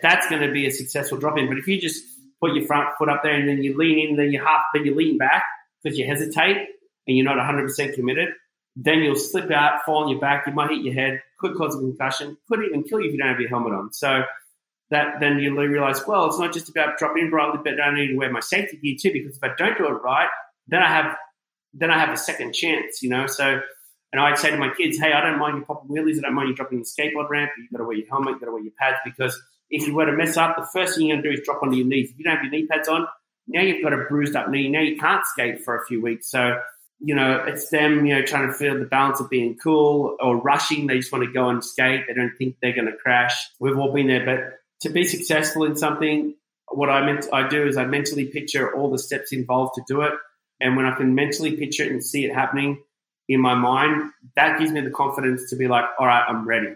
That's 0.02 0.28
going 0.28 0.42
to 0.42 0.52
be 0.52 0.66
a 0.66 0.72
successful 0.72 1.18
drop 1.18 1.38
in. 1.38 1.48
But 1.48 1.58
if 1.58 1.68
you 1.68 1.80
just 1.80 2.02
put 2.40 2.54
your 2.54 2.66
front 2.66 2.88
foot 2.98 3.08
up 3.08 3.22
there 3.22 3.34
and 3.34 3.48
then 3.48 3.62
you 3.62 3.76
lean 3.76 4.08
in, 4.08 4.16
then 4.16 4.32
you 4.32 4.42
half, 4.42 4.62
then 4.74 4.84
you 4.84 4.94
lean 4.94 5.16
back, 5.16 5.44
because 5.82 5.96
you 5.96 6.06
hesitate 6.06 6.56
and 7.06 7.16
you're 7.16 7.24
not 7.24 7.38
100% 7.38 7.94
committed, 7.94 8.30
then 8.76 8.98
you'll 8.98 9.16
slip 9.16 9.50
out, 9.50 9.84
fall 9.84 10.04
on 10.04 10.08
your 10.08 10.20
back, 10.20 10.46
you 10.46 10.52
might 10.52 10.70
hit 10.70 10.84
your 10.84 10.94
head, 10.94 11.22
could 11.38 11.56
cause 11.56 11.74
a 11.74 11.78
concussion, 11.78 12.36
could 12.48 12.60
even 12.62 12.82
kill 12.84 13.00
you 13.00 13.06
if 13.06 13.12
you 13.12 13.18
don't 13.18 13.28
have 13.28 13.40
your 13.40 13.48
helmet 13.48 13.72
on. 13.72 13.92
So 13.92 14.22
that 14.90 15.18
then 15.18 15.38
you 15.38 15.58
realize, 15.58 16.06
well, 16.06 16.26
it's 16.26 16.38
not 16.38 16.52
just 16.52 16.68
about 16.68 16.98
dropping 16.98 17.24
in 17.24 17.30
brightly, 17.30 17.60
but 17.64 17.80
I 17.80 17.94
need 17.94 18.08
to 18.08 18.16
wear 18.16 18.30
my 18.30 18.40
safety 18.40 18.76
gear 18.76 18.96
too, 19.00 19.12
because 19.12 19.36
if 19.36 19.42
I 19.42 19.54
don't 19.56 19.76
do 19.76 19.86
it 19.86 20.02
right, 20.02 20.28
then 20.68 20.82
I 20.82 20.88
have 20.88 21.16
then 21.78 21.90
I 21.90 21.98
have 21.98 22.10
a 22.10 22.16
second 22.16 22.52
chance, 22.54 23.02
you 23.02 23.10
know. 23.10 23.26
So 23.26 23.60
and 24.12 24.20
I'd 24.20 24.38
say 24.38 24.50
to 24.50 24.56
my 24.56 24.72
kids, 24.72 24.98
hey, 24.98 25.12
I 25.12 25.20
don't 25.20 25.38
mind 25.38 25.58
you 25.58 25.64
popping 25.64 25.90
wheelies, 25.90 26.18
I 26.18 26.22
don't 26.22 26.34
mind 26.34 26.48
you 26.48 26.54
dropping 26.54 26.78
the 26.78 26.84
skateboard 26.84 27.28
ramp, 27.28 27.50
you've 27.58 27.70
got 27.70 27.78
to 27.78 27.84
wear 27.84 27.96
your 27.96 28.06
helmet, 28.08 28.32
you've 28.32 28.40
got 28.40 28.46
to 28.46 28.52
wear 28.52 28.62
your 28.62 28.72
pads, 28.78 28.98
because 29.04 29.40
if 29.68 29.86
you 29.86 29.94
were 29.94 30.06
to 30.06 30.12
mess 30.12 30.36
up, 30.36 30.56
the 30.56 30.66
first 30.72 30.96
thing 30.96 31.08
you're 31.08 31.16
going 31.16 31.24
to 31.24 31.30
do 31.30 31.34
is 31.34 31.44
drop 31.44 31.62
onto 31.62 31.76
your 31.76 31.86
knees. 31.86 32.10
If 32.10 32.18
you 32.18 32.24
don't 32.24 32.36
have 32.36 32.44
your 32.44 32.52
knee 32.52 32.66
pads 32.66 32.88
on, 32.88 33.06
now 33.48 33.62
you've 33.62 33.82
got 33.82 33.92
a 33.92 34.04
bruised 34.08 34.36
up 34.36 34.48
knee. 34.48 34.68
Now 34.68 34.80
you 34.80 34.96
can't 34.96 35.24
skate 35.26 35.64
for 35.64 35.76
a 35.76 35.84
few 35.86 36.00
weeks. 36.00 36.30
So, 36.30 36.58
you 36.98 37.14
know, 37.14 37.44
it's 37.46 37.68
them, 37.68 38.06
you 38.06 38.14
know, 38.14 38.22
trying 38.22 38.48
to 38.48 38.54
feel 38.54 38.78
the 38.78 38.84
balance 38.84 39.20
of 39.20 39.28
being 39.28 39.56
cool 39.62 40.16
or 40.20 40.36
rushing. 40.36 40.86
They 40.86 40.96
just 40.96 41.12
want 41.12 41.24
to 41.24 41.32
go 41.32 41.48
and 41.48 41.64
skate. 41.64 42.04
They 42.08 42.14
don't 42.14 42.32
think 42.36 42.56
they're 42.60 42.74
going 42.74 42.86
to 42.86 42.96
crash. 42.96 43.50
We've 43.60 43.78
all 43.78 43.92
been 43.92 44.06
there. 44.06 44.24
But 44.24 44.58
to 44.80 44.88
be 44.88 45.04
successful 45.04 45.64
in 45.64 45.76
something, 45.76 46.34
what 46.70 46.88
I 46.88 47.04
meant 47.04 47.26
I 47.32 47.48
do 47.48 47.66
is 47.66 47.76
I 47.76 47.84
mentally 47.84 48.26
picture 48.26 48.74
all 48.74 48.90
the 48.90 48.98
steps 48.98 49.32
involved 49.32 49.74
to 49.74 49.82
do 49.86 50.02
it. 50.02 50.12
And 50.60 50.76
when 50.76 50.86
I 50.86 50.94
can 50.94 51.14
mentally 51.14 51.56
picture 51.56 51.84
it 51.84 51.92
and 51.92 52.02
see 52.02 52.24
it 52.24 52.34
happening 52.34 52.82
in 53.28 53.40
my 53.40 53.54
mind, 53.54 54.10
that 54.36 54.58
gives 54.58 54.72
me 54.72 54.80
the 54.80 54.90
confidence 54.90 55.50
to 55.50 55.56
be 55.56 55.68
like, 55.68 55.84
all 55.98 56.06
right, 56.06 56.24
I'm 56.26 56.46
ready. 56.48 56.74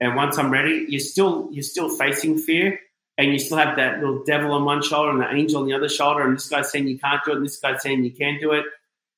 And 0.00 0.16
once 0.16 0.38
I'm 0.38 0.50
ready, 0.50 0.86
you're 0.88 0.98
still 0.98 1.48
you're 1.52 1.62
still 1.62 1.88
facing 1.88 2.36
fear, 2.36 2.80
and 3.16 3.32
you 3.32 3.38
still 3.38 3.58
have 3.58 3.76
that 3.76 4.00
little 4.00 4.24
devil 4.24 4.50
on 4.52 4.64
one 4.64 4.82
shoulder 4.82 5.10
and 5.10 5.20
the 5.20 5.32
angel 5.32 5.60
on 5.60 5.66
the 5.68 5.74
other 5.74 5.88
shoulder, 5.88 6.22
and 6.22 6.36
this 6.36 6.48
guy's 6.48 6.72
saying 6.72 6.88
you 6.88 6.98
can't 6.98 7.20
do 7.24 7.30
it, 7.30 7.36
and 7.36 7.46
this 7.46 7.60
guy's 7.60 7.80
saying 7.82 8.02
you 8.02 8.10
can 8.10 8.38
do 8.40 8.50
it, 8.50 8.64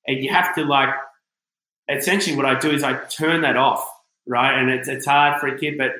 and 0.07 0.23
you 0.23 0.31
have 0.31 0.55
to 0.57 0.65
like. 0.65 0.91
Essentially, 1.89 2.35
what 2.35 2.47
I 2.47 2.59
do 2.59 2.71
is 2.71 2.83
I 2.83 2.95
turn 2.95 3.43
that 3.43 3.57
off, 3.57 3.87
right? 4.27 4.59
And 4.59 4.71
it's 4.71 4.89
it's 4.89 5.07
hard 5.07 5.41
for 5.41 5.49
a 5.49 5.59
kid, 5.59 5.77
but 5.77 5.91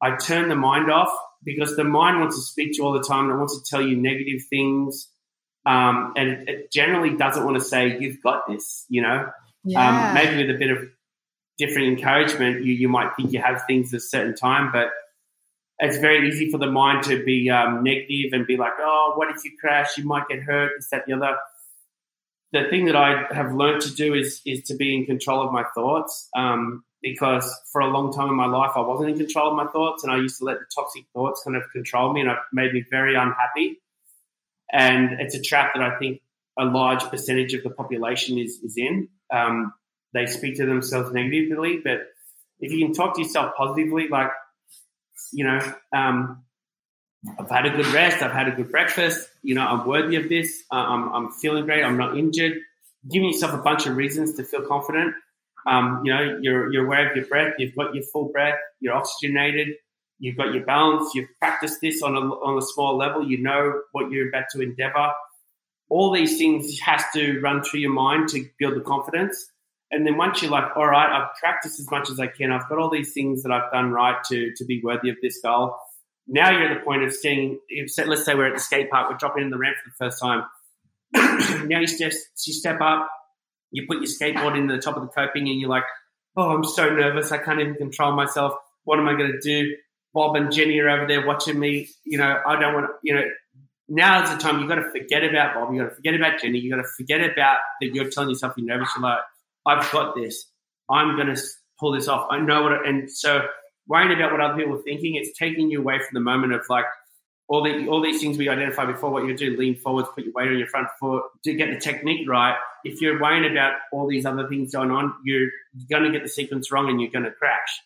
I 0.00 0.16
turn 0.16 0.48
the 0.48 0.56
mind 0.56 0.90
off 0.90 1.12
because 1.44 1.76
the 1.76 1.84
mind 1.84 2.20
wants 2.20 2.36
to 2.36 2.42
speak 2.42 2.72
to 2.72 2.78
you 2.78 2.84
all 2.84 2.92
the 2.92 3.02
time. 3.02 3.30
It 3.30 3.36
wants 3.36 3.60
to 3.60 3.64
tell 3.68 3.86
you 3.86 3.96
negative 3.96 4.42
things, 4.48 5.08
um, 5.66 6.14
and 6.16 6.28
it, 6.30 6.48
it, 6.48 6.72
generally 6.72 7.16
doesn't 7.16 7.44
want 7.44 7.58
to 7.58 7.64
say 7.64 7.98
you've 7.98 8.22
got 8.22 8.48
this. 8.48 8.86
You 8.88 9.02
know, 9.02 9.18
um, 9.18 9.32
yeah. 9.64 10.08
um, 10.08 10.14
maybe 10.14 10.46
with 10.46 10.56
a 10.56 10.58
bit 10.58 10.70
of 10.70 10.88
different 11.58 11.88
encouragement, 11.88 12.64
you 12.64 12.72
you 12.72 12.88
might 12.88 13.14
think 13.16 13.32
you 13.32 13.42
have 13.42 13.64
things 13.66 13.92
at 13.92 13.98
a 13.98 14.00
certain 14.00 14.34
time, 14.34 14.72
but 14.72 14.90
it's 15.80 15.96
very 15.96 16.28
easy 16.28 16.50
for 16.50 16.58
the 16.58 16.70
mind 16.70 17.04
to 17.04 17.24
be 17.24 17.48
um, 17.50 17.82
negative 17.82 18.32
and 18.32 18.46
be 18.46 18.56
like, 18.56 18.74
oh, 18.78 19.14
what 19.16 19.34
if 19.34 19.44
you 19.44 19.52
crash? 19.58 19.96
You 19.96 20.04
might 20.04 20.28
get 20.28 20.42
hurt, 20.42 20.72
this, 20.76 20.90
that, 20.90 21.06
the 21.06 21.14
other. 21.14 21.36
The 22.52 22.64
thing 22.68 22.86
that 22.86 22.96
I 22.96 23.26
have 23.32 23.54
learned 23.54 23.82
to 23.82 23.94
do 23.94 24.14
is 24.14 24.40
is 24.44 24.62
to 24.64 24.74
be 24.74 24.94
in 24.94 25.06
control 25.06 25.46
of 25.46 25.52
my 25.52 25.64
thoughts. 25.74 26.28
Um, 26.36 26.84
because 27.02 27.50
for 27.72 27.80
a 27.80 27.88
long 27.88 28.12
time 28.12 28.28
in 28.28 28.34
my 28.34 28.46
life, 28.46 28.72
I 28.76 28.80
wasn't 28.80 29.10
in 29.10 29.18
control 29.18 29.50
of 29.50 29.56
my 29.56 29.66
thoughts, 29.72 30.04
and 30.04 30.12
I 30.12 30.16
used 30.18 30.38
to 30.38 30.44
let 30.44 30.58
the 30.58 30.66
toxic 30.74 31.04
thoughts 31.14 31.42
kind 31.44 31.56
of 31.56 31.62
control 31.72 32.12
me, 32.12 32.20
and 32.20 32.30
it 32.30 32.36
made 32.52 32.72
me 32.72 32.84
very 32.90 33.14
unhappy. 33.14 33.80
And 34.72 35.20
it's 35.20 35.34
a 35.34 35.40
trap 35.40 35.72
that 35.74 35.82
I 35.82 35.98
think 35.98 36.20
a 36.58 36.64
large 36.64 37.02
percentage 37.04 37.54
of 37.54 37.62
the 37.62 37.70
population 37.70 38.38
is 38.38 38.60
is 38.62 38.74
in. 38.76 39.08
Um, 39.32 39.72
they 40.12 40.26
speak 40.26 40.56
to 40.56 40.66
themselves 40.66 41.12
negatively, 41.12 41.80
but 41.82 42.00
if 42.58 42.72
you 42.72 42.84
can 42.84 42.92
talk 42.92 43.14
to 43.14 43.22
yourself 43.22 43.54
positively, 43.56 44.08
like 44.08 44.30
you 45.32 45.44
know, 45.44 45.60
um, 45.92 46.44
I've 47.38 47.50
had 47.50 47.66
a 47.66 47.70
good 47.70 47.86
rest. 47.88 48.22
I've 48.22 48.32
had 48.32 48.48
a 48.48 48.52
good 48.52 48.70
breakfast. 48.70 49.28
You 49.42 49.54
know, 49.54 49.66
I'm 49.66 49.86
worthy 49.86 50.16
of 50.16 50.28
this. 50.28 50.62
Uh, 50.72 50.76
I'm, 50.76 51.12
I'm 51.12 51.30
feeling 51.32 51.64
great. 51.64 51.84
I'm 51.84 51.98
not 51.98 52.16
injured. 52.16 52.58
Giving 53.10 53.30
yourself 53.30 53.52
a 53.52 53.62
bunch 53.62 53.86
of 53.86 53.96
reasons 53.96 54.34
to 54.34 54.44
feel 54.44 54.66
confident. 54.66 55.14
Um, 55.66 56.02
you 56.04 56.14
know, 56.14 56.38
you're, 56.40 56.72
you're 56.72 56.86
aware 56.86 57.10
of 57.10 57.16
your 57.16 57.26
breath. 57.26 57.54
You've 57.58 57.76
got 57.76 57.94
your 57.94 58.04
full 58.04 58.30
breath. 58.32 58.58
You're 58.80 58.94
oxygenated. 58.94 59.68
You've 60.18 60.36
got 60.36 60.54
your 60.54 60.64
balance. 60.64 61.14
You've 61.14 61.28
practiced 61.38 61.80
this 61.80 62.02
on 62.02 62.14
a, 62.14 62.20
on 62.20 62.58
a 62.58 62.62
small 62.62 62.96
level. 62.96 63.26
You 63.26 63.38
know 63.38 63.80
what 63.92 64.10
you're 64.10 64.28
about 64.28 64.44
to 64.52 64.62
endeavor. 64.62 65.12
All 65.88 66.12
these 66.12 66.38
things 66.38 66.78
has 66.80 67.02
to 67.14 67.40
run 67.40 67.62
through 67.62 67.80
your 67.80 67.92
mind 67.92 68.28
to 68.30 68.46
build 68.58 68.76
the 68.76 68.80
confidence. 68.80 69.50
And 69.90 70.06
then 70.06 70.16
once 70.16 70.40
you're 70.40 70.50
like, 70.50 70.76
all 70.76 70.86
right, 70.86 71.10
I've 71.10 71.34
practiced 71.40 71.80
as 71.80 71.90
much 71.90 72.10
as 72.10 72.20
I 72.20 72.28
can. 72.28 72.52
I've 72.52 72.68
got 72.68 72.78
all 72.78 72.90
these 72.90 73.12
things 73.12 73.42
that 73.42 73.50
I've 73.50 73.72
done 73.72 73.90
right 73.90 74.16
to, 74.30 74.52
to 74.56 74.64
be 74.64 74.80
worthy 74.82 75.10
of 75.10 75.16
this 75.20 75.40
goal. 75.42 75.76
Now 76.32 76.50
you're 76.52 76.70
at 76.70 76.78
the 76.78 76.84
point 76.84 77.02
of 77.02 77.12
seeing, 77.12 77.58
let's 78.06 78.24
say 78.24 78.36
we're 78.36 78.46
at 78.46 78.54
the 78.54 78.60
skate 78.60 78.88
park, 78.88 79.10
we're 79.10 79.16
dropping 79.16 79.42
in 79.42 79.50
the 79.50 79.58
ramp 79.58 79.76
for 79.82 79.90
the 79.90 80.10
first 80.10 80.22
time. 80.22 80.44
now 81.68 81.80
you 81.80 81.88
step, 81.88 82.12
you 82.46 82.52
step 82.52 82.80
up, 82.80 83.10
you 83.72 83.84
put 83.88 83.96
your 83.96 84.06
skateboard 84.06 84.56
in 84.56 84.68
the 84.68 84.78
top 84.78 84.96
of 84.96 85.02
the 85.02 85.08
coping 85.08 85.48
and 85.48 85.60
you're 85.60 85.68
like, 85.68 85.82
oh, 86.36 86.50
I'm 86.50 86.62
so 86.62 86.88
nervous. 86.88 87.32
I 87.32 87.38
can't 87.38 87.58
even 87.58 87.74
control 87.74 88.12
myself. 88.12 88.54
What 88.84 89.00
am 89.00 89.08
I 89.08 89.14
going 89.14 89.32
to 89.32 89.40
do? 89.40 89.74
Bob 90.14 90.36
and 90.36 90.52
Jenny 90.52 90.78
are 90.78 90.88
over 90.88 91.08
there 91.08 91.26
watching 91.26 91.58
me. 91.58 91.88
You 92.04 92.18
know, 92.18 92.40
I 92.46 92.60
don't 92.60 92.74
want 92.74 92.86
to, 92.86 92.92
you 93.02 93.14
know, 93.14 93.24
now 93.88 94.22
is 94.22 94.30
the 94.30 94.36
time 94.36 94.60
you've 94.60 94.68
got 94.68 94.76
to 94.76 94.90
forget 94.92 95.24
about 95.24 95.54
Bob, 95.54 95.74
You've 95.74 95.82
got 95.82 95.90
to 95.90 95.96
forget 95.96 96.14
about 96.14 96.40
Jenny, 96.40 96.60
You've 96.60 96.76
got 96.76 96.82
to 96.82 96.88
forget 96.96 97.20
about 97.20 97.58
that 97.80 97.92
you're 97.92 98.08
telling 98.08 98.30
yourself 98.30 98.54
you're 98.56 98.66
nervous. 98.68 98.90
You're 98.96 99.02
like, 99.02 99.18
I've 99.66 99.90
got 99.90 100.14
this. 100.14 100.46
I'm 100.88 101.16
going 101.16 101.34
to 101.34 101.42
pull 101.80 101.92
this 101.92 102.06
off. 102.06 102.28
I 102.30 102.38
know 102.38 102.62
what, 102.62 102.72
it, 102.72 102.80
and 102.86 103.10
so 103.10 103.42
worrying 103.90 104.16
about 104.16 104.30
what 104.30 104.40
other 104.40 104.56
people 104.56 104.76
are 104.76 104.82
thinking, 104.82 105.16
it's 105.16 105.36
taking 105.36 105.70
you 105.70 105.80
away 105.80 105.98
from 105.98 106.14
the 106.14 106.20
moment 106.20 106.54
of 106.54 106.62
like 106.70 106.84
all 107.48 107.64
the 107.64 107.88
all 107.88 108.00
these 108.00 108.20
things 108.20 108.38
we 108.38 108.48
identified 108.48 108.86
before. 108.86 109.10
What 109.10 109.26
you 109.26 109.36
do, 109.36 109.56
lean 109.56 109.76
forwards, 109.76 110.08
put 110.14 110.24
your 110.24 110.32
weight 110.32 110.48
on 110.48 110.56
your 110.56 110.68
front 110.68 110.86
foot 111.00 111.24
to 111.44 111.52
get 111.54 111.70
the 111.74 111.80
technique 111.80 112.26
right. 112.28 112.56
If 112.84 113.02
you're 113.02 113.20
worrying 113.20 113.50
about 113.50 113.74
all 113.92 114.08
these 114.08 114.24
other 114.24 114.48
things 114.48 114.72
going 114.72 114.92
on, 114.92 115.12
you're, 115.24 115.50
going 115.90 116.04
to 116.04 116.10
get 116.10 116.22
the 116.22 116.28
sequence 116.28 116.72
wrong 116.72 116.88
and 116.88 117.00
you're 117.00 117.10
going 117.10 117.24
to 117.24 117.32
crash. 117.32 117.82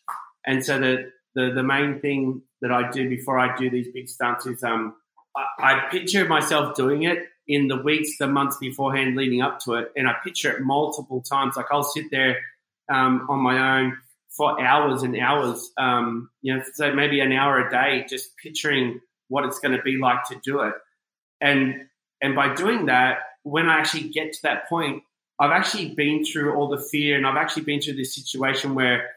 And 0.46 0.64
so 0.64 0.78
the, 0.78 1.10
the 1.34 1.52
the 1.54 1.62
main 1.62 2.00
thing 2.00 2.42
that 2.60 2.70
I 2.70 2.90
do 2.90 3.08
before 3.08 3.38
I 3.38 3.56
do 3.56 3.70
these 3.70 3.88
big 3.92 4.08
stunts 4.08 4.46
is 4.46 4.62
um 4.62 4.94
I, 5.34 5.46
I 5.58 5.88
picture 5.90 6.28
myself 6.28 6.76
doing 6.76 7.04
it 7.04 7.18
in 7.48 7.68
the 7.68 7.76
weeks, 7.76 8.18
the 8.18 8.26
months 8.26 8.58
beforehand 8.58 9.16
leading 9.16 9.40
up 9.40 9.60
to 9.60 9.74
it, 9.74 9.92
and 9.96 10.06
I 10.06 10.14
picture 10.22 10.50
it 10.52 10.62
multiple 10.62 11.22
times. 11.22 11.56
Like 11.56 11.66
I'll 11.70 11.82
sit 11.82 12.10
there 12.10 12.38
um, 12.92 13.26
on 13.30 13.40
my 13.40 13.78
own 13.78 13.98
for 14.36 14.60
hours 14.60 15.02
and 15.02 15.16
hours, 15.16 15.70
um, 15.78 16.30
you 16.42 16.54
know, 16.54 16.62
so 16.74 16.92
maybe 16.92 17.20
an 17.20 17.32
hour 17.32 17.66
a 17.66 17.70
day, 17.70 18.04
just 18.08 18.36
picturing 18.36 19.00
what 19.28 19.44
it's 19.44 19.58
going 19.58 19.76
to 19.76 19.82
be 19.82 19.96
like 19.96 20.24
to 20.28 20.36
do 20.42 20.60
it. 20.60 20.74
And 21.40 21.86
and 22.20 22.34
by 22.34 22.54
doing 22.54 22.86
that, 22.86 23.18
when 23.42 23.68
I 23.68 23.78
actually 23.78 24.08
get 24.08 24.32
to 24.32 24.42
that 24.44 24.68
point, 24.68 25.02
I've 25.38 25.50
actually 25.50 25.94
been 25.94 26.24
through 26.24 26.54
all 26.54 26.68
the 26.68 26.82
fear, 26.90 27.16
and 27.16 27.26
I've 27.26 27.36
actually 27.36 27.64
been 27.64 27.80
through 27.80 27.94
this 27.94 28.14
situation 28.14 28.74
where 28.74 29.10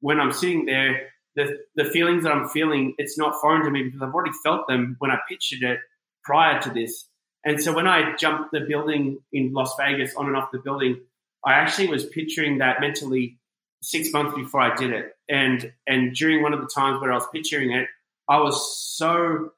when 0.00 0.20
I'm 0.20 0.32
sitting 0.32 0.66
there, 0.66 1.08
the 1.36 1.58
the 1.76 1.84
feelings 1.84 2.24
that 2.24 2.32
I'm 2.32 2.48
feeling, 2.48 2.94
it's 2.98 3.18
not 3.18 3.40
foreign 3.40 3.64
to 3.64 3.70
me 3.70 3.84
because 3.84 4.02
I've 4.02 4.14
already 4.14 4.32
felt 4.42 4.66
them 4.66 4.96
when 4.98 5.10
I 5.10 5.18
pictured 5.28 5.62
it 5.62 5.80
prior 6.24 6.60
to 6.62 6.70
this. 6.70 7.06
And 7.44 7.62
so 7.62 7.74
when 7.74 7.86
I 7.86 8.16
jumped 8.16 8.52
the 8.52 8.60
building 8.60 9.18
in 9.32 9.52
Las 9.52 9.74
Vegas 9.78 10.14
on 10.16 10.26
and 10.26 10.36
off 10.36 10.50
the 10.50 10.58
building, 10.58 11.00
I 11.44 11.52
actually 11.52 11.88
was 11.88 12.06
picturing 12.06 12.58
that 12.58 12.80
mentally 12.80 13.38
six 13.84 14.12
months 14.12 14.34
before 14.34 14.60
I 14.60 14.74
did 14.74 14.90
it. 14.90 15.12
And 15.28 15.72
and 15.86 16.14
during 16.14 16.42
one 16.42 16.52
of 16.52 16.60
the 16.60 16.70
times 16.74 17.00
where 17.00 17.12
I 17.12 17.16
was 17.16 17.26
picturing 17.32 17.72
it, 17.72 17.88
I 18.28 18.38
was 18.40 18.76
so 18.96 19.50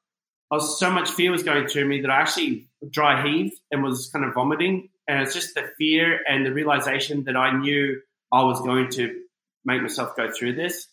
I 0.51 0.57
was 0.57 0.79
so 0.79 0.91
much 0.91 1.11
fear 1.11 1.31
was 1.31 1.43
going 1.43 1.67
through 1.67 1.87
me 1.87 2.03
that 2.03 2.11
I 2.11 2.21
actually 2.21 2.69
dry 2.91 3.27
heaved 3.27 3.57
and 3.71 3.83
was 3.83 4.09
kind 4.13 4.25
of 4.25 4.35
vomiting. 4.35 4.91
And 5.09 5.23
it's 5.23 5.35
just 5.35 5.55
the 5.55 5.71
fear 5.79 6.21
and 6.29 6.45
the 6.45 6.53
realization 6.53 7.25
that 7.25 7.37
I 7.37 7.57
knew 7.57 8.01
I 8.33 8.43
was 8.43 8.61
going 8.61 8.91
to 8.91 9.23
make 9.65 9.83
myself 9.83 10.17
go 10.17 10.31
through 10.31 10.55
this. 10.55 10.89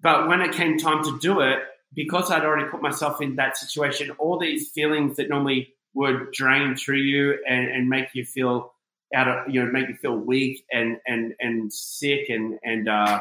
But 0.00 0.28
when 0.28 0.40
it 0.40 0.52
came 0.52 0.78
time 0.78 1.02
to 1.04 1.18
do 1.18 1.40
it, 1.40 1.60
because 1.94 2.30
I'd 2.30 2.44
already 2.44 2.68
put 2.68 2.82
myself 2.82 3.20
in 3.22 3.36
that 3.36 3.56
situation, 3.56 4.10
all 4.12 4.38
these 4.38 4.70
feelings 4.70 5.16
that 5.16 5.28
normally 5.28 5.74
would 5.94 6.30
drain 6.32 6.76
through 6.76 6.98
you 6.98 7.38
and, 7.48 7.68
and 7.68 7.88
make 7.88 8.14
you 8.14 8.24
feel 8.24 8.72
out 9.14 9.28
of 9.28 9.54
you 9.54 9.64
know 9.64 9.70
make 9.70 9.88
you 9.88 9.94
feel 9.96 10.16
weak 10.16 10.64
and 10.72 10.98
and 11.06 11.34
and 11.40 11.72
sick 11.72 12.28
and 12.28 12.58
and 12.62 12.88
uh, 12.88 13.20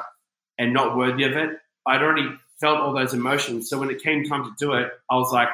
and 0.57 0.73
not 0.73 0.97
worthy 0.97 1.23
of 1.23 1.33
it. 1.33 1.51
I'd 1.85 2.01
already 2.01 2.29
felt 2.59 2.79
all 2.79 2.93
those 2.93 3.13
emotions, 3.13 3.69
so 3.69 3.79
when 3.79 3.89
it 3.89 4.01
came 4.01 4.23
time 4.23 4.43
to 4.43 4.51
do 4.59 4.73
it, 4.73 4.91
I 5.09 5.15
was 5.15 5.31
like, 5.31 5.49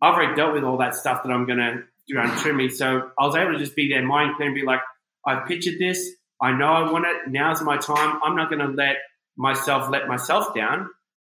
I've 0.00 0.14
already 0.14 0.34
dealt 0.34 0.54
with 0.54 0.64
all 0.64 0.78
that 0.78 0.94
stuff 0.94 1.22
that 1.22 1.30
I'm 1.30 1.46
gonna 1.46 1.82
do 2.08 2.26
through 2.38 2.54
me. 2.54 2.68
So 2.68 3.10
I 3.18 3.26
was 3.26 3.36
able 3.36 3.52
to 3.52 3.58
just 3.58 3.76
be 3.76 3.88
there, 3.88 4.02
mind 4.02 4.36
clear, 4.36 4.48
and 4.48 4.54
be 4.54 4.64
like, 4.64 4.80
I've 5.26 5.46
pictured 5.46 5.78
this. 5.78 6.12
I 6.40 6.52
know 6.52 6.66
I 6.66 6.90
want 6.90 7.06
it. 7.06 7.30
Now's 7.30 7.62
my 7.62 7.76
time. 7.78 8.20
I'm 8.22 8.36
not 8.36 8.50
to 8.50 8.66
let 8.66 8.96
myself 9.36 9.90
let 9.90 10.06
myself 10.06 10.54
down. 10.54 10.88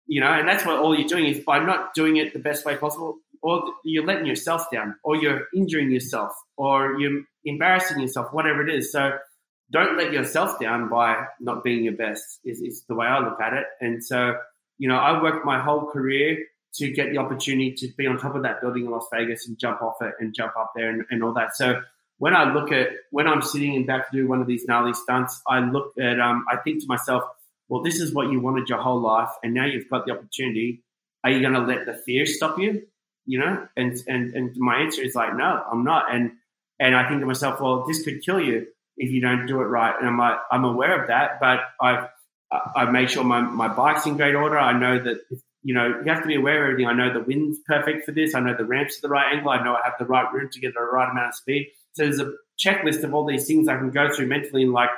You 0.07 0.21
know, 0.21 0.27
and 0.27 0.47
that's 0.47 0.65
what 0.65 0.77
all 0.77 0.97
you're 0.97 1.07
doing 1.07 1.25
is 1.27 1.39
by 1.39 1.59
not 1.59 1.93
doing 1.93 2.17
it 2.17 2.33
the 2.33 2.39
best 2.39 2.65
way 2.65 2.75
possible, 2.75 3.17
or 3.41 3.63
you're 3.83 4.05
letting 4.05 4.25
yourself 4.25 4.65
down, 4.71 4.95
or 5.03 5.15
you're 5.15 5.47
injuring 5.55 5.91
yourself, 5.91 6.31
or 6.57 6.99
you're 6.99 7.21
embarrassing 7.45 7.99
yourself, 7.99 8.33
whatever 8.33 8.67
it 8.67 8.73
is. 8.73 8.91
So 8.91 9.11
don't 9.71 9.97
let 9.97 10.11
yourself 10.11 10.59
down 10.59 10.89
by 10.89 11.25
not 11.39 11.63
being 11.63 11.83
your 11.83 11.95
best. 11.95 12.39
Is, 12.43 12.61
is 12.61 12.83
the 12.87 12.95
way 12.95 13.07
I 13.07 13.19
look 13.19 13.39
at 13.39 13.53
it. 13.53 13.65
And 13.79 14.03
so, 14.03 14.35
you 14.77 14.87
know, 14.89 14.97
I 14.97 15.21
worked 15.21 15.45
my 15.45 15.61
whole 15.61 15.85
career 15.85 16.45
to 16.75 16.91
get 16.91 17.11
the 17.11 17.17
opportunity 17.17 17.73
to 17.73 17.89
be 17.97 18.07
on 18.07 18.17
top 18.17 18.35
of 18.35 18.43
that 18.43 18.61
building 18.61 18.85
in 18.85 18.91
Las 18.91 19.07
Vegas 19.13 19.47
and 19.47 19.57
jump 19.57 19.81
off 19.81 19.95
it 20.01 20.13
and 20.19 20.33
jump 20.33 20.53
up 20.57 20.71
there 20.75 20.89
and, 20.89 21.03
and 21.09 21.23
all 21.23 21.33
that. 21.33 21.55
So 21.55 21.81
when 22.21 22.35
I 22.35 22.53
look 22.53 22.71
at 22.71 22.89
when 23.09 23.27
I'm 23.27 23.41
sitting 23.41 23.75
and 23.75 23.87
back 23.87 24.11
to 24.11 24.15
do 24.17 24.27
one 24.27 24.41
of 24.41 24.47
these 24.47 24.65
gnarly 24.65 24.93
stunts, 24.93 25.41
I 25.47 25.59
look 25.59 25.93
at 25.99 26.19
um, 26.19 26.45
I 26.47 26.57
think 26.57 26.81
to 26.81 26.87
myself, 26.87 27.23
well, 27.67 27.81
this 27.81 27.99
is 27.99 28.13
what 28.13 28.31
you 28.31 28.39
wanted 28.39 28.69
your 28.69 28.79
whole 28.79 29.01
life, 29.01 29.29
and 29.41 29.55
now 29.55 29.65
you've 29.65 29.89
got 29.89 30.05
the 30.05 30.11
opportunity. 30.11 30.83
Are 31.23 31.31
you 31.31 31.41
going 31.41 31.53
to 31.53 31.61
let 31.61 31.87
the 31.87 31.93
fear 31.93 32.25
stop 32.27 32.59
you? 32.59 32.83
You 33.25 33.39
know, 33.39 33.67
and 33.75 33.97
and 34.07 34.35
and 34.35 34.55
my 34.57 34.81
answer 34.81 35.01
is 35.01 35.15
like, 35.15 35.35
no, 35.35 35.63
I'm 35.71 35.83
not. 35.83 36.13
And 36.13 36.33
and 36.81 36.95
I 36.95 37.07
think 37.07 37.21
to 37.21 37.27
myself, 37.27 37.61
well, 37.61 37.85
this 37.87 38.03
could 38.03 38.23
kill 38.23 38.41
you 38.41 38.65
if 38.97 39.11
you 39.11 39.21
don't 39.21 39.45
do 39.45 39.61
it 39.61 39.65
right. 39.65 39.93
And 39.97 40.07
I'm 40.07 40.17
like, 40.17 40.39
I'm 40.51 40.65
aware 40.65 40.99
of 40.99 41.07
that, 41.09 41.39
but 41.39 41.59
I've 41.79 42.09
I've 42.75 42.91
made 42.91 43.11
sure 43.11 43.23
my 43.23 43.39
my 43.39 43.67
bike's 43.67 44.05
in 44.07 44.17
great 44.17 44.35
order. 44.35 44.57
I 44.57 44.77
know 44.77 45.01
that 45.01 45.19
you 45.61 45.75
know 45.75 46.01
you 46.03 46.11
have 46.11 46.23
to 46.23 46.27
be 46.27 46.35
aware 46.35 46.65
of 46.65 46.71
everything. 46.71 46.87
I 46.87 46.93
know 46.93 47.13
the 47.13 47.23
wind's 47.23 47.59
perfect 47.67 48.05
for 48.05 48.11
this. 48.11 48.33
I 48.33 48.39
know 48.39 48.55
the 48.57 48.65
ramps 48.65 48.97
are 48.97 49.01
the 49.01 49.09
right 49.09 49.31
angle. 49.31 49.51
I 49.51 49.63
know 49.63 49.75
I 49.75 49.81
have 49.85 49.93
the 49.99 50.05
right 50.05 50.33
room 50.33 50.49
to 50.51 50.59
get 50.59 50.73
the 50.73 50.81
right 50.81 51.09
amount 51.09 51.29
of 51.29 51.35
speed. 51.35 51.69
So 51.93 52.03
there's 52.03 52.19
a 52.19 52.33
checklist 52.59 53.03
of 53.03 53.13
all 53.13 53.25
these 53.25 53.45
things 53.45 53.67
I 53.67 53.77
can 53.77 53.91
go 53.91 54.11
through 54.11 54.27
mentally 54.27 54.63
and 54.63 54.73
like 54.73 54.89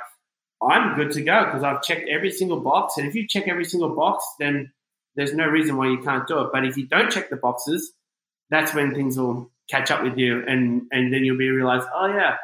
I'm 0.62 0.96
good 0.96 1.12
to 1.12 1.22
go 1.22 1.44
because 1.44 1.62
I've 1.62 1.82
checked 1.82 2.08
every 2.08 2.30
single 2.30 2.60
box. 2.60 2.96
And 2.96 3.06
if 3.06 3.14
you 3.14 3.28
check 3.28 3.46
every 3.46 3.66
single 3.66 3.94
box, 3.94 4.24
then 4.38 4.72
there's 5.16 5.34
no 5.34 5.46
reason 5.46 5.76
why 5.76 5.88
you 5.88 5.98
can't 5.98 6.26
do 6.26 6.40
it. 6.40 6.48
But 6.50 6.64
if 6.64 6.78
you 6.78 6.86
don't 6.86 7.10
check 7.10 7.28
the 7.28 7.36
boxes, 7.36 7.92
that's 8.48 8.72
when 8.74 8.94
things 8.94 9.18
will 9.18 9.50
catch 9.70 9.90
up 9.90 10.02
with 10.02 10.18
you. 10.18 10.44
And, 10.46 10.82
and 10.92 11.12
then 11.12 11.24
you'll 11.24 11.38
be 11.38 11.48
realize, 11.48 11.82
oh, 11.94 12.06
yeah, 12.06 12.36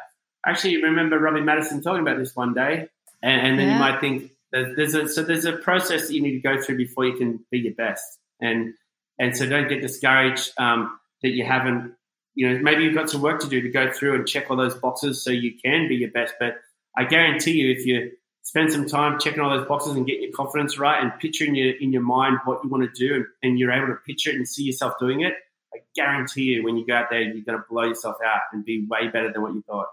actually, 0.45 0.71
you 0.71 0.83
remember 0.83 1.19
Robbie 1.19 1.41
Maddison 1.41 1.81
talking 1.81 2.01
about 2.01 2.17
this 2.17 2.35
one 2.35 2.53
day. 2.53 2.87
And, 3.21 3.47
and 3.47 3.59
then 3.59 3.67
yeah. 3.67 3.73
you 3.73 3.79
might 3.79 4.01
think, 4.01 4.31
there's 4.51 4.95
a, 4.95 5.07
so 5.07 5.23
there's 5.23 5.45
a 5.45 5.53
process 5.53 6.07
that 6.07 6.13
you 6.13 6.21
need 6.21 6.33
to 6.33 6.39
go 6.41 6.61
through 6.61 6.77
before 6.77 7.05
you 7.05 7.13
can 7.13 7.45
be 7.51 7.59
your 7.59 7.73
best. 7.73 8.03
And, 8.41 8.73
and 9.17 9.37
so 9.37 9.47
don't 9.47 9.69
get 9.69 9.81
discouraged 9.81 10.51
um, 10.57 10.99
that 11.21 11.29
you 11.29 11.45
haven't, 11.45 11.93
you 12.33 12.49
know, 12.49 12.59
maybe 12.59 12.83
you've 12.83 12.95
got 12.95 13.09
some 13.09 13.21
work 13.21 13.39
to 13.41 13.47
do 13.47 13.61
to 13.61 13.69
go 13.69 13.91
through 13.93 14.15
and 14.15 14.27
check 14.27 14.49
all 14.49 14.57
those 14.57 14.75
boxes 14.75 15.23
so 15.23 15.31
you 15.31 15.53
can 15.63 15.87
be 15.87 15.95
your 15.95 16.11
best. 16.11 16.33
But 16.39 16.55
I 16.97 17.05
guarantee 17.05 17.53
you, 17.53 17.71
if 17.71 17.85
you 17.85 18.11
spend 18.41 18.73
some 18.73 18.87
time 18.87 19.19
checking 19.19 19.39
all 19.39 19.55
those 19.55 19.67
boxes 19.67 19.95
and 19.95 20.05
getting 20.05 20.23
your 20.23 20.31
confidence 20.33 20.77
right 20.77 21.01
and 21.01 21.13
picturing 21.19 21.55
your, 21.55 21.75
in 21.75 21.93
your 21.93 22.01
mind 22.01 22.39
what 22.43 22.63
you 22.63 22.69
want 22.69 22.83
to 22.83 23.07
do 23.07 23.25
and 23.43 23.59
you're 23.59 23.71
able 23.71 23.87
to 23.87 23.95
picture 24.05 24.31
it 24.31 24.35
and 24.35 24.47
see 24.47 24.63
yourself 24.63 24.93
doing 24.99 25.21
it, 25.21 25.33
I 25.73 25.79
guarantee 25.95 26.43
you 26.43 26.63
when 26.63 26.77
you 26.77 26.85
go 26.85 26.93
out 26.95 27.09
there, 27.09 27.21
you're 27.21 27.43
going 27.43 27.57
to 27.57 27.63
blow 27.69 27.83
yourself 27.83 28.17
out 28.25 28.41
and 28.51 28.63
be 28.65 28.85
way 28.89 29.07
better 29.07 29.31
than 29.31 29.41
what 29.41 29.53
you 29.53 29.63
thought. 29.67 29.87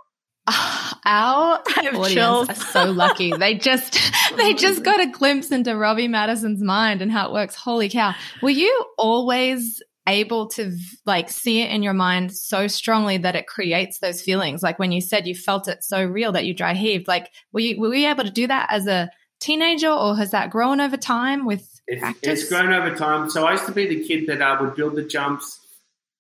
Our 1.05 1.61
audience 1.77 2.09
chills. 2.13 2.49
are 2.49 2.55
so 2.55 2.85
lucky. 2.85 3.33
They 3.39 3.55
just 3.55 3.99
they 4.37 4.55
just 4.55 4.83
got 4.83 5.01
a 5.01 5.07
glimpse 5.07 5.51
into 5.51 5.77
Robbie 5.77 6.09
Maddison's 6.09 6.63
mind 6.63 7.03
and 7.03 7.13
how 7.13 7.29
it 7.29 7.33
works. 7.33 7.55
Holy 7.55 7.89
cow. 7.89 8.15
Were 8.43 8.51
you 8.51 8.87
always 8.97 9.83
able 10.09 10.47
to 10.47 10.75
like 11.05 11.29
see 11.31 11.61
it 11.61 11.71
in 11.71 11.83
your 11.83 11.93
mind 11.93 12.33
so 12.33 12.67
strongly 12.67 13.19
that 13.19 13.37
it 13.37 13.47
creates 13.47 13.99
those 13.99 14.23
feelings. 14.23 14.63
Like 14.63 14.79
when 14.79 14.91
you 14.91 15.01
said 15.01 15.27
you 15.27 15.35
felt 15.35 15.69
it 15.69 15.85
so 15.85 16.03
real 16.03 16.33
that 16.33 16.47
you 16.47 16.55
dry 16.55 16.75
heaved, 16.75 17.07
like 17.07 17.31
were 17.53 17.61
you, 17.61 17.79
were 17.79 17.95
you 17.95 18.09
able 18.09 18.25
to 18.25 18.31
do 18.31 18.47
that 18.47 18.69
as 18.71 18.87
a 18.87 19.11
teenager 19.39 19.91
or 19.91 20.17
has 20.17 20.31
that 20.31 20.51
grown 20.51 20.81
over 20.81 20.97
time 20.97 21.45
with 21.45 21.81
it's. 21.87 22.19
It's 22.23 22.49
grown 22.49 22.73
over 22.73 22.95
time. 22.95 23.31
So 23.31 23.47
I 23.47 23.53
used 23.53 23.67
to 23.67 23.73
be 23.73 23.87
the 23.87 24.03
kid 24.03 24.27
that 24.27 24.43
uh, 24.43 24.57
would 24.61 24.75
build 24.75 24.97
the 24.97 25.05
jumps 25.05 25.61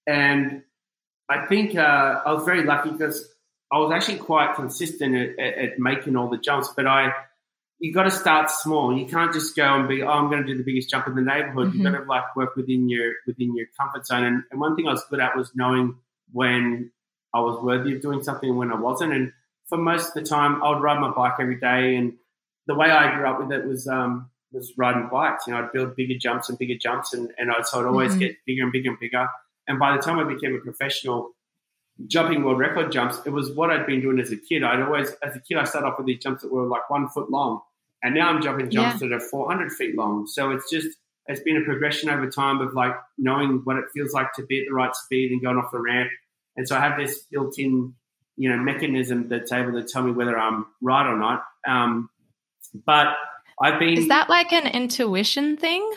and 0.08 0.62
I 1.28 1.46
think 1.46 1.76
uh, 1.76 2.22
I 2.24 2.32
was 2.32 2.44
very 2.44 2.64
lucky 2.64 2.90
because 2.90 3.28
I 3.70 3.78
was 3.78 3.92
actually 3.92 4.18
quite 4.18 4.54
consistent 4.54 5.14
at, 5.14 5.38
at, 5.38 5.58
at 5.58 5.78
making 5.78 6.16
all 6.16 6.30
the 6.30 6.38
jumps, 6.38 6.72
but 6.74 6.86
I, 6.86 7.12
you 7.78 7.92
got 7.92 8.04
to 8.04 8.10
start 8.10 8.50
small. 8.50 8.96
You 8.96 9.04
can't 9.04 9.34
just 9.34 9.54
go 9.54 9.62
and 9.62 9.86
be, 9.86 10.02
oh, 10.02 10.08
I'm 10.08 10.30
going 10.30 10.40
to 10.40 10.46
do 10.46 10.56
the 10.56 10.64
biggest 10.64 10.88
jump 10.88 11.06
in 11.06 11.14
the 11.14 11.20
neighborhood. 11.20 11.68
Mm-hmm. 11.68 11.82
You've 11.82 11.92
got 11.92 11.98
to 11.98 12.04
like 12.06 12.34
work 12.34 12.56
within 12.56 12.88
your 12.88 13.12
within 13.26 13.54
your 13.54 13.66
comfort 13.78 14.06
zone. 14.06 14.24
And, 14.24 14.42
and, 14.50 14.58
one 14.58 14.74
thing 14.74 14.88
I 14.88 14.92
was 14.92 15.04
good 15.10 15.20
at 15.20 15.36
was 15.36 15.52
knowing 15.54 15.96
when 16.32 16.90
I 17.34 17.40
was 17.40 17.62
worthy 17.62 17.94
of 17.94 18.00
doing 18.00 18.22
something 18.22 18.48
and 18.48 18.58
when 18.58 18.72
I 18.72 18.80
wasn't. 18.80 19.12
And 19.12 19.32
for 19.68 19.76
most 19.76 20.08
of 20.08 20.14
the 20.14 20.22
time, 20.22 20.62
I 20.62 20.70
would 20.70 20.82
ride 20.82 21.00
my 21.00 21.10
bike 21.10 21.34
every 21.38 21.60
day. 21.60 21.96
And 21.96 22.14
the 22.66 22.74
way 22.74 22.90
I 22.90 23.14
grew 23.14 23.28
up 23.28 23.38
with 23.38 23.52
it 23.52 23.66
was 23.66 23.86
um, 23.86 24.30
was 24.50 24.72
riding 24.78 25.10
bikes. 25.12 25.46
You 25.46 25.52
know, 25.52 25.60
I'd 25.60 25.72
build 25.72 25.94
bigger 25.94 26.18
jumps 26.18 26.48
and 26.48 26.58
bigger 26.58 26.78
jumps, 26.80 27.12
and, 27.12 27.30
and 27.36 27.50
I'd, 27.50 27.66
so 27.66 27.80
I'd 27.80 27.86
always 27.86 28.12
mm-hmm. 28.12 28.20
get 28.20 28.36
bigger 28.46 28.62
and 28.62 28.72
bigger 28.72 28.88
and 28.88 28.98
bigger. 28.98 29.28
And 29.68 29.78
by 29.78 29.94
the 29.94 30.02
time 30.02 30.18
I 30.18 30.24
became 30.24 30.54
a 30.54 30.58
professional, 30.58 31.30
jumping 32.06 32.42
world 32.42 32.58
record 32.58 32.90
jumps, 32.90 33.20
it 33.26 33.30
was 33.30 33.52
what 33.52 33.70
I'd 33.70 33.86
been 33.86 34.00
doing 34.00 34.18
as 34.18 34.32
a 34.32 34.36
kid. 34.36 34.64
I'd 34.64 34.80
always, 34.80 35.10
as 35.22 35.36
a 35.36 35.40
kid, 35.40 35.58
I 35.58 35.64
started 35.64 35.88
off 35.88 35.98
with 35.98 36.06
these 36.06 36.22
jumps 36.22 36.42
that 36.42 36.52
were 36.52 36.66
like 36.66 36.88
one 36.88 37.08
foot 37.08 37.30
long. 37.30 37.60
And 38.02 38.14
now 38.14 38.30
I'm 38.30 38.42
jumping 38.42 38.70
jumps 38.70 39.02
yeah. 39.02 39.08
that 39.08 39.14
are 39.14 39.20
400 39.20 39.72
feet 39.72 39.96
long. 39.96 40.26
So 40.26 40.50
it's 40.50 40.70
just, 40.70 40.88
it's 41.26 41.40
been 41.40 41.56
a 41.56 41.64
progression 41.64 42.08
over 42.08 42.30
time 42.30 42.60
of 42.60 42.72
like 42.72 42.94
knowing 43.18 43.60
what 43.64 43.76
it 43.76 43.84
feels 43.92 44.12
like 44.12 44.32
to 44.34 44.46
be 44.46 44.60
at 44.60 44.66
the 44.68 44.74
right 44.74 44.94
speed 44.94 45.32
and 45.32 45.42
going 45.42 45.58
off 45.58 45.70
the 45.70 45.80
ramp. 45.80 46.10
And 46.56 46.66
so 46.66 46.76
I 46.76 46.80
have 46.80 46.98
this 46.98 47.24
built 47.30 47.58
in, 47.58 47.94
you 48.36 48.48
know, 48.48 48.56
mechanism 48.56 49.28
that's 49.28 49.52
able 49.52 49.72
to 49.72 49.84
tell 49.84 50.02
me 50.02 50.12
whether 50.12 50.38
I'm 50.38 50.66
right 50.80 51.06
or 51.06 51.18
not. 51.18 51.44
Um, 51.66 52.08
but 52.86 53.08
I've 53.60 53.78
been. 53.78 53.98
Is 53.98 54.08
that 54.08 54.30
like 54.30 54.52
an 54.52 54.66
intuition 54.68 55.56
thing? 55.56 55.88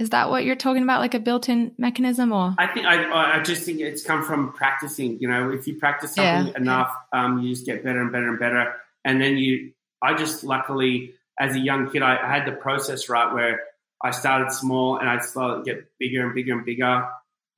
Is 0.00 0.10
that 0.10 0.30
what 0.30 0.44
you're 0.44 0.56
talking 0.56 0.82
about, 0.82 1.00
like 1.00 1.12
a 1.14 1.20
built-in 1.20 1.72
mechanism, 1.76 2.32
or? 2.32 2.54
I 2.58 2.66
think 2.68 2.86
I, 2.86 3.38
I 3.38 3.42
just 3.42 3.64
think 3.64 3.80
it's 3.80 4.02
come 4.02 4.24
from 4.24 4.52
practicing. 4.54 5.18
You 5.20 5.28
know, 5.28 5.50
if 5.50 5.66
you 5.66 5.76
practice 5.76 6.14
something 6.14 6.46
Yeah, 6.52 6.56
enough, 6.56 6.90
um, 7.12 7.42
you 7.42 7.50
just 7.50 7.66
get 7.66 7.84
better 7.84 8.00
and 8.00 8.10
better 8.10 8.28
and 8.28 8.38
better. 8.38 8.74
And 9.04 9.20
then 9.20 9.36
you, 9.36 9.72
I 10.02 10.14
just 10.14 10.42
luckily, 10.42 11.12
as 11.38 11.54
a 11.54 11.58
young 11.58 11.90
kid, 11.90 12.02
I, 12.02 12.16
I 12.16 12.34
had 12.34 12.46
the 12.46 12.52
process 12.52 13.08
right 13.10 13.32
where 13.34 13.60
I 14.02 14.10
started 14.12 14.50
small 14.52 14.96
and 14.96 15.06
I 15.08 15.18
started 15.20 15.64
to 15.64 15.70
get 15.70 15.86
bigger 15.98 16.24
and 16.24 16.34
bigger 16.34 16.54
and 16.54 16.64
bigger, 16.64 17.06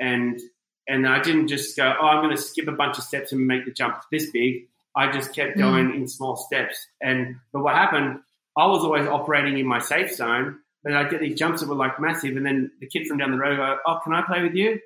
and 0.00 0.40
and 0.88 1.06
I 1.06 1.20
didn't 1.22 1.46
just 1.46 1.76
go, 1.76 1.94
oh, 2.00 2.06
I'm 2.06 2.24
going 2.24 2.36
to 2.36 2.42
skip 2.42 2.66
a 2.66 2.72
bunch 2.72 2.98
of 2.98 3.04
steps 3.04 3.30
and 3.30 3.46
make 3.46 3.64
the 3.66 3.70
jump 3.70 4.02
this 4.10 4.30
big. 4.30 4.66
I 4.96 5.12
just 5.12 5.32
kept 5.32 5.56
Mm. 5.56 5.60
going 5.60 5.94
in 5.94 6.08
small 6.08 6.34
steps. 6.36 6.88
And 7.00 7.36
but 7.52 7.62
what 7.62 7.76
happened? 7.76 8.18
I 8.56 8.66
was 8.66 8.82
always 8.84 9.06
operating 9.06 9.58
in 9.58 9.66
my 9.66 9.78
safe 9.78 10.12
zone, 10.12 10.58
but 10.82 10.94
I 10.94 11.08
get 11.08 11.20
these 11.20 11.38
jumps 11.38 11.60
that 11.60 11.68
were 11.68 11.76
like 11.76 12.00
massive, 12.00 12.36
and 12.36 12.44
then 12.44 12.70
the 12.80 12.86
kid 12.86 13.06
from 13.06 13.18
down 13.18 13.30
the 13.30 13.38
road 13.38 13.56
go, 13.56 13.78
"Oh, 13.86 14.00
can 14.02 14.12
I 14.12 14.22
play 14.22 14.42
with 14.42 14.54
you?" 14.54 14.80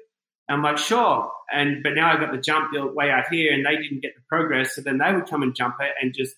I'm 0.49 0.63
like, 0.63 0.79
"Sure." 0.79 1.33
And 1.53 1.83
but 1.83 1.95
now 1.95 2.13
I've 2.13 2.21
got 2.21 2.33
the 2.33 2.39
jump 2.39 2.73
built 2.73 2.95
way 2.95 3.11
out 3.11 3.25
here, 3.31 3.53
and 3.53 3.65
they 3.65 3.77
didn't 3.77 4.03
get 4.03 4.15
the 4.15 4.23
progress, 4.29 4.75
so 4.75 4.83
then 4.83 4.99
they 4.99 5.13
would 5.13 5.29
come 5.29 5.43
and 5.43 5.55
jump 5.55 5.77
it 5.81 5.93
and 6.01 6.15
just 6.15 6.35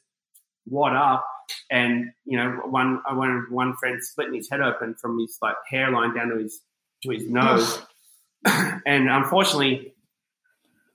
wad 0.67 0.95
up. 0.95 1.27
And 1.71 2.11
you 2.25 2.37
know, 2.37 2.61
one 2.67 3.03
I 3.09 3.15
one 3.15 3.47
one 3.51 3.75
friend 3.77 4.03
splitting 4.03 4.35
his 4.35 4.49
head 4.49 4.61
open 4.61 4.95
from 4.95 5.19
his 5.19 5.39
like 5.43 5.57
hairline 5.69 6.15
down 6.15 6.29
to 6.29 6.37
his 6.37 6.61
to 7.03 7.11
his 7.11 7.29
nose, 7.29 7.81
and 8.45 9.09
unfortunately, 9.09 9.95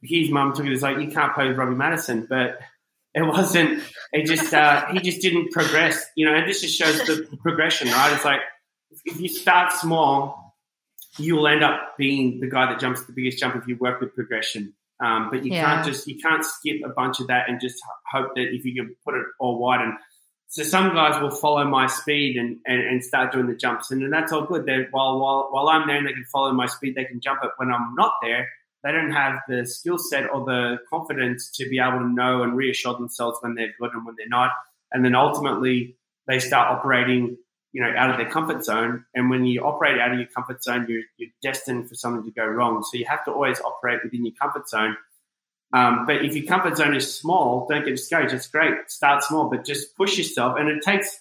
his 0.01 0.29
mum 0.29 0.53
took 0.53 0.65
it 0.65 0.71
as 0.71 0.81
like, 0.81 0.97
"You 0.99 1.11
can't 1.11 1.33
play 1.33 1.47
with 1.47 1.57
Robbie 1.57 1.75
Maddison," 1.75 2.27
but 2.29 2.59
it 3.13 3.21
wasn't. 3.21 3.83
It 4.11 4.25
just 4.25 4.53
uh, 4.53 4.87
he 4.87 4.99
just 4.99 5.21
didn't 5.21 5.51
progress. 5.51 6.05
You 6.15 6.27
know, 6.27 6.35
and 6.35 6.47
this 6.47 6.61
just 6.61 6.77
shows 6.77 6.99
the 6.99 7.27
progression, 7.41 7.89
right? 7.89 8.13
It's 8.13 8.25
like 8.25 8.41
if 9.05 9.19
you 9.19 9.27
start 9.29 9.71
small, 9.71 10.55
you 11.17 11.35
will 11.35 11.47
end 11.47 11.63
up 11.63 11.95
being 11.97 12.39
the 12.39 12.47
guy 12.49 12.65
that 12.67 12.79
jumps 12.79 13.05
the 13.05 13.13
biggest 13.13 13.37
jump 13.37 13.55
if 13.55 13.67
you 13.67 13.77
work 13.77 14.01
with 14.01 14.13
progression. 14.15 14.73
Um, 14.99 15.29
but 15.31 15.43
you 15.43 15.51
Yeah. 15.51 15.65
can't 15.65 15.85
just 15.85 16.07
you 16.07 16.17
can't 16.17 16.43
skip 16.45 16.81
a 16.85 16.89
bunch 16.89 17.19
of 17.19 17.27
that 17.27 17.49
and 17.49 17.59
just 17.59 17.81
hope 18.11 18.35
that 18.35 18.53
if 18.53 18.63
you 18.65 18.73
can 18.75 18.95
put 19.05 19.15
it 19.15 19.25
all 19.39 19.59
wide 19.59 19.81
and 19.81 19.93
so 20.47 20.61
some 20.61 20.93
guys 20.93 21.19
will 21.19 21.31
follow 21.31 21.65
my 21.65 21.87
speed 21.87 22.37
and, 22.37 22.57
and, 22.67 22.79
and 22.79 23.03
start 23.03 23.31
doing 23.31 23.47
the 23.47 23.55
jumps 23.55 23.89
and, 23.89 24.03
then 24.03 24.11
that's 24.11 24.31
all 24.31 24.43
good. 24.45 24.67
They 24.67 24.85
while 24.91 25.19
while 25.19 25.47
while 25.51 25.67
I'm 25.67 25.87
there 25.87 25.97
and 25.97 26.07
they 26.07 26.13
can 26.13 26.25
follow 26.31 26.51
my 26.53 26.67
speed, 26.67 26.93
they 26.95 27.05
can 27.05 27.19
jump 27.21 27.39
it. 27.43 27.49
When 27.57 27.71
I'm 27.71 27.95
not 27.95 28.13
there, 28.21 28.47
they 28.83 28.91
don't 28.91 29.11
have 29.11 29.39
the 29.47 29.65
skill 29.65 29.97
set 29.97 30.29
or 30.31 30.45
the 30.45 30.77
confidence 30.89 31.49
to 31.57 31.67
be 31.67 31.79
able 31.79 31.99
to 31.99 32.07
know 32.07 32.43
and 32.43 32.55
reassure 32.55 32.93
themselves 32.93 33.39
when 33.41 33.55
they're 33.55 33.73
good 33.79 33.93
and 33.93 34.05
when 34.05 34.13
they're 34.15 34.27
not. 34.29 34.51
And 34.91 35.03
then 35.03 35.15
ultimately 35.15 35.97
they 36.27 36.37
start 36.37 36.69
operating, 36.69 37.35
you 37.73 37.81
know, 37.81 37.91
out 37.97 38.11
of 38.11 38.17
their 38.17 38.29
comfort 38.29 38.63
zone. 38.63 39.03
And 39.15 39.29
when 39.31 39.45
you 39.45 39.61
operate 39.61 39.99
out 39.99 40.11
of 40.11 40.19
your 40.19 40.27
comfort 40.27 40.63
zone, 40.63 40.85
you're, 40.87 41.01
you're 41.17 41.31
destined 41.41 41.89
for 41.89 41.95
something 41.95 42.23
to 42.23 42.31
go 42.31 42.45
wrong. 42.45 42.83
So 42.83 42.97
you 42.97 43.05
have 43.09 43.25
to 43.25 43.31
always 43.31 43.59
operate 43.59 43.99
within 44.03 44.23
your 44.25 44.35
comfort 44.39 44.69
zone. 44.69 44.95
Um, 45.73 46.05
but 46.05 46.23
if 46.23 46.35
your 46.35 46.45
comfort 46.45 46.77
zone 46.77 46.95
is 46.95 47.17
small, 47.17 47.65
don't 47.67 47.83
get 47.83 47.95
discouraged. 47.95 48.31
It's 48.31 48.47
great. 48.47 48.75
Start 48.91 49.23
small, 49.23 49.49
but 49.49 49.65
just 49.65 49.97
push 49.97 50.19
yourself. 50.19 50.55
And 50.59 50.69
it 50.69 50.83
takes, 50.83 51.19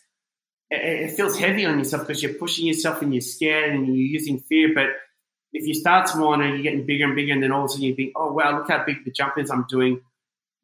it, 0.70 1.10
it 1.10 1.16
feels 1.16 1.38
heavy 1.38 1.64
on 1.64 1.78
yourself 1.78 2.06
because 2.06 2.22
you're 2.22 2.34
pushing 2.34 2.66
yourself 2.66 3.00
and 3.00 3.14
you're 3.14 3.22
scared 3.22 3.74
and 3.74 3.86
you're 3.86 3.96
using 3.96 4.38
fear. 4.40 4.72
But 4.74 4.88
if 5.54 5.66
you 5.66 5.72
start 5.72 6.10
small 6.10 6.34
and 6.34 6.42
you're 6.42 6.62
getting 6.62 6.84
bigger 6.84 7.06
and 7.06 7.16
bigger, 7.16 7.32
and 7.32 7.42
then 7.42 7.50
all 7.50 7.64
of 7.64 7.70
a 7.70 7.72
sudden 7.72 7.86
you 7.86 7.94
think, 7.94 8.12
oh, 8.14 8.30
wow, 8.30 8.58
look 8.58 8.68
how 8.68 8.84
big 8.84 9.06
the 9.06 9.10
jump 9.10 9.38
is 9.38 9.50
I'm 9.50 9.64
doing. 9.70 10.02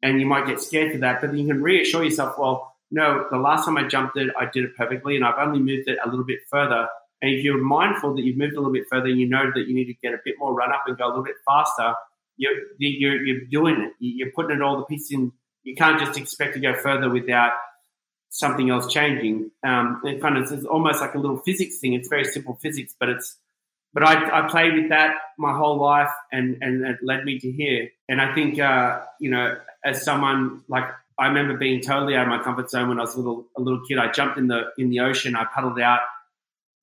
And 0.03 0.19
you 0.19 0.27
might 0.27 0.45
get 0.45 0.61
scared 0.61 0.91
for 0.91 0.99
that. 0.99 1.19
But 1.19 1.31
then 1.31 1.39
you 1.39 1.47
can 1.47 1.63
reassure 1.63 2.03
yourself, 2.03 2.37
well, 2.37 2.68
no, 2.91 3.25
the 3.31 3.37
last 3.37 3.65
time 3.65 3.77
I 3.77 3.87
jumped 3.87 4.17
it, 4.17 4.29
I 4.39 4.45
did 4.51 4.65
it 4.65 4.75
perfectly 4.75 5.15
and 5.15 5.25
I've 5.25 5.37
only 5.39 5.59
moved 5.59 5.87
it 5.87 5.97
a 6.03 6.09
little 6.09 6.25
bit 6.25 6.39
further. 6.49 6.87
And 7.21 7.31
if 7.31 7.43
you're 7.43 7.61
mindful 7.61 8.15
that 8.15 8.23
you've 8.23 8.37
moved 8.37 8.53
a 8.53 8.57
little 8.57 8.73
bit 8.73 8.85
further, 8.89 9.07
you 9.07 9.27
know 9.27 9.51
that 9.53 9.67
you 9.67 9.75
need 9.75 9.85
to 9.85 9.93
get 10.01 10.13
a 10.13 10.19
bit 10.23 10.35
more 10.39 10.53
run 10.53 10.71
up 10.71 10.83
and 10.87 10.97
go 10.97 11.05
a 11.05 11.09
little 11.09 11.23
bit 11.23 11.35
faster. 11.45 11.93
You're, 12.37 12.53
you're, 12.77 13.25
you're 13.25 13.45
doing 13.51 13.81
it. 13.81 13.93
You're 13.99 14.31
putting 14.31 14.57
it 14.57 14.61
all 14.61 14.77
the 14.77 14.85
pieces 14.85 15.11
in. 15.11 15.31
You 15.63 15.75
can't 15.75 15.99
just 15.99 16.17
expect 16.17 16.53
to 16.53 16.59
go 16.59 16.73
further 16.73 17.09
without 17.09 17.51
something 18.29 18.69
else 18.69 18.91
changing. 18.91 19.51
Um, 19.65 20.01
it 20.05 20.21
kind 20.21 20.37
of 20.37 20.51
it's 20.51 20.65
almost 20.65 21.01
like 21.01 21.15
a 21.15 21.19
little 21.19 21.37
physics 21.37 21.79
thing. 21.79 21.93
It's 21.93 22.07
very 22.07 22.23
simple 22.23 22.57
physics, 22.61 22.95
but 22.99 23.09
it's 23.09 23.37
but 23.93 24.03
I, 24.03 24.45
I 24.45 24.47
played 24.47 24.73
with 24.75 24.89
that 24.89 25.15
my 25.37 25.55
whole 25.55 25.79
life, 25.79 26.11
and 26.31 26.57
and 26.61 26.85
it 26.85 26.97
led 27.01 27.25
me 27.25 27.39
to 27.39 27.51
here. 27.51 27.89
And 28.07 28.21
I 28.21 28.33
think 28.33 28.59
uh, 28.59 29.01
you 29.19 29.31
know, 29.31 29.57
as 29.83 30.03
someone 30.03 30.63
like 30.67 30.85
I 31.19 31.27
remember 31.27 31.57
being 31.57 31.81
totally 31.81 32.15
out 32.15 32.23
of 32.23 32.29
my 32.29 32.41
comfort 32.41 32.69
zone 32.69 32.89
when 32.89 32.99
I 32.99 33.01
was 33.01 33.15
a 33.15 33.17
little 33.17 33.47
a 33.57 33.61
little 33.61 33.81
kid. 33.87 33.97
I 33.97 34.11
jumped 34.11 34.37
in 34.37 34.47
the 34.47 34.63
in 34.77 34.89
the 34.89 35.01
ocean. 35.01 35.35
I 35.35 35.45
paddled 35.53 35.79
out 35.79 35.99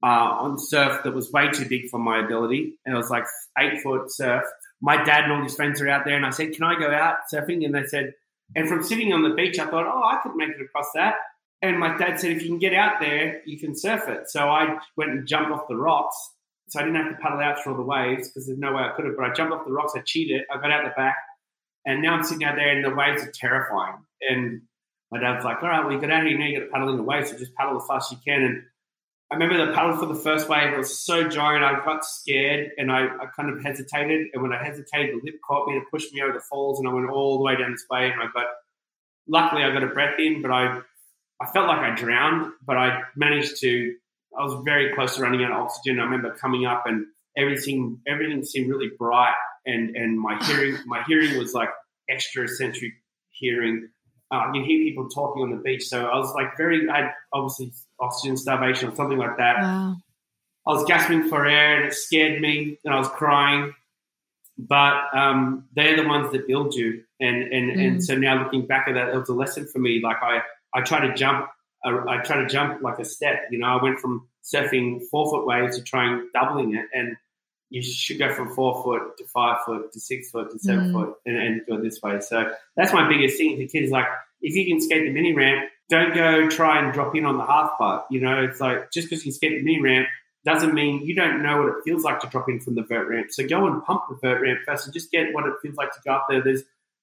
uh, 0.02 0.06
on 0.06 0.58
surf 0.58 1.02
that 1.04 1.14
was 1.14 1.32
way 1.32 1.50
too 1.50 1.66
big 1.66 1.88
for 1.88 1.98
my 1.98 2.24
ability, 2.24 2.78
and 2.84 2.94
it 2.94 2.98
was 2.98 3.10
like 3.10 3.24
eight 3.58 3.80
foot 3.82 4.12
surf. 4.12 4.44
My 4.80 5.02
dad 5.02 5.24
and 5.24 5.32
all 5.32 5.42
his 5.42 5.56
friends 5.56 5.80
are 5.80 5.88
out 5.88 6.04
there, 6.04 6.16
and 6.16 6.26
I 6.26 6.30
said, 6.30 6.52
"Can 6.52 6.64
I 6.64 6.78
go 6.78 6.90
out 6.90 7.16
surfing?" 7.32 7.64
And 7.64 7.74
they 7.74 7.84
said, 7.84 8.12
and 8.54 8.68
from 8.68 8.82
sitting 8.82 9.12
on 9.12 9.22
the 9.22 9.30
beach, 9.30 9.58
I 9.58 9.66
thought, 9.66 9.86
"Oh, 9.86 10.04
I 10.04 10.20
could 10.22 10.36
make 10.36 10.50
it 10.50 10.60
across 10.60 10.90
that." 10.94 11.16
And 11.62 11.78
my 11.78 11.96
dad 11.96 12.20
said, 12.20 12.32
"If 12.32 12.42
you 12.42 12.48
can 12.48 12.58
get 12.58 12.74
out 12.74 13.00
there, 13.00 13.42
you 13.46 13.58
can 13.58 13.74
surf 13.74 14.08
it." 14.08 14.30
So 14.30 14.48
I 14.48 14.78
went 14.96 15.10
and 15.10 15.26
jumped 15.26 15.50
off 15.50 15.68
the 15.68 15.76
rocks. 15.76 16.16
So 16.68 16.80
I 16.80 16.82
didn't 16.82 16.96
have 16.96 17.16
to 17.16 17.22
paddle 17.22 17.40
out 17.40 17.62
through 17.62 17.72
all 17.72 17.78
the 17.78 17.84
waves 17.84 18.28
because 18.28 18.46
there's 18.46 18.58
no 18.58 18.72
way 18.74 18.82
I 18.82 18.90
could 18.94 19.06
have. 19.06 19.16
But 19.16 19.30
I 19.30 19.32
jumped 19.32 19.52
off 19.52 19.64
the 19.64 19.72
rocks. 19.72 19.94
I 19.96 20.00
cheated. 20.00 20.42
I 20.52 20.60
got 20.60 20.70
out 20.70 20.84
the 20.84 20.90
back, 20.90 21.16
and 21.86 22.02
now 22.02 22.14
I'm 22.14 22.22
sitting 22.22 22.44
out 22.44 22.56
there, 22.56 22.68
and 22.68 22.84
the 22.84 22.94
waves 22.94 23.22
are 23.24 23.32
terrifying. 23.32 24.05
And 24.20 24.62
my 25.10 25.20
dad's 25.20 25.44
like, 25.44 25.62
"All 25.62 25.68
right, 25.68 25.84
well, 25.84 25.92
you 25.92 26.00
got 26.00 26.10
out 26.10 26.26
here. 26.26 26.38
You 26.38 26.58
got 26.58 26.66
to 26.66 26.70
paddle 26.72 26.90
in 26.90 26.96
the 26.96 27.02
waves. 27.02 27.30
So 27.30 27.38
just 27.38 27.54
paddle 27.54 27.76
as 27.80 27.86
fast 27.86 28.12
as 28.12 28.18
you 28.18 28.24
can." 28.24 28.42
And 28.42 28.62
I 29.30 29.34
remember 29.34 29.66
the 29.66 29.72
paddle 29.72 29.96
for 29.96 30.06
the 30.06 30.14
first 30.14 30.48
wave. 30.48 30.76
Was 30.76 30.98
so 30.98 31.28
giant. 31.28 31.64
I 31.64 31.84
got 31.84 32.04
scared 32.04 32.70
and 32.78 32.92
I, 32.92 33.06
I 33.06 33.26
kind 33.34 33.50
of 33.50 33.62
hesitated. 33.62 34.28
And 34.32 34.42
when 34.42 34.52
I 34.52 34.64
hesitated, 34.64 35.16
the 35.16 35.20
lip 35.24 35.40
caught 35.46 35.66
me 35.66 35.76
and 35.76 35.84
pushed 35.90 36.14
me 36.14 36.22
over 36.22 36.32
the 36.32 36.40
falls. 36.40 36.78
And 36.78 36.88
I 36.88 36.92
went 36.92 37.10
all 37.10 37.38
the 37.38 37.42
way 37.42 37.56
down 37.56 37.72
this 37.72 37.84
wave. 37.90 38.12
And 38.12 38.22
I 38.22 38.26
got, 38.32 38.46
luckily, 39.26 39.64
I 39.64 39.72
got 39.72 39.82
a 39.82 39.88
breath 39.88 40.18
in, 40.20 40.42
but 40.42 40.52
I, 40.52 40.80
I 41.40 41.46
felt 41.52 41.66
like 41.66 41.80
I 41.80 41.94
drowned. 41.96 42.52
But 42.64 42.76
I 42.76 43.00
managed 43.16 43.60
to. 43.62 43.94
I 44.38 44.44
was 44.44 44.62
very 44.64 44.94
close 44.94 45.16
to 45.16 45.22
running 45.22 45.42
out 45.42 45.50
of 45.50 45.58
oxygen. 45.58 45.98
I 45.98 46.04
remember 46.04 46.30
coming 46.34 46.66
up 46.66 46.84
and 46.86 47.06
everything, 47.36 47.98
everything 48.06 48.44
seemed 48.44 48.70
really 48.70 48.90
bright. 48.96 49.34
And 49.64 49.96
and 49.96 50.20
my 50.20 50.40
hearing, 50.44 50.76
my 50.86 51.02
hearing 51.02 51.36
was 51.36 51.52
like 51.52 51.70
extra 52.08 52.46
sensory 52.46 52.94
hearing. 53.30 53.88
Uh, 54.32 54.38
I 54.38 54.52
can 54.52 54.64
hear 54.64 54.82
people 54.84 55.08
talking 55.08 55.42
on 55.42 55.50
the 55.50 55.56
beach. 55.56 55.84
So 55.86 56.06
I 56.06 56.16
was 56.18 56.32
like 56.34 56.56
very, 56.56 56.88
I 56.88 57.02
had 57.02 57.12
obviously 57.32 57.72
oxygen 58.00 58.36
starvation 58.36 58.88
or 58.90 58.94
something 58.96 59.18
like 59.18 59.36
that. 59.38 59.56
Wow. 59.60 59.96
I 60.66 60.72
was 60.72 60.84
gasping 60.86 61.28
for 61.28 61.46
air 61.46 61.76
and 61.76 61.86
it 61.86 61.94
scared 61.94 62.40
me 62.40 62.78
and 62.84 62.92
I 62.92 62.98
was 62.98 63.08
crying. 63.08 63.72
But 64.58 65.14
um, 65.14 65.66
they're 65.74 65.96
the 66.02 66.08
ones 66.08 66.32
that 66.32 66.48
build 66.48 66.74
you. 66.74 67.02
And, 67.20 67.42
and, 67.52 67.70
and 67.70 67.96
Mm. 67.98 68.02
so 68.02 68.16
now 68.16 68.42
looking 68.42 68.66
back 68.66 68.88
at 68.88 68.94
that, 68.94 69.10
it 69.10 69.16
was 69.16 69.28
a 69.28 69.34
lesson 69.34 69.66
for 69.66 69.78
me. 69.78 70.00
Like 70.02 70.16
I, 70.22 70.40
I 70.74 70.80
try 70.80 71.06
to 71.06 71.14
jump, 71.14 71.46
I, 71.84 71.90
I 72.08 72.16
try 72.22 72.40
to 72.42 72.46
jump 72.48 72.82
like 72.82 72.98
a 72.98 73.04
step. 73.04 73.42
You 73.50 73.58
know, 73.58 73.66
I 73.66 73.82
went 73.82 74.00
from 74.00 74.26
surfing 74.42 75.02
four 75.10 75.30
foot 75.30 75.46
waves 75.46 75.76
to 75.76 75.84
trying 75.84 76.28
doubling 76.34 76.74
it. 76.74 76.86
And 76.94 77.16
you 77.70 77.82
should 77.82 78.18
go 78.18 78.32
from 78.34 78.54
four 78.54 78.82
foot 78.82 79.16
to 79.18 79.24
five 79.26 79.58
foot 79.66 79.92
to 79.92 80.00
six 80.00 80.30
foot 80.30 80.50
to 80.52 80.58
seven 80.58 80.90
Mm. 80.90 80.92
foot 80.92 81.14
and, 81.26 81.36
and 81.36 81.60
do 81.66 81.74
it 81.76 81.82
this 81.82 82.00
way. 82.02 82.20
So 82.20 82.50
that's 82.76 82.92
my 82.92 83.08
biggest 83.08 83.36
thing. 83.38 83.58
The 83.58 83.66
kids 83.66 83.90
like, 83.90 84.06
if 84.40 84.54
you 84.54 84.64
can 84.66 84.80
skate 84.80 85.04
the 85.04 85.12
mini 85.12 85.32
ramp, 85.34 85.68
don't 85.88 86.14
go 86.14 86.48
try 86.48 86.78
and 86.82 86.92
drop 86.92 87.14
in 87.16 87.24
on 87.24 87.38
the 87.38 87.44
half 87.46 87.72
pipe. 87.78 88.02
You 88.10 88.20
know, 88.20 88.42
it's 88.42 88.60
like 88.60 88.90
just 88.92 89.08
because 89.10 89.24
you 89.26 89.32
skate 89.32 89.52
the 89.58 89.62
mini 89.62 89.80
ramp 89.80 90.08
doesn't 90.44 90.74
mean 90.74 91.04
you 91.04 91.14
don't 91.14 91.42
know 91.42 91.58
what 91.58 91.68
it 91.68 91.82
feels 91.84 92.04
like 92.04 92.20
to 92.20 92.28
drop 92.28 92.48
in 92.48 92.60
from 92.60 92.76
the 92.76 92.82
vert 92.82 93.08
ramp. 93.08 93.28
So 93.30 93.46
go 93.46 93.66
and 93.66 93.82
pump 93.84 94.02
the 94.08 94.16
vert 94.22 94.42
ramp 94.42 94.60
first 94.66 94.84
and 94.86 94.94
just 94.94 95.10
get 95.10 95.34
what 95.34 95.46
it 95.46 95.54
feels 95.60 95.74
like 95.76 95.92
to 95.92 96.00
go 96.04 96.12
up 96.12 96.26
there. 96.28 96.42
There's 96.42 96.62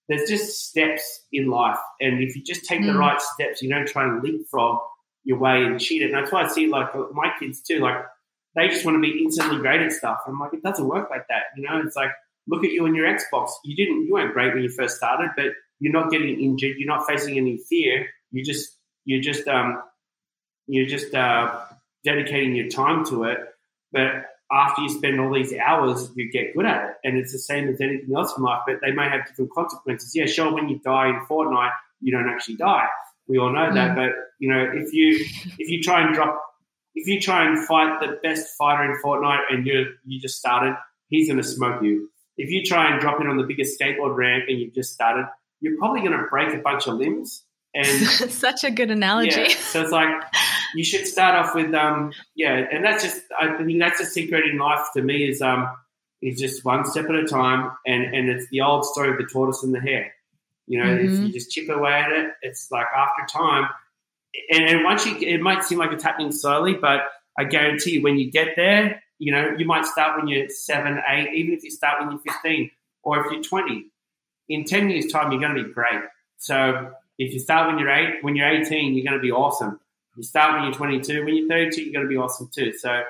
there's 0.09 0.29
just 0.29 0.67
steps 0.69 1.21
in 1.31 1.49
life, 1.49 1.79
and 2.01 2.21
if 2.21 2.35
you 2.35 2.43
just 2.43 2.65
take 2.65 2.81
the 2.81 2.91
Mm. 2.91 2.99
right 2.99 3.21
steps, 3.21 3.61
you 3.61 3.69
don't 3.69 3.87
try 3.87 4.03
and 4.03 4.21
leapfrog 4.21 4.79
your 5.23 5.37
way 5.39 5.63
and 5.63 5.79
cheat 5.79 6.01
it. 6.01 6.05
And 6.05 6.13
that's 6.13 6.29
why 6.31 6.43
I 6.43 6.47
see 6.49 6.67
like 6.67 6.89
my 7.13 7.31
kids 7.39 7.61
too, 7.61 7.79
like 7.79 7.95
they 8.55 8.67
just 8.67 8.85
want 8.85 8.95
to 8.95 9.01
be 9.01 9.23
instantly 9.23 9.57
great 9.57 9.81
at 9.81 9.91
stuff. 9.91 10.19
I'm 10.27 10.39
like, 10.39 10.53
it 10.53 10.63
doesn't 10.63 10.87
work 10.87 11.09
like 11.09 11.27
that. 11.29 11.43
You 11.57 11.63
know, 11.63 11.81
it's 11.85 11.95
like 11.95 12.11
look 12.47 12.63
at 12.63 12.71
you 12.71 12.85
and 12.85 12.95
your 12.95 13.07
Xbox. 13.07 13.51
You 13.63 13.75
didn't, 13.75 14.05
you 14.05 14.13
weren't 14.13 14.33
great 14.33 14.53
when 14.53 14.63
you 14.63 14.69
first 14.69 14.97
started, 14.97 15.31
but 15.35 15.47
you're 15.79 15.93
not 15.93 16.11
getting 16.11 16.39
injured. 16.39 16.75
You're 16.77 16.87
not 16.87 17.07
facing 17.07 17.37
any 17.37 17.57
fear. 17.57 18.07
You 18.31 18.43
just, 18.43 18.77
you're 19.05 19.21
just, 19.21 19.47
um, 19.47 19.81
you're 20.67 20.87
just 20.87 21.13
uh, 21.13 21.59
dedicating 22.03 22.55
your 22.55 22.69
time 22.69 23.05
to 23.05 23.23
it. 23.25 23.39
But 23.91 24.25
after 24.51 24.81
you 24.81 24.89
spend 24.89 25.19
all 25.19 25.33
these 25.33 25.53
hours, 25.53 26.09
you 26.15 26.31
get 26.31 26.55
good 26.55 26.65
at 26.65 26.89
it, 26.89 26.95
and 27.03 27.17
it's 27.17 27.31
the 27.31 27.39
same 27.39 27.67
as 27.69 27.81
anything 27.81 28.15
else 28.15 28.33
in 28.37 28.43
life. 28.43 28.61
But 28.67 28.77
they 28.81 28.91
may 28.91 29.09
have 29.09 29.27
different 29.27 29.51
consequences. 29.51 30.15
Yeah, 30.15 30.25
sure. 30.25 30.53
When 30.53 30.69
you 30.69 30.79
die 30.79 31.09
in 31.09 31.19
Fortnite, 31.29 31.71
you 32.01 32.11
don't 32.11 32.29
actually 32.29 32.55
die. 32.55 32.87
We 33.27 33.37
all 33.39 33.51
know 33.51 33.73
that. 33.73 33.95
But 33.95 34.11
you 34.39 34.49
know, 34.49 34.71
if 34.73 34.93
you 34.93 35.25
if 35.57 35.69
you 35.69 35.81
try 35.81 36.05
and 36.05 36.13
drop, 36.13 36.41
if 36.95 37.07
you 37.07 37.19
try 37.19 37.45
and 37.47 37.65
fight 37.67 37.99
the 37.99 38.19
best 38.23 38.55
fighter 38.57 38.83
in 38.91 39.01
Fortnite, 39.03 39.43
and 39.49 39.65
you 39.65 39.85
you 40.05 40.19
just 40.19 40.37
started, 40.37 40.75
he's 41.09 41.27
going 41.27 41.37
to 41.41 41.47
smoke 41.47 41.81
you. 41.83 42.09
If 42.37 42.49
you 42.49 42.63
try 42.63 42.91
and 42.91 42.99
drop 42.99 43.21
in 43.21 43.27
on 43.27 43.37
the 43.37 43.43
biggest 43.43 43.79
skateboard 43.79 44.15
ramp 44.15 44.45
and 44.47 44.59
you've 44.59 44.73
just 44.73 44.93
started, 44.93 45.27
you're 45.61 45.77
probably 45.77 46.01
going 46.01 46.13
to 46.17 46.25
break 46.29 46.53
a 46.53 46.57
bunch 46.57 46.87
of 46.87 46.95
limbs. 46.95 47.43
And 47.75 47.85
Such 48.31 48.63
a 48.63 48.71
good 48.71 48.91
analogy. 48.91 49.41
yeah, 49.41 49.47
so 49.47 49.81
it's 49.81 49.91
like 49.91 50.09
you 50.75 50.83
should 50.83 51.07
start 51.07 51.33
off 51.35 51.55
with 51.55 51.73
um 51.73 52.11
yeah, 52.35 52.53
and 52.71 52.83
that's 52.85 53.03
just 53.03 53.21
I 53.39 53.57
think 53.57 53.79
that's 53.79 53.99
a 53.99 54.05
secret 54.05 54.45
in 54.45 54.57
life 54.59 54.85
to 54.95 55.01
me 55.01 55.27
is 55.29 55.41
um 55.41 55.67
is 56.21 56.39
just 56.39 56.63
one 56.63 56.85
step 56.85 57.05
at 57.09 57.15
a 57.15 57.25
time, 57.25 57.71
and 57.87 58.03
and 58.15 58.29
it's 58.29 58.47
the 58.49 58.61
old 58.61 58.85
story 58.85 59.09
of 59.11 59.17
the 59.17 59.25
tortoise 59.25 59.63
and 59.63 59.73
the 59.73 59.79
hare. 59.81 60.13
You 60.67 60.81
know, 60.83 60.89
if 60.93 61.11
Mhm. 61.11 61.27
you 61.27 61.33
just 61.33 61.51
chip 61.51 61.67
away 61.69 61.91
at 61.93 62.11
it, 62.11 62.31
it's 62.43 62.69
like 62.71 62.85
after 62.95 63.25
time, 63.37 63.65
and, 64.51 64.63
and 64.63 64.83
once 64.83 65.05
you, 65.05 65.15
it 65.17 65.41
might 65.41 65.63
seem 65.63 65.77
like 65.77 65.91
it's 65.91 66.03
happening 66.03 66.31
slowly, 66.31 66.73
but 66.73 67.01
I 67.37 67.45
guarantee 67.45 67.93
you, 67.93 68.01
when 68.01 68.17
you 68.17 68.31
get 68.31 68.55
there, 68.55 69.01
you 69.19 69.31
know, 69.31 69.53
you 69.57 69.65
might 69.65 69.85
start 69.85 70.17
when 70.17 70.27
you're 70.27 70.49
seven, 70.49 70.99
eight, 71.07 71.29
even 71.33 71.53
if 71.53 71.63
you 71.63 71.71
start 71.71 72.01
when 72.01 72.11
you're 72.11 72.33
15 72.33 72.69
or 73.03 73.25
if 73.25 73.31
you're 73.31 73.43
20. 73.43 73.87
In 74.49 74.65
10 74.65 74.89
years' 74.89 75.11
time, 75.11 75.31
you're 75.31 75.41
going 75.41 75.55
to 75.55 75.63
be 75.63 75.71
great. 75.71 76.01
So 76.37 76.91
if 77.17 77.33
you 77.33 77.39
start 77.39 77.67
when 77.67 77.79
you're 77.79 77.89
eight, 77.89 78.23
when 78.23 78.35
you're 78.35 78.49
18, 78.49 78.93
you're 78.93 79.05
going 79.05 79.17
to 79.17 79.21
be 79.21 79.31
awesome. 79.31 79.79
You 80.15 80.23
start 80.23 80.53
when 80.53 80.63
you're 80.63 80.73
22, 80.73 81.25
when 81.25 81.35
you're 81.35 81.47
32, 81.47 81.81
you're 81.83 81.93
going 81.93 82.05
to 82.05 82.09
be 82.09 82.17
awesome 82.17 82.49
too. 82.53 82.73
So, 82.73 83.03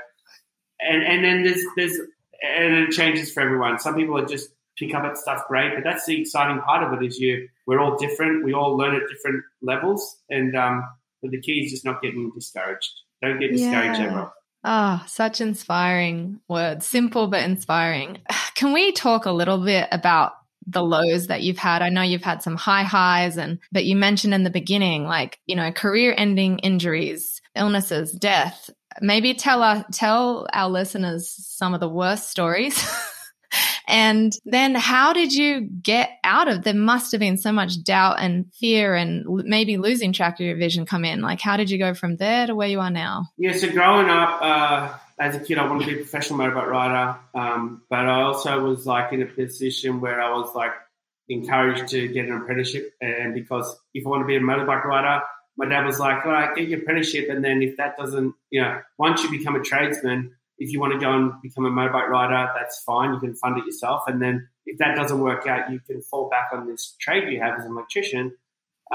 and 0.79 1.03
and 1.03 1.23
then 1.23 1.43
there's 1.43 1.65
there's 1.75 1.99
and 2.43 2.75
it 2.75 2.91
changes 2.91 3.31
for 3.31 3.41
everyone. 3.41 3.79
Some 3.79 3.95
people 3.95 4.17
are 4.17 4.25
just 4.25 4.49
pick 4.77 4.93
up 4.93 5.03
at 5.03 5.17
stuff 5.17 5.47
great, 5.47 5.73
but 5.75 5.83
that's 5.83 6.05
the 6.05 6.21
exciting 6.21 6.61
part 6.61 6.83
of 6.83 6.93
it. 6.93 7.05
Is 7.05 7.19
you 7.19 7.49
we're 7.65 7.79
all 7.79 7.97
different. 7.97 8.43
We 8.43 8.53
all 8.53 8.77
learn 8.77 8.95
at 8.95 9.01
different 9.09 9.43
levels, 9.61 10.17
and 10.29 10.55
um, 10.55 10.83
but 11.23 11.31
the 11.31 11.41
key 11.41 11.63
is 11.65 11.71
just 11.71 11.85
not 11.85 12.01
getting 12.03 12.31
discouraged. 12.35 12.91
Don't 13.23 13.39
get 13.39 13.51
discouraged 13.53 13.99
Yeah. 13.99 14.07
ever. 14.11 14.31
Oh, 14.65 15.03
such 15.07 15.41
inspiring 15.41 16.39
words. 16.47 16.85
Simple 16.85 17.27
but 17.27 17.43
inspiring. 17.43 18.19
Can 18.55 18.71
we 18.73 18.91
talk 18.91 19.25
a 19.25 19.31
little 19.31 19.57
bit 19.57 19.87
about 19.91 20.33
the 20.67 20.83
lows 20.83 21.27
that 21.27 21.41
you've 21.41 21.57
had? 21.57 21.81
I 21.81 21.89
know 21.89 22.01
you've 22.01 22.23
had 22.23 22.41
some 22.43 22.55
high 22.55 22.83
highs 22.83 23.37
and 23.37 23.59
but 23.71 23.85
you 23.85 23.95
mentioned 23.95 24.33
in 24.33 24.43
the 24.43 24.49
beginning 24.49 25.05
like, 25.05 25.39
you 25.47 25.55
know, 25.55 25.71
career-ending 25.71 26.59
injuries, 26.59 27.41
illnesses, 27.55 28.11
death. 28.11 28.69
Maybe 29.01 29.33
tell 29.33 29.63
us 29.63 29.83
tell 29.91 30.47
our 30.53 30.69
listeners 30.69 31.29
some 31.29 31.73
of 31.73 31.79
the 31.79 31.89
worst 31.89 32.29
stories. 32.29 32.77
and 33.87 34.31
then 34.45 34.75
how 34.75 35.13
did 35.13 35.33
you 35.33 35.61
get 35.61 36.11
out 36.23 36.47
of 36.47 36.63
there 36.63 36.73
must 36.73 37.11
have 37.11 37.19
been 37.19 37.37
so 37.37 37.51
much 37.51 37.83
doubt 37.83 38.17
and 38.19 38.45
fear 38.53 38.95
and 38.95 39.25
maybe 39.45 39.77
losing 39.77 40.13
track 40.13 40.39
of 40.39 40.45
your 40.45 40.55
vision 40.55 40.85
come 40.85 41.05
in. 41.05 41.21
Like 41.21 41.41
how 41.41 41.57
did 41.57 41.69
you 41.69 41.77
go 41.77 41.93
from 41.93 42.17
there 42.17 42.47
to 42.47 42.55
where 42.55 42.67
you 42.67 42.79
are 42.79 42.89
now? 42.89 43.27
Yeah, 43.37 43.53
so 43.53 43.71
growing 43.71 44.09
up 44.09 44.39
uh, 44.41 44.93
as 45.19 45.35
a 45.35 45.39
kid, 45.39 45.57
I 45.57 45.67
wanted 45.67 45.85
to 45.85 45.91
be 45.91 45.93
a 45.93 46.03
professional 46.03 46.39
motorbike 46.39 46.67
rider, 46.67 47.19
um, 47.33 47.81
but 47.89 47.99
I 47.99 48.21
also 48.21 48.63
was 48.63 48.85
like 48.85 49.13
in 49.13 49.21
a 49.21 49.25
position 49.25 50.01
where 50.01 50.21
I 50.21 50.31
was 50.31 50.53
like 50.55 50.73
encouraged 51.29 51.87
to 51.89 52.07
get 52.07 52.25
an 52.25 52.33
apprenticeship, 52.33 52.93
and 53.01 53.33
because 53.33 53.75
if 53.93 54.05
I 54.05 54.09
want 54.09 54.23
to 54.23 54.27
be 54.27 54.35
a 54.35 54.39
motorbike 54.39 54.83
rider, 54.83 55.23
my 55.57 55.67
dad 55.67 55.85
was 55.85 55.99
like, 55.99 56.25
"All 56.25 56.31
right, 56.31 56.55
get 56.55 56.67
your 56.67 56.79
apprenticeship, 56.79 57.29
and 57.29 57.43
then 57.43 57.61
if 57.61 57.77
that 57.77 57.95
doesn't, 57.97 58.33
you 58.49 58.61
know, 58.61 58.81
once 58.97 59.23
you 59.23 59.29
become 59.29 59.55
a 59.55 59.61
tradesman, 59.61 60.35
if 60.63 60.71
you 60.71 60.79
want 60.83 60.93
to 60.93 60.99
go 60.99 61.11
and 61.17 61.25
become 61.41 61.65
a 61.65 61.73
motorbike 61.77 62.09
rider, 62.17 62.43
that's 62.57 62.77
fine. 62.83 63.13
You 63.13 63.19
can 63.19 63.35
fund 63.41 63.57
it 63.59 63.65
yourself, 63.65 64.03
and 64.07 64.21
then 64.23 64.35
if 64.65 64.77
that 64.81 64.95
doesn't 64.95 65.19
work 65.19 65.45
out, 65.53 65.71
you 65.71 65.79
can 65.87 66.01
fall 66.01 66.29
back 66.29 66.47
on 66.55 66.67
this 66.67 66.95
trade 67.03 67.31
you 67.31 67.39
have 67.45 67.59
as 67.59 67.65
an 67.65 67.71
electrician." 67.71 68.25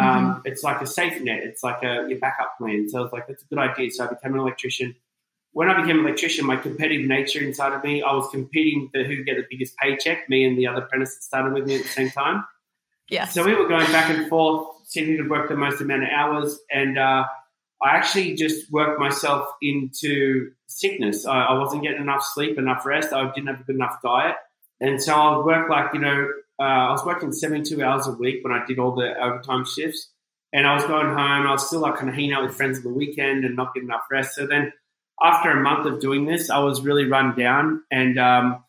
Um, 0.00 0.42
It's 0.44 0.62
like 0.62 0.80
a 0.80 0.86
safety 0.86 1.24
net. 1.24 1.40
It's 1.48 1.62
like 1.68 1.82
a 1.82 2.06
your 2.08 2.20
backup 2.24 2.50
plan. 2.58 2.88
So 2.88 2.98
I 2.98 3.02
was 3.02 3.12
like, 3.12 3.26
that's 3.26 3.42
a 3.42 3.46
good 3.50 3.58
idea. 3.58 3.90
So 3.90 4.04
I 4.04 4.08
became 4.14 4.34
an 4.34 4.40
electrician. 4.40 4.94
When 5.52 5.68
I 5.68 5.80
became 5.80 5.98
an 5.98 6.04
electrician, 6.06 6.46
my 6.46 6.56
competitive 6.56 7.06
nature 7.16 7.42
inside 7.48 7.72
of 7.72 7.82
me, 7.82 7.94
I 8.02 8.12
was 8.12 8.28
competing 8.30 8.90
for 8.92 9.02
who 9.02 9.16
could 9.16 9.26
get 9.26 9.36
the 9.36 9.46
biggest 9.50 9.76
paycheck. 9.78 10.28
Me 10.28 10.44
and 10.46 10.56
the 10.56 10.66
other 10.68 10.82
apprentice 10.82 11.14
that 11.16 11.22
started 11.22 11.52
with 11.52 11.66
me 11.66 11.74
at 11.76 11.82
the 11.82 11.94
same 12.00 12.10
time. 12.10 12.44
Yes. 13.08 13.34
So 13.34 13.44
we 13.44 13.54
were 13.58 13.66
going 13.66 13.90
back 13.90 14.08
and 14.14 14.28
forth, 14.28 14.68
seeing 14.84 15.06
who 15.06 15.16
could 15.16 15.30
work 15.30 15.48
the 15.48 15.56
most 15.56 15.80
amount 15.80 16.04
of 16.04 16.10
hours. 16.10 16.58
And 16.70 16.96
uh, 16.96 17.24
I 17.82 17.96
actually 17.96 18.34
just 18.34 18.70
worked 18.72 18.98
myself 18.98 19.48
into 19.62 20.50
sickness. 20.66 21.26
I, 21.26 21.46
I 21.46 21.58
wasn't 21.58 21.82
getting 21.82 22.02
enough 22.02 22.24
sleep, 22.24 22.58
enough 22.58 22.84
rest. 22.84 23.12
I 23.12 23.30
didn't 23.32 23.48
have 23.48 23.60
a 23.60 23.64
good 23.64 23.76
enough 23.76 24.02
diet. 24.02 24.36
And 24.80 25.02
so 25.02 25.14
I 25.14 25.36
would 25.36 25.46
work 25.46 25.68
like, 25.68 25.94
you 25.94 26.00
know, 26.00 26.28
uh, 26.60 26.62
I 26.62 26.90
was 26.90 27.04
working 27.04 27.32
72 27.32 27.82
hours 27.82 28.06
a 28.06 28.12
week 28.12 28.42
when 28.42 28.52
I 28.52 28.64
did 28.66 28.78
all 28.78 28.94
the 28.94 29.14
overtime 29.20 29.64
shifts. 29.64 30.10
And 30.52 30.66
I 30.66 30.74
was 30.74 30.84
going 30.84 31.06
home. 31.06 31.46
I 31.46 31.52
was 31.52 31.66
still 31.66 31.80
like 31.80 31.96
kind 31.96 32.08
of 32.08 32.14
hanging 32.14 32.32
out 32.32 32.44
with 32.44 32.56
friends 32.56 32.78
on 32.78 32.84
the 32.84 32.92
weekend 32.92 33.44
and 33.44 33.54
not 33.54 33.74
getting 33.74 33.88
enough 33.88 34.06
rest. 34.10 34.34
So 34.34 34.46
then 34.46 34.72
after 35.22 35.50
a 35.50 35.60
month 35.60 35.86
of 35.86 36.00
doing 36.00 36.26
this, 36.26 36.50
I 36.50 36.58
was 36.58 36.80
really 36.80 37.04
run 37.04 37.36
down. 37.36 37.82
And 37.90 38.18
um, 38.18 38.64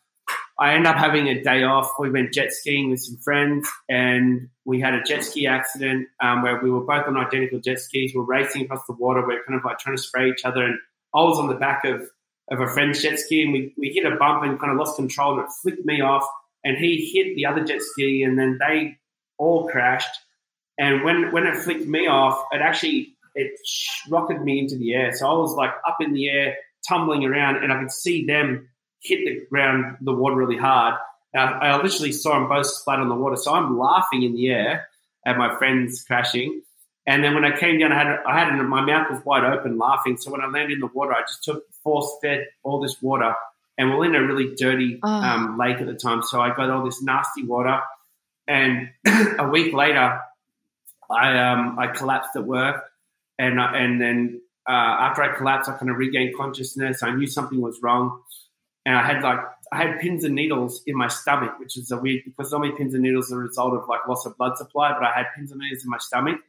I 0.60 0.74
ended 0.74 0.88
up 0.88 0.96
having 0.96 1.26
a 1.28 1.42
day 1.42 1.62
off. 1.62 1.90
We 1.98 2.10
went 2.10 2.34
jet 2.34 2.52
skiing 2.52 2.90
with 2.90 3.00
some 3.00 3.16
friends, 3.16 3.66
and 3.88 4.50
we 4.66 4.78
had 4.78 4.92
a 4.92 5.02
jet 5.02 5.24
ski 5.24 5.46
accident 5.46 6.08
um, 6.22 6.42
where 6.42 6.60
we 6.62 6.70
were 6.70 6.82
both 6.82 7.06
on 7.06 7.16
identical 7.16 7.60
jet 7.60 7.80
skis. 7.80 8.12
We 8.14 8.20
are 8.20 8.24
racing 8.24 8.66
across 8.66 8.84
the 8.86 8.92
water. 8.92 9.26
We 9.26 9.36
are 9.36 9.42
kind 9.48 9.58
of 9.58 9.64
like 9.64 9.78
trying 9.78 9.96
to 9.96 10.02
spray 10.02 10.28
each 10.28 10.44
other, 10.44 10.62
and 10.62 10.78
I 11.14 11.22
was 11.22 11.38
on 11.38 11.48
the 11.48 11.54
back 11.54 11.86
of, 11.86 12.02
of 12.50 12.60
a 12.60 12.68
friend's 12.68 13.02
jet 13.02 13.18
ski, 13.18 13.42
and 13.42 13.54
we, 13.54 13.74
we 13.78 13.88
hit 13.88 14.04
a 14.04 14.16
bump 14.16 14.42
and 14.42 14.60
kind 14.60 14.70
of 14.70 14.78
lost 14.78 14.96
control, 14.96 15.38
and 15.38 15.44
it 15.44 15.52
flicked 15.62 15.86
me 15.86 16.02
off, 16.02 16.28
and 16.62 16.76
he 16.76 17.10
hit 17.14 17.34
the 17.36 17.46
other 17.46 17.64
jet 17.64 17.80
ski, 17.80 18.22
and 18.22 18.38
then 18.38 18.58
they 18.60 18.98
all 19.38 19.66
crashed. 19.66 20.14
And 20.78 21.04
when 21.04 21.32
when 21.32 21.46
it 21.46 21.56
flicked 21.56 21.86
me 21.86 22.06
off, 22.06 22.38
it 22.52 22.60
actually 22.60 23.16
it 23.34 23.52
rocketed 24.10 24.42
me 24.42 24.58
into 24.58 24.76
the 24.76 24.92
air. 24.92 25.14
So 25.14 25.26
I 25.26 25.32
was 25.32 25.54
like 25.54 25.72
up 25.88 25.96
in 26.00 26.12
the 26.12 26.28
air, 26.28 26.56
tumbling 26.86 27.24
around, 27.24 27.64
and 27.64 27.72
I 27.72 27.80
could 27.80 27.92
see 27.92 28.26
them 28.26 28.68
hit 29.00 29.24
the 29.24 29.46
ground, 29.50 29.96
the 30.00 30.12
water 30.12 30.36
really 30.36 30.56
hard. 30.58 30.94
I, 31.34 31.38
I 31.44 31.82
literally 31.82 32.12
saw 32.12 32.38
them 32.38 32.48
both 32.48 32.66
splat 32.66 32.98
on 32.98 33.08
the 33.08 33.14
water. 33.14 33.36
So 33.36 33.52
I'm 33.54 33.78
laughing 33.78 34.22
in 34.22 34.34
the 34.34 34.50
air 34.50 34.88
at 35.24 35.36
my 35.38 35.56
friends 35.58 36.02
crashing. 36.06 36.62
And 37.06 37.24
then 37.24 37.34
when 37.34 37.44
I 37.44 37.56
came 37.56 37.78
down, 37.78 37.92
I 37.92 37.98
had 37.98 38.18
I 38.26 38.38
had 38.38 38.62
my 38.62 38.82
mouth 38.84 39.10
was 39.10 39.24
wide 39.24 39.44
open, 39.44 39.78
laughing. 39.78 40.16
So 40.16 40.30
when 40.30 40.40
I 40.42 40.46
landed 40.46 40.72
in 40.74 40.80
the 40.80 40.86
water, 40.86 41.12
I 41.14 41.22
just 41.22 41.42
took 41.44 41.64
force 41.82 42.08
fed 42.22 42.46
all 42.62 42.80
this 42.80 43.00
water, 43.00 43.34
and 43.78 43.90
we're 43.90 44.04
in 44.04 44.14
a 44.14 44.22
really 44.22 44.54
dirty 44.54 45.00
Oh. 45.02 45.08
um, 45.08 45.58
lake 45.58 45.78
at 45.80 45.86
the 45.86 45.94
time. 45.94 46.22
So 46.22 46.40
I 46.40 46.54
got 46.54 46.68
all 46.70 46.84
this 46.84 47.02
nasty 47.02 47.42
water, 47.44 47.80
and 48.46 48.90
a 49.38 49.48
week 49.48 49.72
later, 49.72 50.20
I 51.10 51.38
um, 51.38 51.78
I 51.78 51.88
collapsed 51.88 52.36
at 52.36 52.44
work, 52.44 52.84
and 53.38 53.60
I, 53.60 53.78
and 53.78 54.00
then 54.00 54.40
uh, 54.68 54.72
after 54.72 55.22
I 55.22 55.34
collapsed, 55.36 55.70
I 55.70 55.76
kind 55.78 55.90
of 55.90 55.96
regained 55.96 56.36
consciousness. 56.36 57.02
I 57.02 57.12
knew 57.12 57.26
something 57.26 57.60
was 57.60 57.80
wrong, 57.82 58.20
and 58.86 58.96
I 58.96 59.06
had 59.06 59.22
like 59.22 59.38
I 59.72 59.84
had 59.84 60.00
pins 60.00 60.24
and 60.24 60.34
needles 60.34 60.82
in 60.86 60.96
my 60.96 61.08
stomach, 61.08 61.58
which 61.58 61.76
is 61.76 61.90
a 61.90 61.98
weird 61.98 62.22
because 62.24 62.50
normally 62.50 62.72
pins 62.76 62.94
and 62.94 63.02
needles 63.02 63.32
are 63.32 63.40
a 63.40 63.44
result 63.44 63.74
of 63.74 63.88
like 63.88 64.06
loss 64.08 64.26
of 64.26 64.36
blood 64.36 64.56
supply, 64.56 64.92
but 64.92 65.04
I 65.04 65.12
had 65.12 65.26
pins 65.36 65.52
and 65.52 65.60
needles 65.60 65.84
in 65.84 65.90
my 65.90 65.98
stomach. 65.98 66.40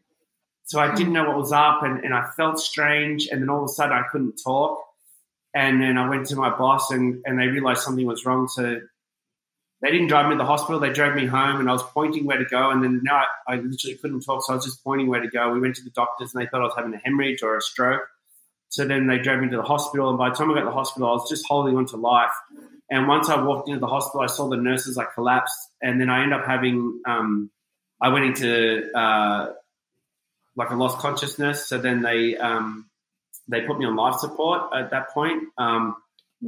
So 0.65 0.79
I 0.79 0.95
didn't 0.95 1.13
know 1.13 1.27
what 1.27 1.37
was 1.37 1.51
up, 1.51 1.83
and, 1.83 2.03
and 2.03 2.13
I 2.13 2.29
felt 2.37 2.59
strange, 2.59 3.27
and 3.27 3.41
then 3.41 3.49
all 3.49 3.63
of 3.63 3.65
a 3.65 3.73
sudden 3.73 3.91
I 3.91 4.03
couldn't 4.09 4.39
talk. 4.41 4.79
And 5.53 5.81
then 5.81 5.97
I 5.97 6.07
went 6.07 6.27
to 6.27 6.37
my 6.37 6.49
boss, 6.49 6.91
and, 6.91 7.21
and 7.25 7.37
they 7.37 7.47
realized 7.47 7.81
something 7.81 8.05
was 8.05 8.25
wrong. 8.25 8.47
So 8.47 8.79
they 9.81 9.91
didn't 9.91 10.07
drive 10.07 10.27
me 10.27 10.35
to 10.35 10.37
the 10.37 10.45
hospital. 10.45 10.79
They 10.79 10.93
drove 10.93 11.15
me 11.15 11.25
home, 11.25 11.59
and 11.59 11.69
I 11.69 11.73
was 11.73 11.83
pointing 11.83 12.25
where 12.25 12.37
to 12.37 12.45
go. 12.45 12.69
And 12.69 12.81
then 12.81 13.01
now 13.03 13.23
I, 13.47 13.53
I 13.53 13.55
literally 13.57 13.97
couldn't 13.97 14.21
talk, 14.21 14.45
so 14.45 14.53
I 14.53 14.55
was 14.55 14.65
just 14.65 14.81
pointing 14.81 15.07
where 15.07 15.19
to 15.19 15.27
go. 15.27 15.51
We 15.51 15.59
went 15.59 15.75
to 15.75 15.83
the 15.83 15.89
doctors, 15.89 16.33
and 16.33 16.41
they 16.41 16.47
thought 16.47 16.61
I 16.61 16.65
was 16.65 16.75
having 16.77 16.93
a 16.93 17.01
hemorrhage 17.03 17.43
or 17.43 17.57
a 17.57 17.61
stroke. 17.61 18.07
So 18.71 18.85
then 18.85 19.05
they 19.05 19.19
drove 19.19 19.41
me 19.41 19.49
to 19.49 19.57
the 19.57 19.63
hospital, 19.63 20.09
and 20.09 20.17
by 20.17 20.29
the 20.29 20.35
time 20.35 20.49
I 20.49 20.53
got 20.53 20.61
to 20.61 20.67
the 20.67 20.71
hospital, 20.71 21.09
I 21.09 21.11
was 21.11 21.29
just 21.29 21.45
holding 21.45 21.75
on 21.75 21.85
to 21.87 21.97
life. 21.97 22.31
And 22.89 23.05
once 23.05 23.27
I 23.27 23.41
walked 23.43 23.67
into 23.67 23.81
the 23.81 23.87
hospital, 23.87 24.21
I 24.21 24.27
saw 24.27 24.47
the 24.47 24.55
nurses. 24.55 24.97
I 24.97 25.03
collapsed, 25.03 25.59
and 25.81 25.99
then 25.99 26.09
I 26.09 26.23
ended 26.23 26.39
up 26.39 26.45
having. 26.45 27.01
Um, 27.05 27.51
I 28.01 28.09
went 28.09 28.25
into 28.25 28.89
uh, 28.97 29.51
like 30.55 30.71
I 30.71 30.75
lost 30.75 30.99
consciousness. 30.99 31.67
So 31.67 31.79
then 31.79 32.01
they 32.01 32.37
um, 32.37 32.89
they 33.49 33.61
put 33.61 33.77
me 33.77 33.85
on 33.85 33.97
life 33.97 34.15
support 34.15 34.73
at 34.73 34.91
that 34.91 35.09
point, 35.09 35.43
um, 35.57 35.97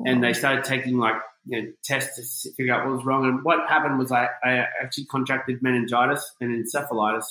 and 0.06 0.24
they 0.24 0.32
started 0.32 0.64
taking 0.64 0.98
like 0.98 1.16
you 1.46 1.62
know, 1.62 1.72
tests 1.84 2.44
to 2.44 2.54
figure 2.54 2.74
out 2.74 2.86
what 2.86 2.96
was 2.96 3.06
wrong. 3.06 3.26
And 3.26 3.44
what 3.44 3.68
happened 3.68 4.00
was 4.00 4.14
I, 4.14 4.30
I 4.42 4.66
actually 4.82 5.06
contracted 5.06 5.62
meningitis 5.62 6.32
and 6.40 6.66
encephalitis. 6.66 7.26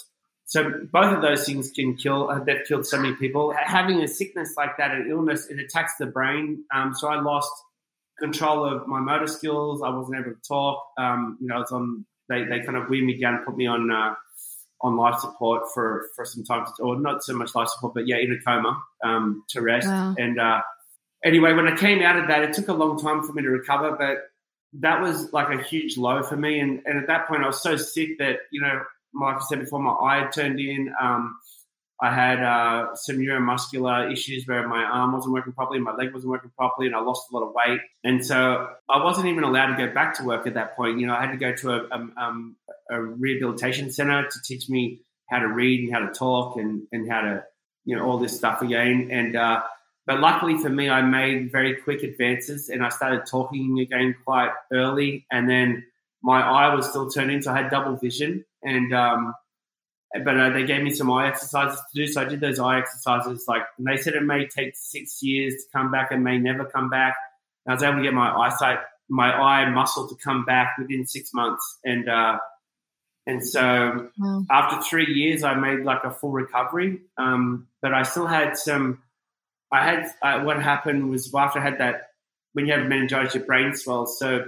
So 0.53 0.71
both 0.93 1.15
of 1.15 1.23
those 1.23 1.47
things 1.47 1.71
can 1.71 1.97
kill. 1.97 2.29
Uh, 2.29 2.45
they've 2.45 2.63
killed 2.69 2.87
so 2.87 3.01
many 3.01 3.15
people. 3.17 3.55
Having 3.59 4.03
a 4.03 4.07
sickness 4.07 4.53
like 4.55 4.77
that, 4.77 4.91
an 4.91 5.07
illness, 5.09 5.47
it 5.47 5.59
attacks 5.59 5.95
the 5.99 6.05
brain. 6.05 6.63
Um, 6.75 6.93
so 6.95 7.09
I 7.09 7.19
lost 7.23 7.51
control 8.21 8.63
of 8.63 8.87
my 8.87 9.01
motor 9.01 9.27
skills. 9.27 9.81
I 9.83 9.89
wasn't 9.89 10.19
able 10.21 10.33
to 10.33 10.41
talk. 10.47 10.85
Um, 10.99 11.39
you 11.41 11.49
know, 11.49 11.55
I 11.55 11.59
was 11.61 11.73
on. 11.73 12.05
They, 12.29 12.45
they 12.45 12.61
kind 12.61 12.77
of 12.77 12.91
weaned 12.91 13.07
me 13.07 13.19
down, 13.19 13.43
put 13.47 13.57
me 13.57 13.67
on 13.67 13.91
uh, 13.91 14.15
on 14.83 14.99
life 14.99 15.21
support 15.21 15.63
for 15.73 16.11
for 16.15 16.27
some 16.27 16.45
time, 16.45 16.67
or 16.81 17.01
not 17.01 17.25
so 17.25 17.33
much 17.33 17.55
life 17.55 17.69
support, 17.69 17.95
but 17.95 18.07
yeah, 18.07 18.17
in 18.17 18.31
a 18.31 18.45
coma 18.45 18.79
um, 19.03 19.45
to 19.49 19.63
rest. 19.63 19.89
Wow. 19.89 20.17
And 20.19 20.39
uh, 20.39 20.61
anyway, 21.25 21.55
when 21.55 21.67
I 21.67 21.75
came 21.79 22.03
out 22.03 22.19
of 22.19 22.29
that, 22.29 22.43
it 22.43 22.53
took 22.53 22.69
a 22.69 22.75
long 22.75 22.99
time 22.99 23.23
for 23.23 23.33
me 23.33 23.41
to 23.41 23.49
recover, 23.49 23.97
but 23.97 24.19
that 24.83 25.01
was 25.01 25.33
like 25.33 25.49
a 25.49 25.63
huge 25.63 25.97
low 25.97 26.23
for 26.23 26.37
me. 26.37 26.61
And, 26.61 26.83
and 26.85 26.99
at 26.99 27.07
that 27.07 27.27
point, 27.27 27.43
I 27.43 27.47
was 27.47 27.63
so 27.63 27.77
sick 27.77 28.19
that 28.19 28.41
you 28.51 28.61
know, 28.61 28.83
like 29.15 29.37
I 29.37 29.41
said 29.49 29.61
before, 29.61 29.81
my 29.81 29.91
eye 29.91 30.29
turned 30.33 30.61
in. 30.61 30.93
Um, 31.01 31.37
I 32.01 32.13
had 32.13 32.43
uh, 32.43 32.97
some 32.97 33.19
neuromuscular 33.19 34.13
issues 34.13 34.45
where 34.47 34.67
my 34.67 34.83
arm 34.83 35.13
wasn't 35.13 35.35
working 35.35 35.53
properly, 35.53 35.79
my 35.79 35.95
leg 35.95 36.13
wasn't 36.13 36.31
working 36.31 36.51
properly, 36.59 36.89
and 36.89 36.97
I 36.97 37.01
lost 37.01 37.31
a 37.31 37.37
lot 37.37 37.47
of 37.47 37.55
weight. 37.55 37.81
And 38.03 38.27
so 38.27 38.69
I 38.91 39.05
wasn't 39.05 39.29
even 39.29 39.45
allowed 39.45 39.77
to 39.77 39.87
go 39.87 39.95
back 39.95 40.17
to 40.17 40.25
work 40.25 40.49
at 40.49 40.55
that 40.55 40.75
point. 40.75 40.99
You 40.99 41.07
know, 41.07 41.15
I 41.15 41.21
had 41.21 41.31
to 41.31 41.37
go 41.37 41.55
to 41.55 41.71
a, 41.71 42.11
um, 42.17 42.57
a 42.91 43.01
rehabilitation 43.01 43.93
center 43.93 44.27
to 44.29 44.39
teach 44.45 44.69
me 44.69 45.03
how 45.31 45.39
to 45.39 45.47
read 45.47 45.85
and 45.85 45.93
how 45.93 46.01
to 46.01 46.13
talk 46.13 46.57
and, 46.57 46.83
and 46.91 47.09
how 47.09 47.21
to, 47.21 47.45
you 47.85 47.95
know, 47.95 48.05
all 48.05 48.19
this 48.19 48.37
stuff 48.37 48.63
again. 48.63 49.11
And, 49.13 49.37
uh, 49.37 49.63
but 50.05 50.19
luckily 50.19 50.59
for 50.59 50.69
me, 50.69 50.91
I 50.91 51.03
made 51.03 51.53
very 51.53 51.77
quick 51.77 52.03
advances 52.03 52.69
and 52.69 52.85
I 52.85 52.89
started 52.89 53.27
talking 53.27 53.79
again 53.79 54.17
quite 54.25 54.51
early. 54.73 55.25
And 55.31 55.49
then 55.49 55.85
my 56.21 56.43
eye 56.43 56.75
was 56.75 56.89
still 56.89 57.09
turning, 57.09 57.43
so 57.43 57.53
I 57.53 57.63
had 57.63 57.71
double 57.71 57.97
vision. 57.97 58.45
And, 58.63 58.95
um, 58.95 59.35
but 60.25 60.39
uh, 60.39 60.51
they 60.51 60.65
gave 60.65 60.83
me 60.83 60.91
some 60.91 61.11
eye 61.11 61.29
exercises 61.29 61.79
to 61.79 62.01
do. 62.01 62.07
So 62.07 62.21
I 62.21 62.25
did 62.25 62.41
those 62.41 62.59
eye 62.59 62.79
exercises. 62.79 63.47
Like, 63.49 63.63
and 63.79 63.87
they 63.87 63.97
said 63.97 64.15
it 64.15 64.23
may 64.23 64.47
take 64.47 64.75
six 64.77 65.23
years 65.23 65.55
to 65.55 65.63
come 65.73 65.91
back 65.91 66.11
and 66.11 66.23
may 66.23 66.39
never 66.39 66.65
come 66.65 66.91
back. 66.91 67.17
And 67.65 67.73
I 67.73 67.75
was 67.75 67.83
able 67.83 67.97
to 67.97 68.03
get 68.03 68.13
my 68.13 68.31
eyesight, 68.31 68.79
my 69.09 69.33
eye 69.33 69.71
muscle 69.71 70.09
to 70.09 70.15
come 70.17 70.45
back 70.45 70.77
within 70.79 71.07
six 71.07 71.33
months. 71.33 71.79
And, 71.85 72.09
uh, 72.09 72.39
and 73.27 73.47
so 73.47 74.11
wow. 74.19 74.45
after 74.51 74.83
three 74.83 75.13
years, 75.13 75.45
I 75.45 75.55
made 75.55 75.85
like 75.85 76.05
a 76.05 76.11
full 76.11 76.33
recovery. 76.33 77.01
Um, 77.17 77.69
but 77.81 77.95
I 77.95 78.03
still 78.03 78.27
had 78.27 78.57
some, 78.57 79.03
I 79.73 79.85
had, 79.85 80.11
uh, 80.21 80.41
what 80.45 80.61
happened 80.63 81.09
was 81.09 81.33
after 81.35 81.59
I 81.59 81.63
had 81.63 81.79
that, 81.79 82.09
when 82.53 82.67
you 82.67 82.75
have 82.75 82.87
meningitis, 82.87 83.35
your 83.35 83.45
brain 83.45 83.75
swells. 83.75 84.19
So 84.19 84.45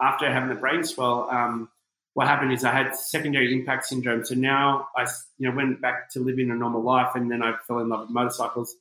after 0.00 0.30
having 0.30 0.48
the 0.48 0.54
brain 0.54 0.84
swell, 0.84 1.28
um, 1.28 1.68
what 2.14 2.28
happened 2.28 2.52
is 2.52 2.64
I 2.64 2.72
had 2.72 2.94
secondary 2.94 3.52
impact 3.52 3.86
syndrome. 3.86 4.24
So 4.24 4.34
now 4.34 4.88
I, 4.96 5.02
you 5.38 5.48
know, 5.48 5.54
went 5.54 5.80
back 5.80 6.10
to 6.12 6.20
living 6.20 6.50
a 6.50 6.54
normal 6.54 6.82
life, 6.82 7.10
and 7.14 7.30
then 7.30 7.42
I 7.42 7.54
fell 7.66 7.80
in 7.80 7.88
love 7.88 8.02
with 8.02 8.10
motorcycles. 8.10 8.74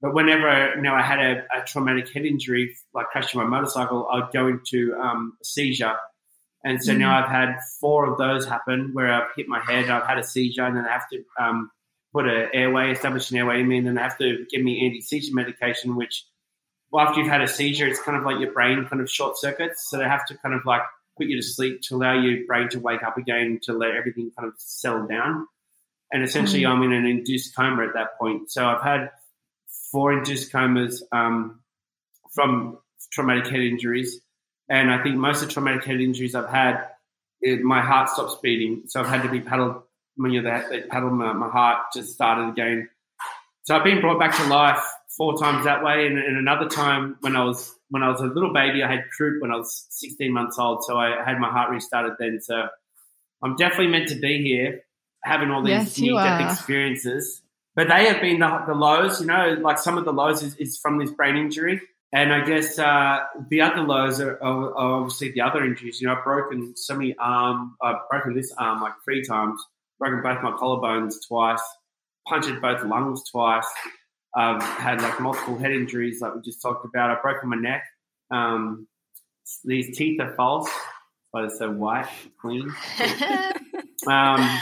But 0.00 0.14
whenever 0.14 0.74
you 0.76 0.82
know 0.82 0.94
I 0.94 1.02
had 1.02 1.18
a, 1.18 1.44
a 1.56 1.64
traumatic 1.66 2.12
head 2.12 2.24
injury, 2.24 2.76
like 2.94 3.08
crashing 3.08 3.40
my 3.40 3.46
motorcycle, 3.46 4.08
I'd 4.10 4.32
go 4.32 4.46
into 4.46 4.94
um, 4.94 5.36
a 5.42 5.44
seizure, 5.44 5.96
and 6.64 6.82
so 6.82 6.92
mm 6.92 6.98
now 6.98 7.18
I've 7.20 7.28
had 7.28 7.56
four 7.80 8.10
of 8.10 8.16
those 8.16 8.46
happen 8.46 8.90
where 8.92 9.12
I've 9.12 9.30
hit 9.36 9.48
my 9.48 9.60
head, 9.60 9.90
I've 9.90 10.06
had 10.06 10.18
a 10.18 10.24
seizure, 10.24 10.64
and 10.64 10.76
then 10.76 10.84
I 10.84 10.92
have 10.92 11.08
to 11.10 11.24
um, 11.40 11.70
put 12.12 12.26
an 12.28 12.48
airway, 12.52 12.92
establish 12.92 13.30
an 13.32 13.38
airway 13.38 13.60
in 13.60 13.68
me, 13.68 13.78
and 13.78 13.86
then 13.88 13.94
they 13.96 14.02
have 14.02 14.18
to 14.18 14.46
give 14.50 14.62
me 14.62 14.86
anti 14.86 15.00
seizure 15.00 15.34
medication, 15.34 15.96
which 15.96 16.24
well, 16.92 17.06
after 17.06 17.20
you've 17.20 17.28
had 17.28 17.42
a 17.42 17.48
seizure, 17.48 17.88
it's 17.88 18.00
kind 18.00 18.16
of 18.16 18.24
like 18.24 18.40
your 18.40 18.52
brain 18.52 18.86
kind 18.88 19.02
of 19.02 19.10
short 19.10 19.36
circuits. 19.36 19.88
So 19.90 19.98
they 19.98 20.04
have 20.04 20.24
to 20.26 20.38
kind 20.38 20.54
of 20.54 20.64
like 20.64 20.82
put 21.18 21.26
you 21.26 21.36
to 21.36 21.46
sleep 21.46 21.82
to 21.82 21.96
allow 21.96 22.14
your 22.18 22.46
brain 22.46 22.68
to 22.70 22.80
wake 22.80 23.02
up 23.02 23.18
again 23.18 23.58
to 23.64 23.72
let 23.72 23.90
everything 23.94 24.30
kind 24.38 24.48
of 24.48 24.54
settle 24.58 25.06
down. 25.06 25.46
And 26.10 26.22
essentially, 26.22 26.62
mm. 26.62 26.70
I'm 26.70 26.82
in 26.82 26.92
an 26.92 27.04
induced 27.04 27.54
coma 27.54 27.84
at 27.86 27.94
that 27.94 28.18
point. 28.18 28.50
So 28.50 28.66
I've 28.66 28.82
had 28.82 29.10
four 29.92 30.12
induced 30.12 30.50
comas 30.50 31.02
um, 31.12 31.60
from 32.32 32.78
traumatic 33.12 33.48
head 33.48 33.60
injuries. 33.60 34.20
And 34.70 34.90
I 34.90 35.02
think 35.02 35.16
most 35.16 35.42
of 35.42 35.48
the 35.48 35.54
traumatic 35.54 35.84
head 35.84 36.00
injuries 36.00 36.34
I've 36.34 36.48
had, 36.48 36.88
it, 37.40 37.62
my 37.62 37.80
heart 37.80 38.08
stops 38.08 38.36
beating. 38.42 38.84
So 38.86 39.00
I've 39.00 39.08
had 39.08 39.22
to 39.22 39.30
be 39.30 39.40
paddled, 39.40 39.82
when 40.16 40.32
you're 40.32 40.44
that, 40.44 40.70
they 40.70 40.82
paddle 40.82 41.10
my, 41.10 41.32
my 41.32 41.48
heart 41.48 41.92
to 41.92 42.02
start 42.02 42.38
it 42.38 42.50
again. 42.50 42.88
So 43.62 43.76
I've 43.76 43.84
been 43.84 44.00
brought 44.00 44.18
back 44.18 44.36
to 44.36 44.44
life 44.46 44.82
four 45.16 45.38
times 45.38 45.64
that 45.64 45.82
way. 45.82 46.06
And, 46.06 46.18
and 46.18 46.36
another 46.36 46.68
time 46.68 47.16
when 47.20 47.36
I 47.36 47.44
was 47.44 47.74
when 47.90 48.02
I 48.02 48.10
was 48.10 48.20
a 48.20 48.26
little 48.26 48.52
baby, 48.52 48.82
I 48.82 48.90
had 48.90 49.10
croup 49.10 49.40
when 49.40 49.50
I 49.50 49.56
was 49.56 49.86
16 49.90 50.32
months 50.32 50.58
old, 50.58 50.84
so 50.84 50.98
I 50.98 51.24
had 51.24 51.38
my 51.38 51.50
heart 51.50 51.70
restarted 51.70 52.12
then. 52.18 52.40
So 52.40 52.68
I'm 53.42 53.56
definitely 53.56 53.88
meant 53.88 54.08
to 54.08 54.16
be 54.16 54.42
here, 54.42 54.82
having 55.24 55.50
all 55.50 55.62
these 55.62 55.70
yes, 55.70 55.98
near 55.98 56.14
death 56.14 56.52
experiences. 56.52 57.42
But 57.74 57.88
they 57.88 58.06
have 58.06 58.20
been 58.20 58.40
the, 58.40 58.64
the, 58.66 58.74
lows, 58.74 59.20
you 59.20 59.26
know, 59.26 59.56
like 59.60 59.78
some 59.78 59.96
of 59.98 60.04
the 60.04 60.12
lows 60.12 60.42
is, 60.42 60.56
is 60.56 60.78
from 60.78 60.98
this 60.98 61.10
brain 61.10 61.36
injury. 61.36 61.80
And 62.12 62.32
I 62.32 62.44
guess 62.44 62.78
uh, 62.78 63.20
the 63.50 63.60
other 63.60 63.82
lows 63.82 64.20
are, 64.20 64.42
are, 64.42 64.74
are, 64.74 65.00
obviously 65.00 65.30
the 65.30 65.42
other 65.42 65.64
injuries. 65.64 66.00
You 66.00 66.08
know, 66.08 66.14
I've 66.16 66.24
broken 66.24 66.74
so 66.76 66.96
many 66.96 67.14
arm, 67.18 67.76
I've 67.82 68.08
broken 68.10 68.34
this 68.34 68.52
arm 68.58 68.80
like 68.80 68.94
three 69.04 69.22
times, 69.22 69.62
broken 69.98 70.22
both 70.22 70.42
my 70.42 70.52
collarbones 70.52 71.14
twice, 71.26 71.62
punctured 72.26 72.60
both 72.60 72.82
lungs 72.82 73.22
twice. 73.30 73.66
I've 74.38 74.62
had 74.62 75.02
like 75.02 75.20
multiple 75.20 75.58
head 75.58 75.72
injuries, 75.72 76.20
like 76.20 76.32
we 76.32 76.40
just 76.42 76.62
talked 76.62 76.84
about. 76.84 77.10
I've 77.10 77.22
broken 77.22 77.48
my 77.48 77.56
neck. 77.56 77.82
Um, 78.30 78.86
these 79.64 79.96
teeth 79.98 80.20
are 80.20 80.32
false, 80.36 80.70
but 81.32 81.40
they're 81.40 81.56
so 81.56 81.72
white, 81.72 82.06
clean. 82.40 82.72
um, 84.06 84.60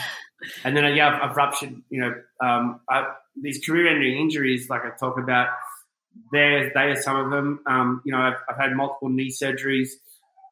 and 0.64 0.74
then 0.74 0.96
yeah, 0.96 1.08
I've, 1.08 1.30
I've 1.30 1.36
ruptured. 1.36 1.74
You 1.90 2.00
know, 2.00 2.14
um, 2.40 2.80
I, 2.88 3.12
these 3.38 3.62
career-ending 3.66 4.16
injuries, 4.16 4.70
like 4.70 4.80
I 4.86 4.96
talk 4.96 5.18
about, 5.18 5.48
there 6.32 6.72
they 6.74 6.80
are 6.80 7.02
some 7.02 7.16
of 7.16 7.30
them. 7.30 7.60
Um, 7.66 8.00
you 8.06 8.12
know, 8.12 8.18
I've, 8.18 8.38
I've, 8.48 8.56
had 8.56 8.74
multiple 8.74 9.10
knee 9.10 9.30
surgeries. 9.30 9.90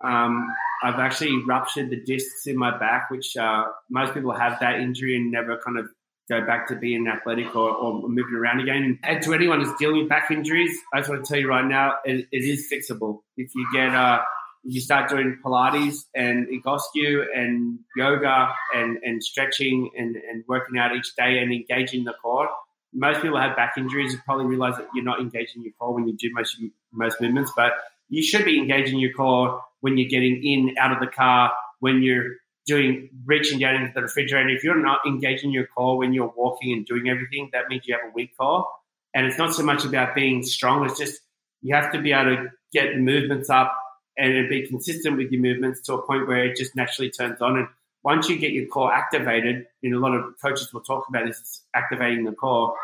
Um, 0.02 0.46
I've 0.82 0.98
actually 0.98 1.42
ruptured 1.48 1.88
the 1.88 2.04
discs 2.04 2.46
in 2.46 2.58
my 2.58 2.76
back, 2.76 3.10
which 3.10 3.38
uh, 3.38 3.64
most 3.88 4.12
people 4.12 4.32
have 4.32 4.60
that 4.60 4.80
injury 4.80 5.16
and 5.16 5.32
never 5.32 5.58
kind 5.64 5.78
of 5.78 5.86
go 6.28 6.44
back 6.44 6.68
to 6.68 6.76
being 6.76 7.06
athletic 7.06 7.54
or, 7.54 7.70
or 7.70 8.08
moving 8.08 8.34
around 8.34 8.60
again. 8.60 8.98
And 9.02 9.22
to 9.22 9.34
anyone 9.34 9.60
who's 9.60 9.76
dealing 9.78 9.98
with 9.98 10.08
back 10.08 10.30
injuries, 10.30 10.76
I 10.92 10.98
just 10.98 11.10
want 11.10 11.24
to 11.24 11.28
tell 11.32 11.40
you 11.40 11.48
right 11.48 11.64
now, 11.64 11.94
it, 12.04 12.26
it 12.32 12.44
is 12.44 12.66
fixable. 12.72 13.20
If 13.36 13.54
you 13.54 13.66
get, 13.74 13.94
uh, 13.94 14.22
you 14.62 14.80
start 14.80 15.10
doing 15.10 15.38
Pilates 15.44 16.04
and 16.14 16.48
Egoscue 16.48 17.24
and 17.34 17.78
yoga 17.96 18.54
and, 18.74 18.98
and 19.02 19.22
stretching 19.22 19.90
and, 19.96 20.16
and 20.16 20.44
working 20.48 20.78
out 20.78 20.96
each 20.96 21.14
day 21.16 21.38
and 21.38 21.52
engaging 21.52 22.04
the 22.04 22.14
core, 22.22 22.48
most 22.94 23.20
people 23.20 23.38
have 23.38 23.56
back 23.56 23.74
injuries. 23.76 24.12
You 24.12 24.20
probably 24.24 24.46
realize 24.46 24.76
that 24.76 24.86
you're 24.94 25.04
not 25.04 25.20
engaging 25.20 25.62
your 25.62 25.72
core 25.78 25.94
when 25.94 26.06
you 26.08 26.16
do 26.16 26.30
most 26.32 26.56
most 26.92 27.20
movements, 27.20 27.52
but 27.56 27.72
you 28.08 28.22
should 28.22 28.44
be 28.44 28.58
engaging 28.58 28.98
your 28.98 29.12
core 29.12 29.60
when 29.80 29.98
you're 29.98 30.08
getting 30.08 30.42
in 30.44 30.76
out 30.78 30.92
of 30.92 31.00
the 31.00 31.08
car, 31.08 31.52
when 31.80 32.02
you're 32.02 32.36
doing 32.66 33.10
reaching 33.24 33.58
down 33.58 33.76
into 33.76 33.92
the 33.94 34.02
refrigerator. 34.02 34.48
If 34.48 34.64
you're 34.64 34.82
not 34.82 35.00
engaging 35.06 35.52
your 35.52 35.66
core 35.66 35.98
when 35.98 36.12
you're 36.12 36.32
walking 36.36 36.72
and 36.72 36.86
doing 36.86 37.08
everything, 37.08 37.50
that 37.52 37.68
means 37.68 37.82
you 37.86 37.94
have 37.94 38.10
a 38.10 38.12
weak 38.14 38.36
core. 38.36 38.66
And 39.14 39.26
it's 39.26 39.38
not 39.38 39.54
so 39.54 39.62
much 39.62 39.84
about 39.84 40.14
being 40.14 40.42
strong, 40.42 40.84
it's 40.84 40.98
just 40.98 41.20
you 41.62 41.74
have 41.74 41.92
to 41.92 42.00
be 42.00 42.12
able 42.12 42.36
to 42.36 42.46
get 42.72 42.94
the 42.94 43.00
movements 43.00 43.48
up 43.48 43.74
and 44.16 44.48
be 44.48 44.66
consistent 44.66 45.16
with 45.16 45.30
your 45.30 45.40
movements 45.40 45.80
to 45.82 45.94
a 45.94 46.06
point 46.06 46.28
where 46.28 46.44
it 46.44 46.56
just 46.56 46.76
naturally 46.76 47.10
turns 47.10 47.40
on. 47.40 47.56
And 47.56 47.68
once 48.02 48.28
you 48.28 48.38
get 48.38 48.52
your 48.52 48.66
core 48.66 48.92
activated, 48.92 49.66
know, 49.82 49.98
a 49.98 50.00
lot 50.00 50.14
of 50.14 50.34
coaches 50.40 50.72
will 50.72 50.82
talk 50.82 51.06
about 51.08 51.26
this 51.26 51.62
activating 51.74 52.24
the 52.24 52.32
core. 52.32 52.74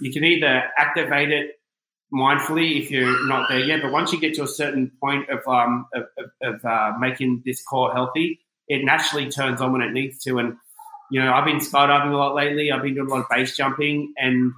You 0.00 0.12
can 0.12 0.24
either 0.24 0.62
activate 0.76 1.30
it 1.30 1.60
mindfully 2.12 2.80
if 2.80 2.90
you're 2.90 3.26
not 3.28 3.48
there 3.48 3.60
yet, 3.60 3.80
but 3.82 3.92
once 3.92 4.12
you 4.12 4.20
get 4.20 4.34
to 4.34 4.42
a 4.42 4.48
certain 4.48 4.90
point 5.00 5.28
of 5.30 5.46
um, 5.46 5.86
of, 5.94 6.04
of 6.42 6.64
uh, 6.64 6.92
making 6.98 7.42
this 7.44 7.62
core 7.62 7.92
healthy, 7.92 8.40
it 8.68 8.84
naturally 8.84 9.30
turns 9.30 9.60
on 9.60 9.72
when 9.72 9.82
it 9.82 9.92
needs 9.92 10.22
to. 10.24 10.38
And 10.38 10.56
you 11.10 11.22
know, 11.22 11.32
I've 11.32 11.44
been 11.44 11.58
skydiving 11.58 12.12
a 12.12 12.16
lot 12.16 12.34
lately. 12.34 12.72
I've 12.72 12.82
been 12.82 12.94
doing 12.94 13.08
a 13.08 13.10
lot 13.10 13.20
of 13.20 13.28
base 13.28 13.56
jumping 13.56 14.14
and 14.16 14.52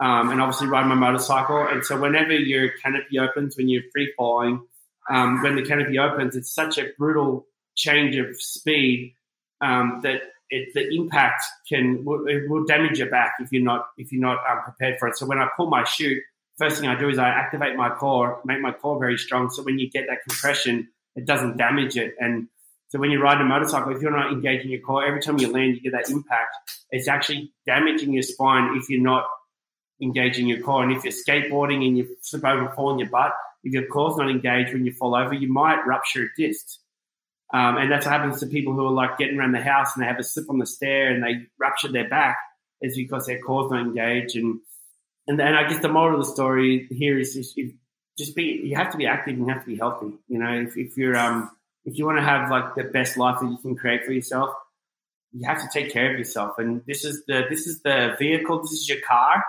um, 0.00 0.30
and 0.30 0.40
obviously 0.40 0.66
riding 0.66 0.88
my 0.88 0.96
motorcycle. 0.96 1.66
And 1.68 1.84
so 1.84 2.00
whenever 2.00 2.32
your 2.32 2.70
canopy 2.82 3.20
opens, 3.20 3.56
when 3.56 3.68
you're 3.68 3.84
free 3.92 4.12
falling, 4.16 4.66
um, 5.08 5.42
when 5.42 5.54
the 5.54 5.62
canopy 5.62 5.98
opens, 5.98 6.34
it's 6.34 6.52
such 6.52 6.76
a 6.78 6.88
brutal 6.98 7.46
change 7.76 8.16
of 8.16 8.40
speed 8.40 9.14
um, 9.60 10.00
that 10.02 10.22
it, 10.50 10.74
the 10.74 10.88
impact 10.94 11.44
can 11.68 12.04
it 12.26 12.50
will 12.50 12.64
damage 12.64 12.98
your 12.98 13.08
back 13.08 13.34
if 13.40 13.50
you're 13.52 13.62
not 13.62 13.86
if 13.96 14.12
you're 14.12 14.20
not 14.20 14.38
um, 14.50 14.62
prepared 14.64 14.98
for 14.98 15.08
it. 15.08 15.16
So 15.16 15.26
when 15.26 15.38
I 15.38 15.48
pull 15.56 15.70
my 15.70 15.84
chute, 15.84 16.22
first 16.58 16.80
thing 16.80 16.88
I 16.88 16.98
do 16.98 17.08
is 17.08 17.18
I 17.18 17.28
activate 17.28 17.76
my 17.76 17.90
core, 17.90 18.40
make 18.44 18.60
my 18.60 18.72
core 18.72 18.98
very 18.98 19.16
strong. 19.16 19.50
So 19.50 19.62
when 19.62 19.78
you 19.78 19.88
get 19.88 20.06
that 20.08 20.18
compression, 20.28 20.88
it 21.16 21.26
doesn't 21.26 21.56
damage 21.56 21.96
it. 21.96 22.14
And 22.18 22.48
so 22.92 22.98
when 22.98 23.10
you're 23.10 23.22
riding 23.22 23.46
a 23.46 23.48
motorcycle, 23.48 23.96
if 23.96 24.02
you're 24.02 24.10
not 24.10 24.32
engaging 24.32 24.70
your 24.70 24.82
core, 24.82 25.02
every 25.02 25.22
time 25.22 25.38
you 25.38 25.50
land, 25.50 25.76
you 25.76 25.80
get 25.80 25.92
that 25.92 26.10
impact. 26.10 26.54
It's 26.90 27.08
actually 27.08 27.50
damaging 27.64 28.12
your 28.12 28.22
spine 28.22 28.76
if 28.76 28.90
you're 28.90 29.00
not 29.00 29.24
engaging 30.02 30.46
your 30.46 30.60
core. 30.60 30.82
And 30.82 30.92
if 30.92 31.02
you're 31.02 31.14
skateboarding 31.14 31.86
and 31.86 31.96
you 31.96 32.14
slip 32.20 32.44
over 32.44 32.66
and 32.66 32.74
fall 32.74 32.88
on 32.88 32.98
your 32.98 33.08
butt, 33.08 33.32
if 33.64 33.72
your 33.72 33.86
core's 33.86 34.18
not 34.18 34.28
engaged 34.28 34.74
when 34.74 34.84
you 34.84 34.92
fall 34.92 35.14
over, 35.14 35.32
you 35.32 35.50
might 35.50 35.86
rupture 35.86 36.24
a 36.24 36.28
disc. 36.36 36.66
Um, 37.54 37.78
and 37.78 37.90
that's 37.90 38.04
what 38.04 38.12
happens 38.12 38.40
to 38.40 38.46
people 38.46 38.74
who 38.74 38.84
are 38.84 38.92
like 38.92 39.16
getting 39.16 39.38
around 39.38 39.52
the 39.52 39.62
house 39.62 39.96
and 39.96 40.02
they 40.02 40.06
have 40.06 40.18
a 40.18 40.22
slip 40.22 40.50
on 40.50 40.58
the 40.58 40.66
stair 40.66 41.14
and 41.14 41.22
they 41.22 41.46
rupture 41.58 41.90
their 41.90 42.10
back. 42.10 42.36
Is 42.82 42.94
because 42.94 43.24
their 43.24 43.40
core's 43.40 43.70
not 43.70 43.86
engaged. 43.86 44.36
And 44.36 44.60
and 45.26 45.40
and 45.40 45.56
I 45.56 45.66
guess 45.66 45.80
the 45.80 45.88
moral 45.88 46.20
of 46.20 46.26
the 46.26 46.32
story 46.32 46.88
here 46.90 47.18
is, 47.18 47.36
is 47.36 47.54
just 48.18 48.36
be 48.36 48.60
you 48.64 48.76
have 48.76 48.90
to 48.90 48.98
be 48.98 49.06
active 49.06 49.38
and 49.38 49.46
you 49.46 49.52
have 49.54 49.62
to 49.62 49.70
be 49.70 49.76
healthy. 49.76 50.12
You 50.28 50.40
know, 50.40 50.52
if, 50.60 50.76
if 50.76 50.98
you're 50.98 51.16
um 51.16 51.50
if 51.84 51.98
you 51.98 52.06
want 52.06 52.18
to 52.18 52.24
have 52.24 52.50
like 52.50 52.74
the 52.74 52.84
best 52.84 53.16
life 53.16 53.40
that 53.40 53.50
you 53.50 53.58
can 53.58 53.76
create 53.76 54.04
for 54.04 54.12
yourself, 54.12 54.54
you 55.32 55.46
have 55.46 55.60
to 55.60 55.68
take 55.72 55.92
care 55.92 56.12
of 56.12 56.18
yourself. 56.18 56.58
And 56.58 56.82
this 56.86 57.04
is 57.04 57.24
the 57.26 57.42
this 57.48 57.66
is 57.66 57.82
the 57.82 58.14
vehicle. 58.18 58.60
This 58.60 58.72
is 58.72 58.88
your 58.88 59.00
car, 59.00 59.44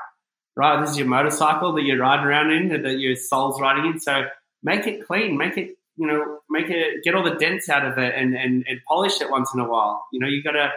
right? 0.55 0.81
This 0.81 0.91
is 0.91 0.97
your 0.97 1.07
motorcycle 1.07 1.73
that 1.73 1.83
you're 1.83 1.99
riding 1.99 2.25
around 2.25 2.51
in, 2.51 2.81
that 2.81 2.99
your 2.99 3.15
soul's 3.15 3.59
riding 3.61 3.85
in. 3.85 3.99
So 3.99 4.25
make 4.63 4.87
it 4.87 5.05
clean, 5.05 5.37
make 5.37 5.57
it 5.57 5.75
you 5.95 6.07
know, 6.07 6.39
make 6.49 6.69
it 6.69 7.03
get 7.03 7.15
all 7.15 7.23
the 7.23 7.35
dents 7.35 7.69
out 7.69 7.85
of 7.85 7.97
it, 7.97 8.13
and 8.15 8.35
and, 8.35 8.65
and 8.67 8.79
polish 8.87 9.21
it 9.21 9.29
once 9.29 9.53
in 9.53 9.59
a 9.59 9.67
while. 9.67 10.05
You 10.11 10.19
know, 10.19 10.27
you 10.27 10.41
gotta 10.41 10.71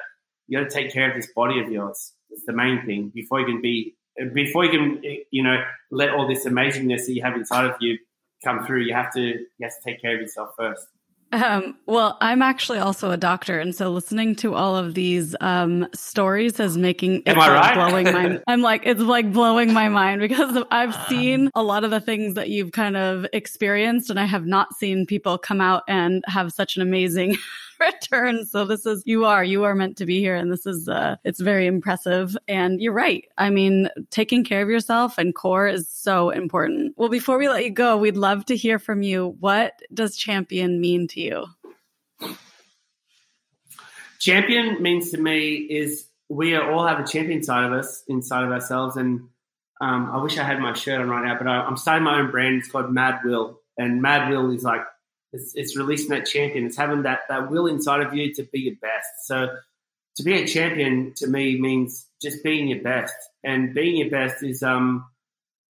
you 0.46 0.59
gotta 0.59 0.70
take 0.70 0.92
care 0.92 1.09
of 1.09 1.16
this 1.16 1.32
body 1.34 1.61
of 1.61 1.70
yours. 1.70 2.12
It's 2.30 2.44
the 2.44 2.52
main 2.52 2.84
thing 2.84 3.11
before 3.14 3.40
you 3.40 3.46
can 3.46 3.62
be 3.62 3.96
before 4.34 4.64
you 4.64 4.70
can 4.70 5.02
you 5.30 5.42
know 5.42 5.62
let 5.90 6.11
all 6.11 6.28
this 6.28 6.44
amazingness 6.44 7.07
that 7.07 7.12
you 7.12 7.22
have 7.22 7.34
inside 7.34 7.66
of 7.66 7.76
you 7.80 7.98
come 8.44 8.66
through. 8.66 8.82
You 8.82 8.94
have 8.94 9.12
to 9.14 9.20
you 9.20 9.62
have 9.62 9.72
to 9.72 9.90
take 9.90 10.02
care 10.02 10.16
of 10.16 10.20
yourself 10.20 10.50
first. 10.59 10.86
Um, 11.33 11.77
well, 11.87 12.16
I'm 12.20 12.41
actually 12.41 12.79
also 12.79 13.11
a 13.11 13.16
doctor, 13.16 13.59
and 13.59 13.74
so 13.74 13.91
listening 13.91 14.37
to 14.37 14.55
all 14.55 14.77
of 14.77 14.95
these 14.95 15.35
um, 15.41 15.89
stories 15.93 16.61
is 16.61 16.79
making 16.79 17.22
it's 17.27 17.37
right? 17.37 17.74
blowing 17.74 18.05
my. 18.12 18.41
I'm 18.47 18.62
like 18.62 18.83
it's 18.85 19.01
like 19.01 19.33
blowing 19.33 19.72
my 19.72 19.89
mind 19.89 20.20
because 20.20 20.62
I've 20.70 20.95
seen 21.09 21.51
a 21.55 21.62
lot 21.62 21.83
of 21.83 21.91
the 21.91 22.01
things 22.01 22.35
that 22.35 22.49
you've 22.49 22.72
kind 22.72 22.97
of 22.97 23.27
experienced, 23.33 24.09
and 24.09 24.20
I 24.20 24.24
have 24.24 24.47
not 24.47 24.74
seen 24.77 25.05
people 25.05 25.37
come 25.37 25.61
out 25.61 25.83
and 25.89 26.24
have 26.29 26.53
such 26.53 26.77
an 26.77 26.83
amazing 26.83 27.37
return. 27.81 28.47
So 28.47 28.64
this 28.64 28.87
is 28.87 29.03
you 29.05 29.24
are 29.24 29.45
you 29.45 29.64
are 29.64 29.74
meant 29.74 29.97
to 29.99 30.07
be 30.07 30.20
here, 30.20 30.35
and 30.35 30.53
this 30.53 30.66
is 30.66 30.89
uh, 30.89 31.16
it's 31.24 31.41
very 31.41 31.66
impressive. 31.66 32.37
And 32.49 32.81
you're 32.81 32.93
right. 32.93 33.24
I 33.39 33.51
mean, 33.51 33.89
taking 34.11 34.45
care 34.45 34.62
of 34.62 34.68
yourself 34.68 35.18
and 35.18 35.35
core 35.35 35.66
is 35.66 35.89
so 35.89 36.31
important. 36.31 36.95
Well, 36.97 37.09
before 37.09 37.39
we 37.39 37.49
let 37.49 37.64
you 37.64 37.70
go, 37.70 37.97
we'd 37.97 38.16
love 38.16 38.45
to 38.47 38.57
hear 38.57 38.79
from 38.79 39.03
you. 39.03 39.37
What 39.41 39.81
does 39.93 40.16
champion 40.16 40.81
mean 40.81 41.09
to 41.09 41.15
you? 41.16 41.46
champion 44.18 44.82
means 44.82 45.12
to 45.12 45.18
me 45.18 45.54
is 45.54 46.06
we 46.28 46.56
all 46.56 46.86
have 46.86 46.98
a 46.98 47.06
champion 47.06 47.42
side 47.42 47.64
of 47.64 47.72
us, 47.72 48.02
inside 48.08 48.44
of 48.44 48.50
ourselves. 48.50 48.96
And 48.96 49.28
um, 49.80 50.10
I 50.12 50.22
wish 50.22 50.38
I 50.38 50.44
had 50.44 50.58
my 50.58 50.72
shirt 50.72 51.00
on 51.00 51.08
right 51.08 51.24
now, 51.24 51.38
but 51.38 51.46
I, 51.46 51.60
I'm 51.60 51.76
starting 51.76 52.04
my 52.04 52.18
own 52.18 52.30
brand. 52.30 52.56
It's 52.56 52.68
called 52.68 52.92
Mad 52.92 53.20
Will, 53.24 53.60
and 53.78 54.02
Mad 54.02 54.28
Will 54.30 54.50
is 54.50 54.64
like 54.64 54.82
it's, 55.32 55.54
it's 55.54 55.76
releasing 55.76 56.08
that 56.10 56.26
champion. 56.26 56.66
It's 56.66 56.76
having 56.76 57.02
that 57.02 57.20
that 57.28 57.50
will 57.50 57.66
inside 57.66 58.00
of 58.00 58.14
you 58.14 58.34
to 58.34 58.42
be 58.44 58.60
your 58.60 58.76
best. 58.80 59.26
So 59.26 59.56
to 60.16 60.22
be 60.22 60.42
a 60.42 60.46
champion 60.46 61.12
to 61.16 61.26
me 61.26 61.60
means 61.60 62.06
just 62.20 62.42
being 62.42 62.68
your 62.68 62.82
best, 62.82 63.14
and 63.44 63.74
being 63.74 63.96
your 63.96 64.10
best 64.10 64.42
is 64.42 64.62
um. 64.62 65.06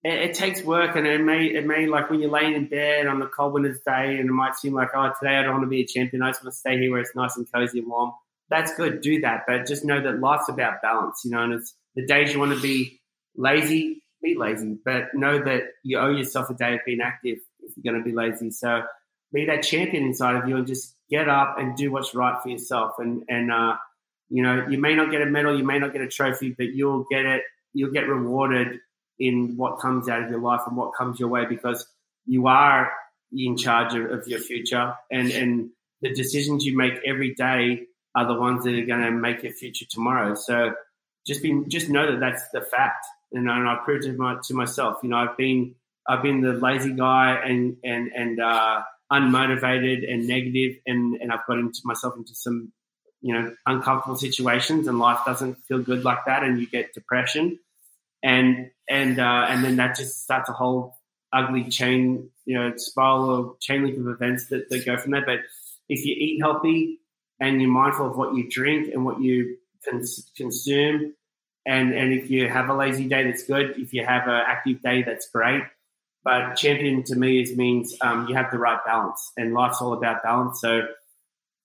It, 0.04 0.30
it 0.30 0.34
takes 0.34 0.64
work, 0.64 0.96
and 0.96 1.06
it 1.06 1.22
may 1.22 1.46
it 1.46 1.66
may 1.66 1.88
like 1.88 2.10
when 2.10 2.20
you're 2.20 2.32
laying 2.32 2.54
in 2.54 2.68
bed 2.68 3.08
on 3.08 3.22
a 3.22 3.28
cold 3.28 3.54
winter's 3.54 3.80
day, 3.86 4.18
and 4.20 4.30
it 4.30 4.34
might 4.34 4.56
seem 4.56 4.74
like 4.74 4.90
oh 4.96 5.12
today 5.20 5.38
I 5.38 5.44
don't 5.44 5.54
want 5.54 5.64
to 5.64 5.70
be 5.70 5.82
a 5.82 5.86
champion. 5.86 6.24
I 6.24 6.30
just 6.30 6.44
want 6.44 6.54
to 6.54 6.60
stay 6.60 6.78
here 6.78 6.92
where 6.92 7.02
it's 7.02 7.16
nice 7.16 7.38
and 7.38 7.52
cozy 7.52 7.80
and 7.80 7.88
warm 7.88 8.12
that's 8.52 8.76
good. 8.76 9.02
Do 9.02 9.22
that, 9.22 9.46
but 9.48 9.66
just 9.66 9.84
know 9.84 10.00
that 10.04 10.20
life's 10.20 10.50
about 10.50 10.82
balance, 10.84 11.22
you 11.24 11.32
know. 11.32 11.42
And 11.42 11.54
it's 11.54 11.74
the 11.96 12.06
days 12.06 12.34
you 12.34 12.40
want 12.40 12.54
to 12.54 12.62
be 12.62 13.00
lazy, 13.36 14.04
be 14.22 14.36
lazy, 14.38 14.78
but 14.86 15.06
know 15.16 15.42
that 15.44 15.64
you 15.84 15.98
owe 15.98 16.10
yourself 16.10 16.50
a 16.50 16.54
day 16.54 16.76
of 16.76 16.82
being 16.86 17.00
active 17.02 17.40
if 17.62 17.72
you're 17.76 17.92
going 17.92 18.04
to 18.04 18.08
be 18.08 18.16
lazy. 18.16 18.52
So 18.52 18.84
be 19.34 19.46
that 19.46 19.64
champion 19.64 20.04
inside 20.04 20.36
of 20.36 20.48
you 20.48 20.58
and 20.58 20.68
just 20.68 20.94
get 21.10 21.30
up 21.30 21.56
and 21.58 21.76
do 21.76 21.92
what's 21.92 22.14
right 22.14 22.40
for 22.44 22.50
yourself. 22.50 22.96
And 23.00 23.24
and 23.30 23.52
uh, 23.52 23.78
you 24.30 24.44
know, 24.44 24.68
you 24.70 24.78
may 24.78 24.94
not 24.94 25.10
get 25.10 25.22
a 25.22 25.26
medal, 25.26 25.58
you 25.58 25.64
may 25.64 25.80
not 25.80 25.94
get 25.94 26.02
a 26.02 26.08
trophy, 26.08 26.54
but 26.56 26.68
you'll 26.68 27.06
get 27.10 27.26
it. 27.26 27.44
You'll 27.74 27.94
get 27.94 28.08
rewarded 28.08 28.80
in 29.22 29.56
what 29.56 29.80
comes 29.80 30.10
out 30.10 30.24
of 30.24 30.30
your 30.30 30.42
life 30.42 30.62
and 30.68 30.76
what 30.76 30.92
comes 30.98 31.20
your 31.20 31.30
way 31.30 31.46
because 31.46 31.88
you 32.26 32.48
are 32.48 32.92
in 33.32 33.56
charge 33.56 33.94
of, 33.94 34.28
your 34.28 34.40
future 34.40 34.94
and 35.10 35.32
and 35.32 35.70
the 36.02 36.14
decisions 36.14 36.66
you 36.66 36.76
make 36.76 36.94
every 37.06 37.34
day 37.36 37.86
are 38.16 38.28
the 38.28 38.34
ones 38.34 38.64
that 38.64 38.74
are 38.74 38.86
going 38.86 39.04
to 39.04 39.12
make 39.12 39.44
your 39.44 39.54
future 39.54 39.86
tomorrow. 39.90 40.36
So 40.36 40.74
just 41.26 41.42
be, 41.42 41.64
just 41.68 41.90
know 41.90 42.12
that 42.12 42.20
that's 42.20 42.44
the 42.52 42.62
fact. 42.62 43.06
And, 43.32 43.50
and 43.50 43.70
I 43.70 43.78
proved 43.86 44.06
it 44.06 44.14
to, 44.14 44.18
my, 44.18 44.38
to 44.44 44.54
myself. 44.54 44.98
You 45.04 45.10
know, 45.10 45.18
I've 45.18 45.38
been, 45.38 45.76
I've 46.08 46.24
been 46.24 46.42
the 46.42 46.54
lazy 46.54 46.94
guy 46.94 47.40
and, 47.46 47.78
and, 47.84 48.12
and, 48.14 48.42
uh, 48.42 48.82
unmotivated 49.12 50.10
and 50.10 50.28
negative 50.28 50.78
and, 50.88 51.16
and 51.16 51.32
I've 51.32 51.46
got 51.46 51.60
into 51.60 51.82
myself 51.84 52.16
into 52.16 52.34
some, 52.34 52.72
you 53.22 53.34
know, 53.34 53.54
uncomfortable 53.66 54.16
situations 54.16 54.88
and 54.88 55.00
life 55.00 55.20
doesn't 55.26 55.56
feel 55.68 55.80
good 55.80 56.04
like 56.04 56.26
that. 56.26 56.44
And 56.44 56.60
you 56.60 56.68
get 56.68 56.94
depression 56.94 57.60
and, 58.24 58.72
and, 58.90 59.20
uh, 59.20 59.46
and 59.50 59.64
then 59.64 59.76
that 59.78 59.96
just 59.96 60.24
starts 60.24 60.50
a 60.50 60.54
whole 60.54 60.98
ugly 61.34 61.70
chain, 61.70 62.30
you 62.46 62.56
know, 62.58 62.74
spiral 62.78 63.30
or 63.30 63.56
chain 63.60 63.84
link 63.84 63.98
of 63.98 64.08
events 64.08 64.48
that, 64.48 64.70
that 64.70 64.86
go 64.86 64.98
from 64.98 65.12
there. 65.12 65.26
But 65.26 65.40
if 65.90 66.06
you 66.06 66.16
eat 66.18 66.40
healthy, 66.42 67.00
and 67.42 67.60
you're 67.60 67.72
mindful 67.72 68.06
of 68.06 68.16
what 68.16 68.36
you 68.36 68.48
drink 68.48 68.94
and 68.94 69.04
what 69.04 69.20
you 69.20 69.58
cons- 69.84 70.32
consume. 70.38 71.14
And, 71.66 71.94
and 71.94 72.14
if 72.14 72.30
you 72.30 72.48
have 72.48 72.70
a 72.70 72.74
lazy 72.74 73.08
day, 73.08 73.24
that's 73.24 73.44
good. 73.44 73.78
If 73.78 73.94
you 73.94 74.06
have 74.06 74.28
an 74.28 74.42
active 74.46 74.82
day, 74.82 75.02
that's 75.04 75.28
great. 75.30 75.64
But 76.24 76.56
champion 76.56 77.04
to 77.06 77.16
me 77.16 77.42
is 77.42 77.58
means 77.58 77.98
um, 78.02 78.28
you 78.28 78.36
have 78.36 78.52
the 78.52 78.60
right 78.60 78.80
balance, 78.86 79.32
and 79.38 79.54
life's 79.56 79.82
all 79.82 79.94
about 79.94 80.22
balance. 80.22 80.62
So 80.62 80.88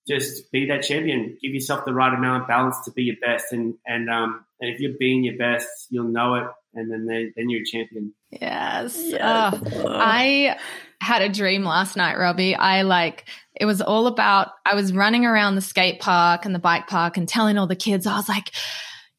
just 0.07 0.51
be 0.51 0.67
that 0.67 0.83
champion. 0.83 1.37
Give 1.41 1.53
yourself 1.53 1.85
the 1.85 1.93
right 1.93 2.13
amount 2.13 2.43
of 2.43 2.47
balance 2.47 2.77
to 2.85 2.91
be 2.91 3.03
your 3.03 3.17
best, 3.21 3.51
and 3.51 3.75
and 3.85 4.09
um, 4.09 4.45
and 4.59 4.73
if 4.73 4.79
you're 4.79 4.97
being 4.97 5.23
your 5.23 5.37
best, 5.37 5.67
you'll 5.89 6.09
know 6.09 6.35
it, 6.35 6.47
and 6.73 6.91
then 6.91 7.05
they, 7.05 7.31
then 7.35 7.49
you're 7.49 7.61
a 7.61 7.65
champion. 7.65 8.13
Yes. 8.29 8.97
Yes. 8.97 9.19
Oh, 9.21 9.87
I 9.87 10.57
had 11.01 11.21
a 11.21 11.29
dream 11.29 11.63
last 11.63 11.95
night, 11.95 12.17
Robbie. 12.17 12.55
I 12.55 12.83
like 12.83 13.25
it 13.55 13.65
was 13.65 13.81
all 13.81 14.07
about 14.07 14.49
I 14.65 14.75
was 14.75 14.93
running 14.93 15.25
around 15.25 15.55
the 15.55 15.61
skate 15.61 15.99
park 15.99 16.45
and 16.45 16.53
the 16.53 16.59
bike 16.59 16.87
park 16.87 17.17
and 17.17 17.27
telling 17.27 17.57
all 17.57 17.67
the 17.67 17.75
kids, 17.75 18.07
I 18.07 18.15
was 18.15 18.29
like, 18.29 18.51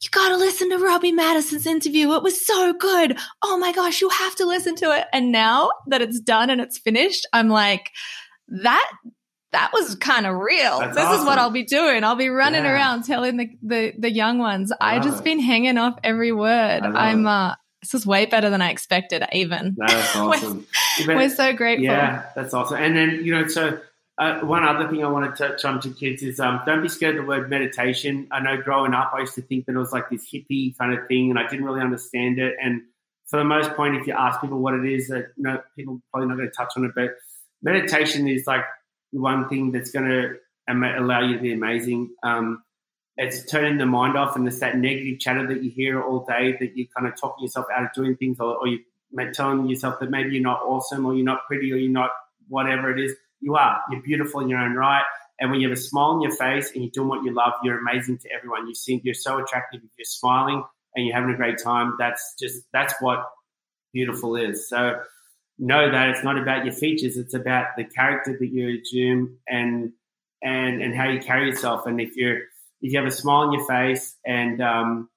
you 0.01 0.11
got 0.11 0.28
to 0.28 0.36
listen 0.36 0.70
to 0.70 0.78
Robbie 0.78 1.12
Maddison's 1.12 1.66
interview. 1.66 2.12
It 2.12 2.22
was 2.22 2.47
so 2.47 2.72
good. 2.72 3.18
Oh 3.43 3.59
my 3.59 3.72
gosh, 3.72 4.01
you 4.01 4.09
have 4.09 4.36
to 4.36 4.47
listen 4.47 4.76
to 4.76 4.97
it. 4.97 5.07
And 5.12 5.32
now 5.32 5.70
that 5.89 6.03
it's 6.03 6.20
done 6.20 6.51
and 6.51 6.61
it's 6.61 6.78
finished, 6.78 7.26
I'm 7.32 7.49
like, 7.49 7.91
that 8.49 8.91
that 9.53 9.70
was 9.72 9.94
kind 9.96 10.26
of 10.26 10.36
real. 10.36 10.80
That's 10.80 10.94
this 10.96 11.20
is 11.20 11.24
what. 11.24 11.38
I'll 11.38 11.51
be 11.51 11.64
doing. 11.64 12.05
I'll 12.05 12.16
be 12.16 12.28
running 12.28 12.64
Yeah. 12.64 12.72
around 12.74 13.05
telling 13.05 13.36
the, 13.36 13.51
the 13.62 13.92
the 13.99 14.11
young 14.11 14.38
ones. 14.38 14.72
I 14.80 14.99
just 15.01 15.24
been 15.24 15.40
hanging 15.40 15.78
off 15.78 15.99
every 16.05 16.32
word. 16.32 16.82
I'm 16.82 17.26
uh 17.26 17.55
this 17.82 17.94
is 17.94 18.05
way 18.07 18.26
better 18.26 18.51
than 18.51 18.61
I 18.61 18.70
expected 18.70 19.24
even. 19.32 19.76
That's 19.78 20.16
awesome. 20.16 20.66
But- 21.07 21.16
We're 21.16 21.30
so 21.30 21.53
grateful. 21.55 21.84
Yeah, 21.84 22.24
that's 22.34 22.53
awesome. 22.53 22.76
And 22.78 22.96
then 22.96 23.24
you 23.24 23.34
know, 23.34 23.46
so 23.46 23.80
uh, 24.18 24.40
one 24.40 24.64
other 24.64 24.88
thing 24.88 25.05
I 25.05 25.09
want 25.09 25.34
to 25.36 25.49
touch 25.49 25.64
on 25.64 25.80
to 25.82 25.90
kids 25.90 26.24
is 26.24 26.40
um, 26.40 26.61
don't 26.66 26.82
be 26.82 26.88
scared 26.88 27.16
of 27.16 27.22
the 27.22 27.28
word 27.28 27.49
meditation. 27.49 28.26
I 28.32 28.40
know 28.40 28.61
growing 28.61 28.92
up, 28.92 29.12
I 29.14 29.20
used 29.20 29.36
to 29.36 29.42
think 29.42 29.66
that 29.66 29.76
it 29.76 29.78
was 29.78 29.92
like 29.92 30.11
this 30.11 30.28
hippie 30.28 30.76
kind 30.76 30.92
of 30.92 31.07
thing, 31.07 31.30
and 31.30 31.38
I 31.38 31.46
didn't 31.49 31.64
really 31.64 31.80
understand 31.80 32.40
it. 32.40 32.57
And 32.61 32.82
for 33.28 33.36
the 33.36 33.44
most 33.44 33.74
part, 33.76 33.94
if 33.94 34.09
you 34.09 34.14
ask 34.14 34.40
people 34.40 34.59
what 34.59 34.74
it 34.74 34.84
is, 34.92 35.07
that 35.09 35.28
no, 35.36 35.62
people 35.76 36.01
probably 36.12 36.28
not 36.28 36.36
going 36.36 36.49
to 36.49 36.55
touch 36.55 36.72
on 36.76 36.84
it. 36.84 36.90
But 36.96 37.11
meditation 37.62 38.26
is 38.26 38.44
like 38.46 38.64
one 39.12 39.48
thing 39.48 39.72
that's 39.72 39.90
going 39.90 40.09
to 40.09 40.36
allow 40.68 41.20
you 41.20 41.36
to 41.36 41.42
be 41.42 41.52
amazing. 41.52 42.11
Um, 42.22 42.62
it's 43.16 43.44
turning 43.50 43.78
the 43.78 43.86
mind 43.86 44.16
off, 44.16 44.36
and 44.36 44.46
it's 44.46 44.61
that 44.61 44.76
negative 44.76 45.18
chatter 45.18 45.46
that 45.48 45.62
you 45.62 45.70
hear 45.70 46.00
all 46.00 46.24
day 46.24 46.56
that 46.61 46.76
you're 46.76 46.86
kind 46.96 47.09
of 47.09 47.18
talking 47.20 47.44
yourself 47.44 47.66
out 47.74 47.84
of 47.84 47.92
doing 47.92 48.16
things, 48.16 48.38
or, 48.38 48.56
or 48.56 48.68
you 48.68 48.80
are 49.18 49.32
telling 49.32 49.68
yourself 49.68 49.98
that 50.00 50.11
maybe 50.11 50.30
you're 50.30 50.42
not 50.42 50.61
awesome, 50.62 51.04
or 51.04 51.14
you're 51.14 51.24
not 51.24 51.46
pretty, 51.46 51.72
or 51.72 51.76
you're 51.76 51.90
not 51.90 52.11
whatever 52.48 52.96
it 52.96 53.02
is. 53.02 53.14
You 53.40 53.56
are. 53.56 53.80
You're 53.90 54.02
beautiful 54.02 54.40
in 54.40 54.48
your 54.48 54.59
own 54.59 54.74
right. 54.74 55.04
And 55.40 55.50
when 55.50 55.61
you 55.61 55.68
have 55.68 55.78
a 55.78 55.80
smile 55.80 56.11
on 56.11 56.22
your 56.22 56.34
face 56.34 56.72
and 56.72 56.82
you're 56.82 56.90
doing 56.90 57.09
what 57.09 57.22
you 57.22 57.32
love, 57.32 57.52
you're 57.62 57.78
amazing 57.78 58.18
to 58.18 58.28
everyone. 58.36 58.66
You 58.66 58.74
seem 58.74 59.00
you're 59.04 59.14
so 59.14 59.38
attractive. 59.38 59.80
You're 59.96 60.04
smiling 60.04 60.64
and 60.94 61.06
you're 61.06 61.14
having 61.14 61.32
a 61.32 61.36
great 61.36 61.59
time, 61.62 61.94
that's 61.98 62.34
just 62.38 62.62
that's 62.72 62.94
what 63.00 63.24
beautiful 63.92 64.36
is. 64.36 64.68
So 64.68 65.00
know 65.59 65.90
that 65.90 66.11
it's 66.11 66.24
not 66.24 66.38
about 66.38 66.64
your 66.64 66.74
features; 66.74 67.16
it's 67.16 67.34
about 67.34 67.76
the 67.76 67.84
character 67.84 68.36
that 68.38 68.48
you 68.48 68.78
assume 68.80 69.38
and 69.48 69.92
and 70.42 70.82
and 70.82 70.94
how 70.94 71.09
you 71.09 71.20
carry 71.20 71.48
yourself. 71.48 71.86
And 71.86 72.00
if 72.00 72.16
you're 72.16 72.38
if 72.80 72.92
you 72.92 72.98
have 72.98 73.09
a 73.09 73.11
smile 73.11 73.48
on 73.48 73.52
your 73.52 73.66
face 73.66 74.16
and 74.24 74.61
um, 74.62 75.09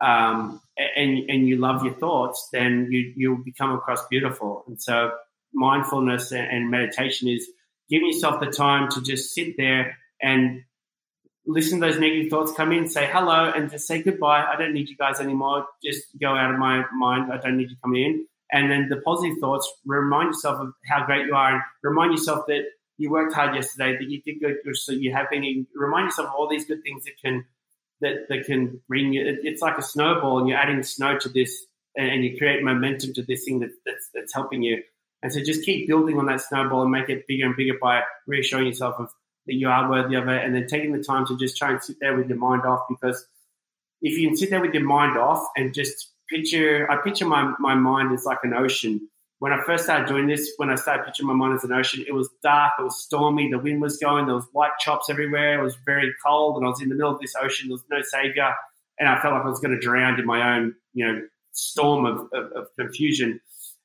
um, 0.00 0.60
and 0.96 1.30
and 1.30 1.46
you 1.46 1.56
love 1.56 1.84
your 1.84 1.94
thoughts, 1.94 2.48
then 2.52 2.88
you 2.90 3.12
you'll 3.16 3.44
become 3.44 3.72
across 3.72 4.06
beautiful. 4.08 4.64
And 4.66 4.80
so 4.80 5.12
mindfulness 5.54 6.32
and, 6.32 6.70
meditation 6.70 7.28
is 7.28 7.48
giving 7.90 8.08
yourself 8.08 8.40
the 8.40 8.46
time 8.46 8.90
to 8.90 9.02
just 9.02 9.34
sit 9.34 9.54
there 9.56 9.98
and 10.20 10.62
listen 11.46 11.80
to 11.80 11.86
those 11.86 11.98
negative 11.98 12.30
thoughts 12.30 12.52
come 12.52 12.72
in, 12.72 12.88
say 12.88 13.08
hello, 13.12 13.52
and 13.54 13.70
just 13.70 13.86
say 13.86 14.02
goodbye. 14.02 14.44
I 14.44 14.56
don't 14.56 14.72
need 14.72 14.88
you 14.88 14.96
guys 14.96 15.20
anymore. 15.20 15.66
Just 15.84 16.04
go 16.20 16.34
out 16.34 16.52
of 16.52 16.58
my 16.58 16.84
mind. 16.92 17.32
I 17.32 17.36
don't 17.38 17.58
need 17.58 17.70
you 17.70 17.76
coming 17.82 18.02
in. 18.02 18.26
And 18.52 18.70
then 18.70 18.88
the 18.90 18.98
positive 18.98 19.38
thoughts, 19.38 19.70
remind 19.86 20.28
yourself 20.28 20.60
of 20.60 20.74
how 20.86 21.06
great 21.06 21.26
you 21.26 21.34
are 21.34 21.54
and 21.54 21.62
remind 21.82 22.12
yourself 22.12 22.46
that 22.48 22.64
you 22.98 23.10
worked 23.10 23.34
hard 23.34 23.54
yesterday, 23.54 23.96
that 23.96 24.08
you 24.08 24.20
did 24.22 24.40
good, 24.40 24.76
so 24.76 24.92
you 24.92 25.12
have 25.12 25.30
been, 25.30 25.66
remind 25.74 26.06
yourself 26.06 26.28
of 26.28 26.34
all 26.34 26.48
these 26.48 26.66
good 26.66 26.82
things 26.82 27.04
that 27.04 27.14
can, 27.24 27.44
that, 28.02 28.28
that 28.28 28.44
can 28.44 28.80
bring 28.88 29.14
you, 29.14 29.38
it's 29.42 29.62
like 29.62 29.78
a 29.78 29.82
snowball 29.82 30.38
and 30.38 30.48
you're 30.48 30.58
adding 30.58 30.82
snow 30.82 31.18
to 31.18 31.28
this 31.30 31.64
and, 31.96 32.22
you 32.24 32.36
create 32.36 32.62
momentum 32.62 33.14
to 33.14 33.22
this 33.22 33.44
thing 33.44 33.60
that, 33.60 33.70
that's, 33.86 34.10
that's 34.14 34.34
helping 34.34 34.62
you. 34.62 34.82
And 35.22 35.32
so 35.32 35.40
just 35.42 35.64
keep 35.64 35.88
building 35.88 36.18
on 36.18 36.26
that 36.26 36.42
snowball 36.42 36.82
and 36.82 36.90
make 36.90 37.08
it 37.08 37.26
bigger 37.26 37.46
and 37.46 37.56
bigger 37.56 37.78
by 37.80 38.02
reassuring 38.26 38.66
yourself 38.66 38.96
of 38.98 39.08
that 39.46 39.54
you 39.54 39.68
are 39.68 39.90
worthy 39.90 40.14
of 40.14 40.28
it 40.28 40.44
and 40.44 40.54
then 40.54 40.66
taking 40.66 40.92
the 40.92 41.02
time 41.02 41.26
to 41.26 41.36
just 41.36 41.56
try 41.56 41.70
and 41.70 41.82
sit 41.82 41.96
there 42.00 42.16
with 42.16 42.28
your 42.28 42.38
mind 42.38 42.62
off 42.62 42.82
because 42.88 43.26
if 44.00 44.18
you 44.18 44.28
can 44.28 44.36
sit 44.36 44.50
there 44.50 44.60
with 44.60 44.74
your 44.74 44.84
mind 44.84 45.16
off 45.16 45.46
and 45.56 45.74
just 45.74 46.11
picture 46.32 46.90
I 46.90 46.96
picture 46.96 47.26
my, 47.26 47.52
my 47.58 47.74
mind 47.74 48.12
as 48.12 48.24
like 48.24 48.38
an 48.42 48.54
ocean. 48.54 49.08
When 49.38 49.52
I 49.52 49.60
first 49.64 49.84
started 49.84 50.06
doing 50.06 50.28
this, 50.28 50.52
when 50.56 50.70
I 50.70 50.76
started 50.76 51.04
picturing 51.04 51.26
my 51.26 51.34
mind 51.34 51.54
as 51.54 51.64
an 51.64 51.72
ocean, 51.72 52.04
it 52.06 52.12
was 52.12 52.30
dark, 52.44 52.74
it 52.78 52.82
was 52.82 53.02
stormy, 53.02 53.50
the 53.50 53.58
wind 53.58 53.82
was 53.82 53.98
going, 53.98 54.26
there 54.26 54.36
was 54.36 54.46
white 54.52 54.70
chops 54.78 55.10
everywhere, 55.10 55.58
it 55.58 55.64
was 55.64 55.76
very 55.84 56.12
cold, 56.24 56.56
and 56.56 56.64
I 56.64 56.68
was 56.68 56.80
in 56.80 56.88
the 56.88 56.94
middle 56.94 57.12
of 57.12 57.20
this 57.20 57.34
ocean, 57.40 57.68
there 57.68 57.74
was 57.74 57.84
no 57.90 58.02
savior, 58.02 58.54
and 59.00 59.08
I 59.08 59.20
felt 59.20 59.34
like 59.34 59.44
I 59.44 59.48
was 59.48 59.58
going 59.58 59.74
to 59.74 59.80
drown 59.80 60.20
in 60.20 60.26
my 60.26 60.56
own, 60.56 60.76
you 60.94 61.04
know, 61.04 61.22
storm 61.50 62.06
of, 62.06 62.28
of, 62.32 62.52
of 62.52 62.66
confusion. 62.78 63.40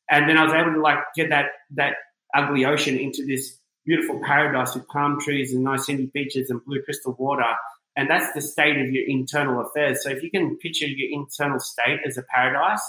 And 0.10 0.30
then 0.30 0.38
I 0.38 0.43
was 0.43 0.54
able 0.54 0.74
to 0.74 0.82
like 0.82 1.00
get 1.16 1.30
that 1.30 1.48
that 1.76 1.95
ugly 2.34 2.66
ocean 2.66 2.98
into 2.98 3.26
this 3.26 3.58
beautiful 3.86 4.22
paradise 4.24 4.76
with 4.76 4.88
palm 4.88 5.20
trees 5.20 5.54
and 5.54 5.64
nice 5.64 5.86
sandy 5.86 6.12
beaches 6.14 6.50
and 6.50 6.64
blue 6.66 6.82
crystal 6.84 7.16
water. 7.18 7.56
And 7.98 8.08
that's 8.08 8.32
the 8.34 8.41
state 8.41 8.78
of 8.78 8.91
your 8.91 9.04
internal 9.08 9.60
affairs. 9.60 10.04
So 10.04 10.12
if 10.12 10.22
you 10.22 10.30
can 10.30 10.56
picture 10.58 10.86
your 10.86 11.20
internal 11.20 11.60
state 11.60 12.00
as 12.06 12.16
a 12.16 12.22
paradise, 12.22 12.82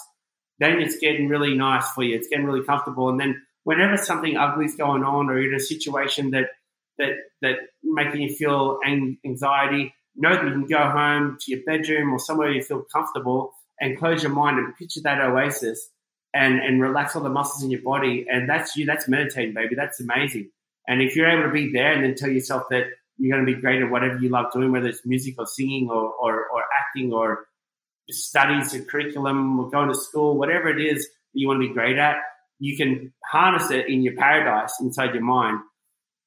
then 0.59 0.81
it's 0.81 0.99
getting 0.99 1.29
really 1.29 1.55
nice 1.57 1.89
for 1.93 2.05
you. 2.05 2.15
It's 2.15 2.29
getting 2.29 2.45
really 2.45 2.63
comfortable. 2.63 3.09
And 3.09 3.19
then 3.19 3.41
whenever 3.65 3.97
something 3.97 4.37
ugly 4.37 4.67
is 4.67 4.77
going 4.77 5.05
on 5.05 5.31
or 5.31 5.41
you're 5.41 5.53
in 5.53 5.57
a 5.57 5.61
situation 5.61 6.33
that 6.33 6.51
that 6.99 7.13
that 7.41 7.57
making 7.83 8.21
you 8.21 8.35
feel 8.35 8.81
anxiety, 9.25 9.95
know 10.15 10.35
that 10.35 10.45
you 10.45 10.51
can 10.51 10.67
go 10.67 10.91
home 10.91 11.39
to 11.41 11.53
your 11.53 11.61
bedroom 11.65 12.13
or 12.13 12.19
somewhere 12.19 12.51
you 12.51 12.63
feel 12.63 12.85
comfortable 12.93 13.55
and 13.81 13.99
close 13.99 14.23
your 14.23 14.33
mind 14.33 14.59
and 14.59 14.77
picture 14.77 15.01
that 15.01 15.23
oasis 15.23 15.89
and 16.35 16.61
and 16.61 16.83
relax 16.83 17.17
all 17.17 17.23
the 17.23 17.31
muscles 17.31 17.63
in 17.63 17.71
your 17.71 17.81
body. 17.81 18.27
And 18.31 18.47
that's 18.47 18.77
you. 18.77 18.85
That's 18.85 19.09
meditating, 19.09 19.55
baby. 19.55 19.75
That's 19.75 20.01
amazing. 20.01 20.51
And 20.87 21.01
if 21.01 21.17
you're 21.17 21.31
able 21.31 21.45
to 21.45 21.51
be 21.53 21.73
there 21.73 21.93
and 21.93 22.05
then 22.05 22.15
tell 22.15 22.31
yourself 22.31 22.65
that 22.71 22.85
you're 23.19 23.37
going 23.37 23.45
to 23.45 23.53
be 23.55 23.61
great 23.61 23.83
at 23.83 23.91
whatever 23.91 24.19
you 24.19 24.29
love 24.29 24.47
doing, 24.53 24.73
whether 24.73 24.87
it's 24.87 25.05
music 25.05 25.35
or 25.39 25.47
singing 25.47 25.89
or, 25.91 26.13
or, 26.13 26.47
or 26.51 26.65
acting 26.81 27.13
or 27.13 27.47
studies 28.11 28.75
or 28.75 28.83
curriculum 28.83 29.59
or 29.59 29.71
going 29.71 29.89
to 29.89 29.95
school, 29.95 30.39
whatever 30.39 30.69
it 30.69 30.81
is 30.81 31.03
that 31.05 31.41
you 31.41 31.49
want 31.49 31.61
to 31.61 31.69
be 31.69 31.75
great 31.75 31.99
at, 31.99 32.17
you 32.59 32.77
can 32.77 33.13
harness 33.25 33.71
it 33.71 33.89
in 33.89 34.03
your 34.03 34.15
paradise 34.15 34.73
inside 34.81 35.15
your 35.15 35.23
mind. 35.23 35.61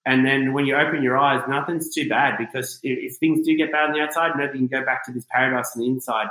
And 0.06 0.26
then 0.26 0.54
when 0.54 0.66
you 0.66 0.76
open 0.76 1.04
your 1.04 1.18
eyes, 1.18 1.44
nothing's 1.48 1.94
too 1.94 2.10
bad 2.10 2.38
because 2.38 2.80
if, 2.84 3.14
if 3.14 3.18
things 3.20 3.46
do 3.46 3.56
get 3.56 3.72
bad 3.72 3.90
on 3.90 3.94
the 3.94 4.00
outside, 4.00 4.36
know 4.36 4.46
you 4.46 4.52
can 4.52 4.68
go 4.68 4.84
back 4.84 5.06
to 5.06 5.12
this 5.12 5.26
paradise 5.30 5.72
on 5.76 5.82
the 5.84 5.88
inside. 5.88 6.28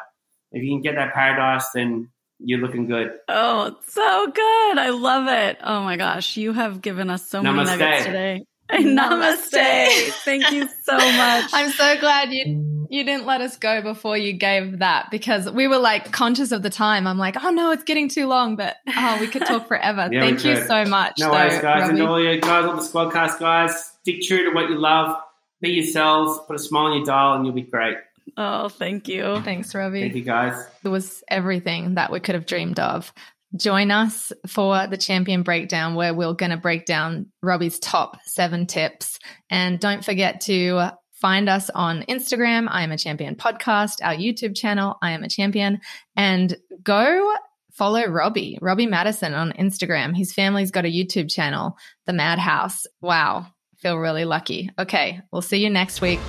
If 0.53 0.63
you 0.63 0.71
can 0.71 0.83
get 0.83 0.97
that 0.97 1.15
paradise, 1.15 1.67
then 1.73 2.11
you're 2.39 2.59
looking 2.59 2.87
good. 2.87 3.13
Oh, 3.29 3.77
so 3.87 4.27
good. 4.27 4.79
I 4.79 4.91
love 4.91 5.29
it. 5.29 5.59
Oh 5.63 5.83
my 5.83 5.97
gosh. 5.97 6.37
You 6.37 6.53
have 6.53 6.81
given 6.81 7.11
us 7.11 7.29
so 7.29 7.43
Namaste. 7.43 7.55
many 7.55 7.79
nuggets 7.79 8.05
today. 8.07 8.45
Namaste. 8.81 10.11
Thank 10.25 10.51
you 10.51 10.69
so 10.83 10.97
much. 10.97 11.51
I'm 11.53 11.71
so 11.71 11.99
glad 11.99 12.33
you 12.33 12.87
you 12.91 13.05
didn't 13.05 13.25
let 13.25 13.41
us 13.41 13.57
go 13.57 13.81
before 13.83 14.19
you 14.19 14.33
gave 14.33 14.81
that 14.81 15.11
because 15.11 15.49
we 15.49 15.69
were 15.69 15.79
like 15.79 16.11
conscious 16.11 16.51
of 16.51 16.63
the 16.63 16.71
time. 16.71 17.07
I'm 17.07 17.19
like, 17.19 17.37
oh 17.43 17.51
no, 17.51 17.71
it's 17.71 17.85
getting 17.85 18.09
too 18.09 18.27
long, 18.27 18.57
but 18.57 18.77
oh, 18.89 19.19
we 19.21 19.29
could 19.29 19.47
talk 19.47 19.69
forever. 19.69 20.09
yeah, 20.11 20.21
Thank 20.21 20.45
you 20.45 20.57
so 20.67 20.85
much. 20.85 21.19
No 21.19 21.27
though, 21.27 21.33
worries, 21.33 21.61
guys, 21.61 21.83
Robbie. 21.83 22.01
and 22.01 22.09
all 22.09 22.21
you 22.21 22.41
guys, 22.41 22.65
all 22.65 22.77
the 22.77 22.83
Squadcast 22.83 23.39
guys, 23.39 23.93
stick 24.01 24.23
true 24.23 24.45
to 24.45 24.51
what 24.55 24.69
you 24.69 24.77
love. 24.77 25.17
Be 25.61 25.71
yourselves. 25.71 26.41
Put 26.47 26.57
a 26.57 26.59
smile 26.59 26.87
on 26.87 26.97
your 26.97 27.07
dial, 27.07 27.35
and 27.35 27.45
you'll 27.47 27.55
be 27.55 27.63
great. 27.63 27.97
Oh, 28.37 28.69
thank 28.69 29.09
you. 29.09 29.41
Thanks, 29.43 29.75
Robbie. 29.75 30.01
Thank 30.01 30.15
you, 30.15 30.23
guys. 30.25 30.55
It 30.83 30.89
was 30.89 31.23
everything 31.29 31.95
that 31.95 32.11
we 32.11 32.19
could 32.21 32.35
have 32.35 32.47
dreamed 32.47 32.81
of. 32.81 33.13
Join 33.57 33.91
us 33.91 34.33
for 34.47 34.87
the 34.87 34.97
champion 34.97 35.43
breakdown 35.43 35.95
where 35.95 36.15
we're 36.15 36.35
going 36.35 36.51
to 36.51 36.57
break 36.57 36.87
down 36.87 37.27
Robbie's 37.43 37.79
top 37.79 38.19
seven 38.25 38.67
tips. 38.67 39.19
And 39.51 39.81
don't 39.81 40.05
forget 40.05 40.41
to 40.43 40.91
find 41.13 41.49
us 41.49 41.69
on 41.71 42.03
Instagram, 42.09 42.67
I 42.71 42.83
am 42.83 42.93
a 42.93 42.99
champion 42.99 43.35
podcast, 43.35 43.97
our 44.03 44.15
YouTube 44.15 44.57
channel, 44.57 44.97
I 45.03 45.11
am 45.11 45.23
a 45.23 45.29
champion, 45.29 45.81
and 46.17 46.57
go 46.83 47.35
follow 47.73 48.07
Robbie, 48.07 48.59
Robbie 48.61 48.87
Maddison 48.87 49.35
on 49.35 49.53
Instagram. 49.53 50.17
His 50.17 50.33
family's 50.33 50.71
got 50.71 50.87
a 50.87 50.89
YouTube 50.89 51.31
channel, 51.31 51.77
The 52.07 52.13
Madhouse. 52.13 52.87
Wow. 53.01 53.47
Feel 53.79 53.97
really 53.97 54.25
lucky. 54.25 54.71
Okay. 54.79 55.21
We'll 55.33 55.43
see 55.43 55.63
you 55.63 55.71
next 55.71 56.01
week. 56.01 56.21